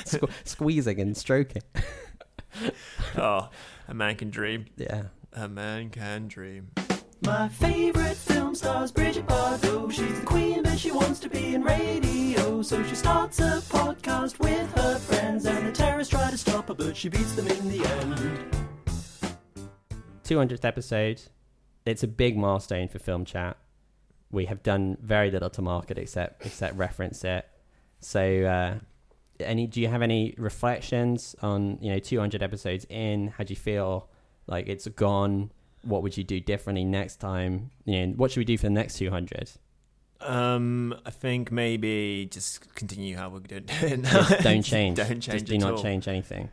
sque- 0.05 0.31
squeezing 0.45 1.01
and 1.01 1.17
stroking. 1.17 1.63
oh, 3.17 3.49
a 3.89 3.95
man 3.95 4.17
can 4.17 4.29
dream. 4.29 4.67
Yeah. 4.77 5.05
A 5.37 5.49
man 5.49 5.91
can 5.91 6.29
dream. 6.29 6.71
My 7.23 7.49
favorite 7.49 8.17
film 8.17 8.55
stars 8.55 8.93
Brigitte 8.93 9.27
Bardot. 9.27 9.91
She's 9.91 10.21
the 10.21 10.25
queen, 10.25 10.63
but 10.63 10.79
she 10.79 10.93
wants 10.93 11.19
to 11.21 11.29
be 11.29 11.57
in 11.57 11.65
radio. 11.65 12.63
So 12.63 12.81
she 12.85 12.95
starts 12.95 13.41
a 13.41 13.61
podcast 13.69 14.39
with 14.39 14.71
her 14.77 14.97
friends, 14.97 15.45
and 15.47 15.67
the 15.67 15.73
terrorists 15.73 16.13
try 16.13 16.31
to 16.31 16.39
stop 16.39 16.69
her, 16.69 16.75
but 16.75 16.97
she 16.97 17.09
beats 17.09 17.33
them 17.33 17.49
in 17.49 17.69
the 17.69 17.85
end. 17.85 18.57
200th 20.23 20.65
episode. 20.65 21.21
It's 21.85 22.05
a 22.05 22.09
big 22.09 22.37
milestone 22.37 22.87
for 22.87 23.01
Film 23.01 23.25
Chat. 23.25 23.57
We 24.31 24.45
have 24.47 24.63
done 24.63 24.99
very 25.03 25.33
little 25.33 25.51
to 25.51 25.63
market 25.63 25.99
except 25.99 26.47
except 26.47 26.77
reference 26.77 27.25
it. 27.25 27.45
So, 27.99 28.45
uh, 28.45 28.79
any 29.41 29.67
do 29.67 29.81
you 29.81 29.89
have 29.89 30.01
any 30.01 30.37
reflections 30.39 31.35
on 31.43 31.79
you 31.81 31.91
know 31.91 31.99
200 31.99 32.41
episodes 32.41 32.87
in? 32.89 33.29
How 33.37 33.43
do 33.43 33.53
you 33.53 33.59
feel 33.59 34.09
like 34.47 34.69
it's 34.69 34.87
gone? 34.89 35.51
What 35.83 36.03
would 36.03 36.17
you 36.17 36.25
do 36.25 36.41
differently 36.41 36.85
next 36.85 37.17
time? 37.17 37.71
You 37.85 38.07
know, 38.07 38.13
what 38.15 38.31
should 38.31 38.41
we 38.41 38.45
do 38.45 38.57
for 38.57 38.65
the 38.65 38.71
next 38.71 38.97
200? 38.97 39.51
Um, 40.21 40.95
I 41.05 41.11
think 41.11 41.53
maybe 41.53 42.27
just 42.31 42.75
continue 42.75 43.17
how 43.17 43.29
we're 43.29 43.41
doing 43.41 43.65
it 43.69 44.01
now. 44.01 44.27
Don't 44.41 44.63
change. 44.63 44.97
don't 44.97 45.21
change. 45.21 45.27
Just 45.27 45.45
do 45.45 45.59
not 45.59 45.75
all. 45.75 45.83
change 45.83 46.09
anything. 46.09 46.49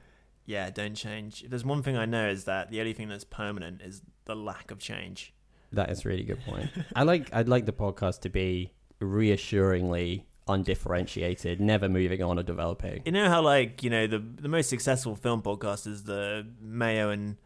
Yeah, 0.45 0.69
don't 0.69 0.95
change. 0.95 1.43
If 1.43 1.49
there's 1.49 1.63
one 1.63 1.81
thing 1.81 1.95
I 1.95 2.05
know 2.05 2.27
is 2.27 2.43
that 2.45 2.71
the 2.71 2.81
only 2.81 2.93
thing 2.93 3.07
that's 3.07 3.23
permanent 3.23 3.81
is 3.81 4.01
the 4.25 4.35
lack 4.35 4.71
of 4.71 4.79
change. 4.79 5.33
That 5.71 5.89
is 5.89 6.05
a 6.05 6.09
really 6.09 6.23
good 6.23 6.43
point. 6.45 6.69
I 6.95 7.03
like 7.03 7.33
I'd 7.33 7.47
like 7.47 7.65
the 7.65 7.71
podcast 7.71 8.21
to 8.21 8.29
be 8.29 8.73
reassuringly 8.99 10.25
undifferentiated, 10.47 11.61
never 11.61 11.87
moving 11.87 12.21
on 12.21 12.37
or 12.37 12.43
developing. 12.43 13.03
You 13.05 13.13
know 13.13 13.29
how 13.29 13.41
like 13.41 13.83
you 13.83 13.89
know 13.89 14.07
the 14.07 14.19
the 14.19 14.49
most 14.49 14.69
successful 14.69 15.15
film 15.15 15.41
podcast 15.41 15.87
is 15.87 16.03
the 16.03 16.45
Mayo 16.59 17.09
and 17.09 17.37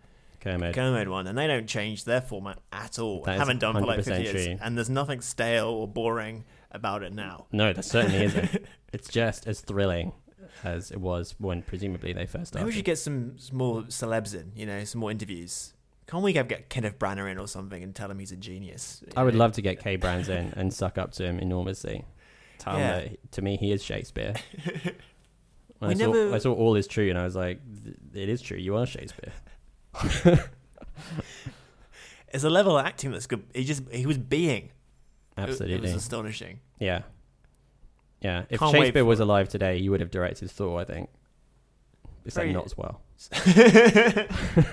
Kermit. 0.46 0.74
Kermode 0.76 1.08
one, 1.10 1.28
and 1.28 1.38
they 1.38 1.48
don't 1.48 1.68
change 1.68 2.06
their 2.06 2.22
format 2.22 2.60
at 2.72 3.00
all. 3.00 3.24
That 3.24 3.38
Haven't 3.38 3.60
done 3.60 3.74
for 3.76 3.82
like 3.82 4.00
100% 4.00 4.04
50 4.06 4.24
years, 4.24 4.46
true. 4.46 4.58
and 4.62 4.78
there's 4.78 4.90
nothing 4.90 5.20
stale 5.20 5.68
or 5.68 5.88
boring 5.88 6.46
about 6.72 7.04
it 7.04 7.14
now. 7.14 7.48
No, 7.52 7.74
that 7.74 7.84
certainly 7.84 8.24
isn't. 8.26 8.66
It's 8.94 9.10
just 9.10 9.46
as 9.46 9.60
thrilling 9.60 10.14
as 10.64 10.90
it 10.90 11.02
was 11.02 11.36
when 11.38 11.64
presumably 11.64 12.14
they 12.14 12.26
first 12.26 12.48
started. 12.48 12.64
Maybe 12.64 12.66
we 12.68 12.76
should 12.78 12.86
get 12.86 12.98
some, 12.98 13.38
some 13.38 13.58
more 13.58 13.82
celebs 13.84 14.34
in. 14.34 14.54
You 14.56 14.66
know, 14.66 14.86
some 14.86 15.02
more 15.02 15.12
interviews. 15.12 15.74
Can't 16.08 16.24
we 16.24 16.32
get, 16.32 16.70
Kenneth 16.70 16.98
Branagh 16.98 17.30
in 17.30 17.38
or 17.38 17.48
something 17.48 17.84
and 17.84 17.94
tell 17.94 18.10
him 18.10 18.20
he's 18.20 18.32
a 18.32 18.38
genius? 18.38 19.04
I 19.18 19.24
would 19.24 19.36
love 19.36 19.52
to 19.54 19.62
get 19.62 19.82
Kay 19.82 19.98
Brands 19.98 20.30
in 20.30 20.54
and 20.56 20.74
suck 20.74 20.98
up 20.98 21.12
to 21.14 21.26
him 21.26 21.40
enormously. 21.40 22.06
Tell 22.60 22.78
Yeah. 22.80 23.00
him 23.00 23.10
that 23.10 23.32
to 23.34 23.42
me 23.42 23.58
he 23.58 23.74
is 23.74 23.84
Shakespeare. 23.84 24.36
I, 25.82 25.94
saw, 25.94 26.34
I 26.34 26.38
saw 26.38 26.54
all 26.54 26.76
is 26.78 26.88
true 26.88 27.10
and 27.10 27.18
I 27.20 27.26
was 27.26 27.36
like, 27.36 27.60
it 28.14 28.30
is 28.30 28.42
true. 28.42 28.58
You 28.58 28.78
are 28.78 28.86
Shakespeare. 28.86 29.34
It's 32.34 32.44
a 32.44 32.50
level 32.50 32.78
of 32.78 32.86
acting 32.86 33.12
that's 33.12 33.28
good. 33.28 33.44
He 33.54 33.64
just 33.64 33.84
he 33.92 34.06
was 34.06 34.18
being. 34.18 34.64
It- 34.66 34.72
It, 35.38 35.50
Absolutely. 35.50 35.80
was 35.82 35.94
astonishing. 35.94 36.60
Yeah. 36.80 37.04
Yeah. 38.22 38.44
If 38.50 38.60
Can't 38.60 38.74
Shakespeare 38.76 39.06
was 39.06 39.20
alive 39.22 39.48
today, 39.48 39.80
he 39.80 39.88
would 39.90 40.02
have 40.02 40.12
directed 40.12 40.52
Thor, 40.52 40.82
I 40.82 40.84
think. 40.86 41.10
Except 42.26 42.44
Very- 42.44 42.54
not 42.54 42.66
as 42.66 42.76
well. 42.78 43.02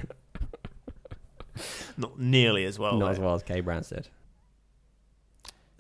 Not 1.96 2.18
nearly 2.18 2.64
as 2.64 2.78
well. 2.78 2.94
not 2.98 3.06
though. 3.06 3.10
as 3.12 3.18
well 3.20 3.34
as 3.34 3.42
Kay 3.42 3.60
did. 3.60 4.08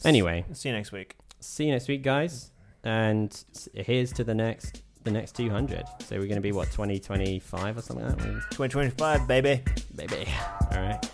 Anyway, 0.04 0.44
See 0.52 0.68
you 0.68 0.74
next 0.74 0.92
week. 0.92 1.16
see 1.40 1.64
you 1.66 1.72
next 1.72 1.88
week, 1.88 2.02
guys. 2.02 2.50
And 2.84 3.44
here's 3.74 4.12
to 4.14 4.24
the 4.24 4.34
next 4.34 4.81
the 5.04 5.10
next 5.10 5.32
200. 5.36 5.84
So 6.00 6.16
we're 6.16 6.26
going 6.26 6.36
to 6.36 6.40
be 6.40 6.52
what 6.52 6.70
2025 6.70 7.76
or 7.76 7.82
something 7.82 8.06
like 8.06 8.18
that, 8.18 8.24
2025, 8.50 9.26
baby. 9.26 9.62
baby. 9.94 10.28
All 10.70 10.80
right. 10.80 11.10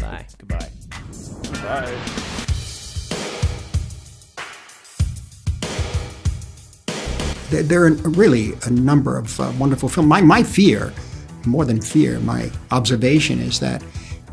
Bye. 0.00 0.26
Goodbye. 0.38 0.70
Bye. 1.62 1.98
There, 7.50 7.62
there 7.62 7.84
are 7.84 7.92
really 8.10 8.52
a 8.64 8.70
number 8.70 9.16
of 9.18 9.38
uh, 9.40 9.52
wonderful 9.58 9.88
films. 9.88 10.08
My, 10.08 10.20
my 10.20 10.42
fear, 10.42 10.92
more 11.46 11.64
than 11.64 11.80
fear, 11.80 12.18
my 12.20 12.50
observation 12.70 13.40
is 13.40 13.60
that 13.60 13.82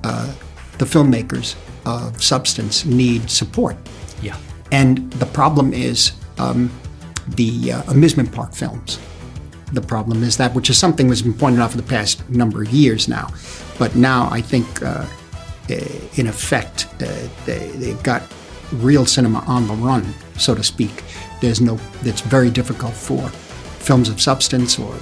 uh, 0.04 0.34
the 0.78 0.86
filmmakers 0.86 1.56
of 1.86 2.22
substance 2.22 2.86
need 2.86 3.30
support. 3.30 3.76
Yeah. 4.22 4.38
And 4.72 5.12
the 5.14 5.26
problem 5.28 5.74
is 5.74 6.14
um, 6.38 6.72
the 7.28 7.74
uh, 7.74 7.84
amusement 7.92 8.32
park 8.32 8.54
films. 8.54 9.00
The 9.74 9.82
problem 9.82 10.24
is 10.24 10.38
that, 10.38 10.54
which 10.54 10.70
is 10.70 10.78
something 10.78 11.08
that's 11.08 11.22
been 11.22 11.34
pointed 11.34 11.62
out 11.62 11.72
for 11.72 11.78
the 11.78 11.84
past 11.84 12.28
number 12.30 12.62
of 12.62 12.70
years 12.70 13.08
now. 13.08 13.30
But 13.80 13.96
now 13.96 14.28
I 14.30 14.42
think, 14.42 14.84
uh, 14.84 15.06
eh, 15.70 15.88
in 16.16 16.28
effect, 16.28 16.88
they, 17.00 17.30
they've 17.46 18.04
got 18.04 18.22
real 18.74 19.06
cinema 19.06 19.40
on 19.48 19.68
the 19.68 19.74
run, 19.74 20.14
so 20.38 20.56
to 20.56 20.64
speak. 20.64 21.04
There's 21.40 21.62
no, 21.62 21.80
it's 22.02 22.22
very 22.22 22.50
difficult 22.50 22.94
for 22.94 23.30
films 23.80 24.10
of 24.10 24.22
substance 24.22 24.78
or 24.78 24.94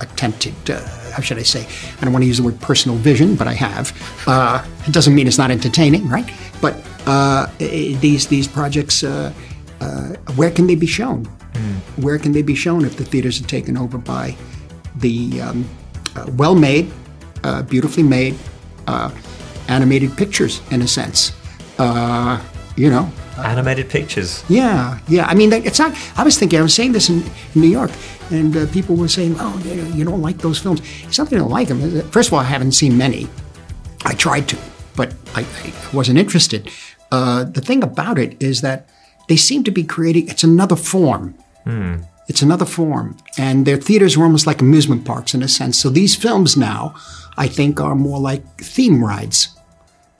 attempted, 0.00 0.54
uh, 0.70 0.80
how 1.10 1.22
should 1.22 1.38
I 1.38 1.42
say? 1.42 1.66
I 2.00 2.04
don't 2.04 2.12
want 2.12 2.22
to 2.22 2.26
use 2.26 2.38
the 2.38 2.42
word 2.42 2.60
personal 2.60 2.96
vision, 2.98 3.36
but 3.36 3.46
I 3.46 3.54
have. 3.54 3.92
Uh, 4.26 4.64
it 4.86 4.92
doesn't 4.92 5.14
mean 5.14 5.26
it's 5.26 5.38
not 5.38 5.50
entertaining, 5.50 6.08
right? 6.08 6.28
But 6.60 6.76
uh, 7.06 7.46
eh, 7.60 7.96
these 8.00 8.26
these 8.26 8.48
projects, 8.48 9.02
uh, 9.02 9.32
uh, 9.80 10.08
where 10.36 10.50
can 10.50 10.66
they 10.66 10.74
be 10.74 10.86
shown? 10.86 11.28
Where 11.96 12.18
can 12.18 12.32
they 12.32 12.42
be 12.42 12.54
shown 12.54 12.84
if 12.84 12.96
the 12.96 13.04
theaters 13.04 13.40
are 13.40 13.46
taken 13.46 13.76
over 13.76 13.98
by 13.98 14.36
the 14.96 15.40
um, 15.40 15.68
uh, 16.16 16.26
well-made, 16.36 16.90
uh, 17.44 17.62
beautifully 17.62 18.02
made, 18.02 18.36
uh, 18.86 19.10
animated 19.68 20.16
pictures, 20.16 20.60
in 20.70 20.82
a 20.82 20.88
sense? 20.88 21.32
Uh, 21.78 22.42
you 22.76 22.90
know, 22.90 23.10
Animated 23.38 23.88
pictures. 23.88 24.44
yeah, 24.48 24.98
yeah. 25.08 25.24
I 25.26 25.34
mean, 25.34 25.52
it's 25.52 25.78
not. 25.78 25.96
I 26.16 26.24
was 26.24 26.38
thinking. 26.38 26.58
I 26.58 26.62
was 26.62 26.74
saying 26.74 26.92
this 26.92 27.08
in, 27.08 27.22
in 27.54 27.60
New 27.62 27.68
York, 27.68 27.90
and 28.30 28.54
uh, 28.54 28.66
people 28.66 28.96
were 28.96 29.08
saying, 29.08 29.36
"Oh, 29.38 29.58
you, 29.94 30.04
don't 30.04 30.20
like 30.20 30.38
those 30.38 30.58
films." 30.58 30.82
It's 31.04 31.18
not 31.18 31.30
that 31.30 31.36
I 31.36 31.38
don't 31.38 31.50
like 31.50 31.68
them. 31.68 32.02
First 32.10 32.28
of 32.28 32.34
all, 32.34 32.40
I 32.40 32.44
haven't 32.44 32.72
seen 32.72 32.98
many. 32.98 33.28
I 34.04 34.12
tried 34.14 34.46
to, 34.48 34.58
but 34.94 35.14
I, 35.34 35.42
I 35.64 35.72
wasn't 35.94 36.18
interested. 36.18 36.70
Uh, 37.10 37.44
the 37.44 37.62
thing 37.62 37.82
about 37.82 38.18
it 38.18 38.42
is 38.42 38.60
that 38.60 38.88
they 39.28 39.36
seem 39.36 39.64
to 39.64 39.70
be 39.70 39.84
creating. 39.84 40.28
It's 40.28 40.44
another 40.44 40.76
form. 40.76 41.34
It's 42.28 42.42
another 42.42 42.64
form, 42.64 43.16
and 43.36 43.66
their 43.66 43.76
theaters 43.76 44.16
were 44.16 44.24
almost 44.24 44.46
like 44.46 44.60
amusement 44.60 45.04
parks 45.04 45.34
in 45.34 45.42
a 45.42 45.48
sense. 45.48 45.76
So 45.78 45.90
these 45.90 46.14
films 46.14 46.56
now, 46.56 46.94
I 47.36 47.48
think, 47.48 47.80
are 47.80 47.96
more 47.96 48.20
like 48.20 48.42
theme 48.58 49.04
rides 49.04 49.48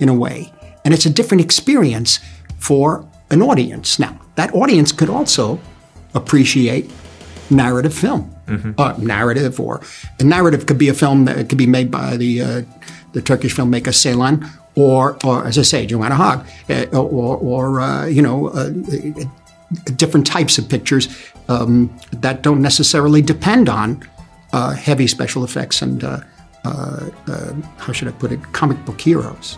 in 0.00 0.08
a 0.08 0.14
way. 0.14 0.52
And 0.84 0.92
it's 0.92 1.06
a 1.06 1.10
different 1.10 1.40
experience 1.42 2.18
for 2.58 3.06
an 3.30 3.42
audience. 3.42 3.98
Now, 4.00 4.18
that 4.34 4.52
audience 4.54 4.90
could 4.90 5.08
also 5.08 5.60
appreciate 6.14 6.90
narrative 7.48 7.94
film, 7.94 8.34
uh, 8.76 8.94
narrative, 8.98 9.60
or 9.60 9.80
a 10.18 10.24
narrative 10.24 10.66
could 10.66 10.78
be 10.78 10.88
a 10.88 10.94
film 10.94 11.26
that 11.26 11.48
could 11.48 11.58
be 11.58 11.66
made 11.66 11.90
by 11.90 12.16
the 12.16 12.40
uh, 12.42 12.62
the 13.12 13.22
Turkish 13.22 13.54
filmmaker 13.54 13.92
Ceylan, 13.92 14.48
or, 14.74 15.16
or 15.24 15.46
as 15.46 15.58
I 15.58 15.62
say, 15.62 15.86
Joanna 15.86 16.14
Hogg, 16.14 16.46
uh, 16.68 16.86
or, 16.96 17.36
or 17.36 17.80
uh, 17.80 18.06
you 18.06 18.22
know, 18.22 18.48
uh, 18.48 18.70
different 19.96 20.26
types 20.26 20.58
of 20.58 20.68
pictures 20.68 21.08
um, 21.48 21.94
that 22.12 22.42
don't 22.42 22.62
necessarily 22.62 23.22
depend 23.22 23.68
on 23.68 24.02
uh, 24.52 24.72
heavy 24.72 25.06
special 25.06 25.44
effects 25.44 25.82
and 25.82 26.02
uh, 26.04 26.20
uh, 26.64 27.08
uh, 27.28 27.52
how 27.78 27.92
should 27.92 28.08
I 28.08 28.12
put 28.12 28.32
it, 28.32 28.40
comic 28.52 28.84
book 28.84 29.00
heroes. 29.00 29.56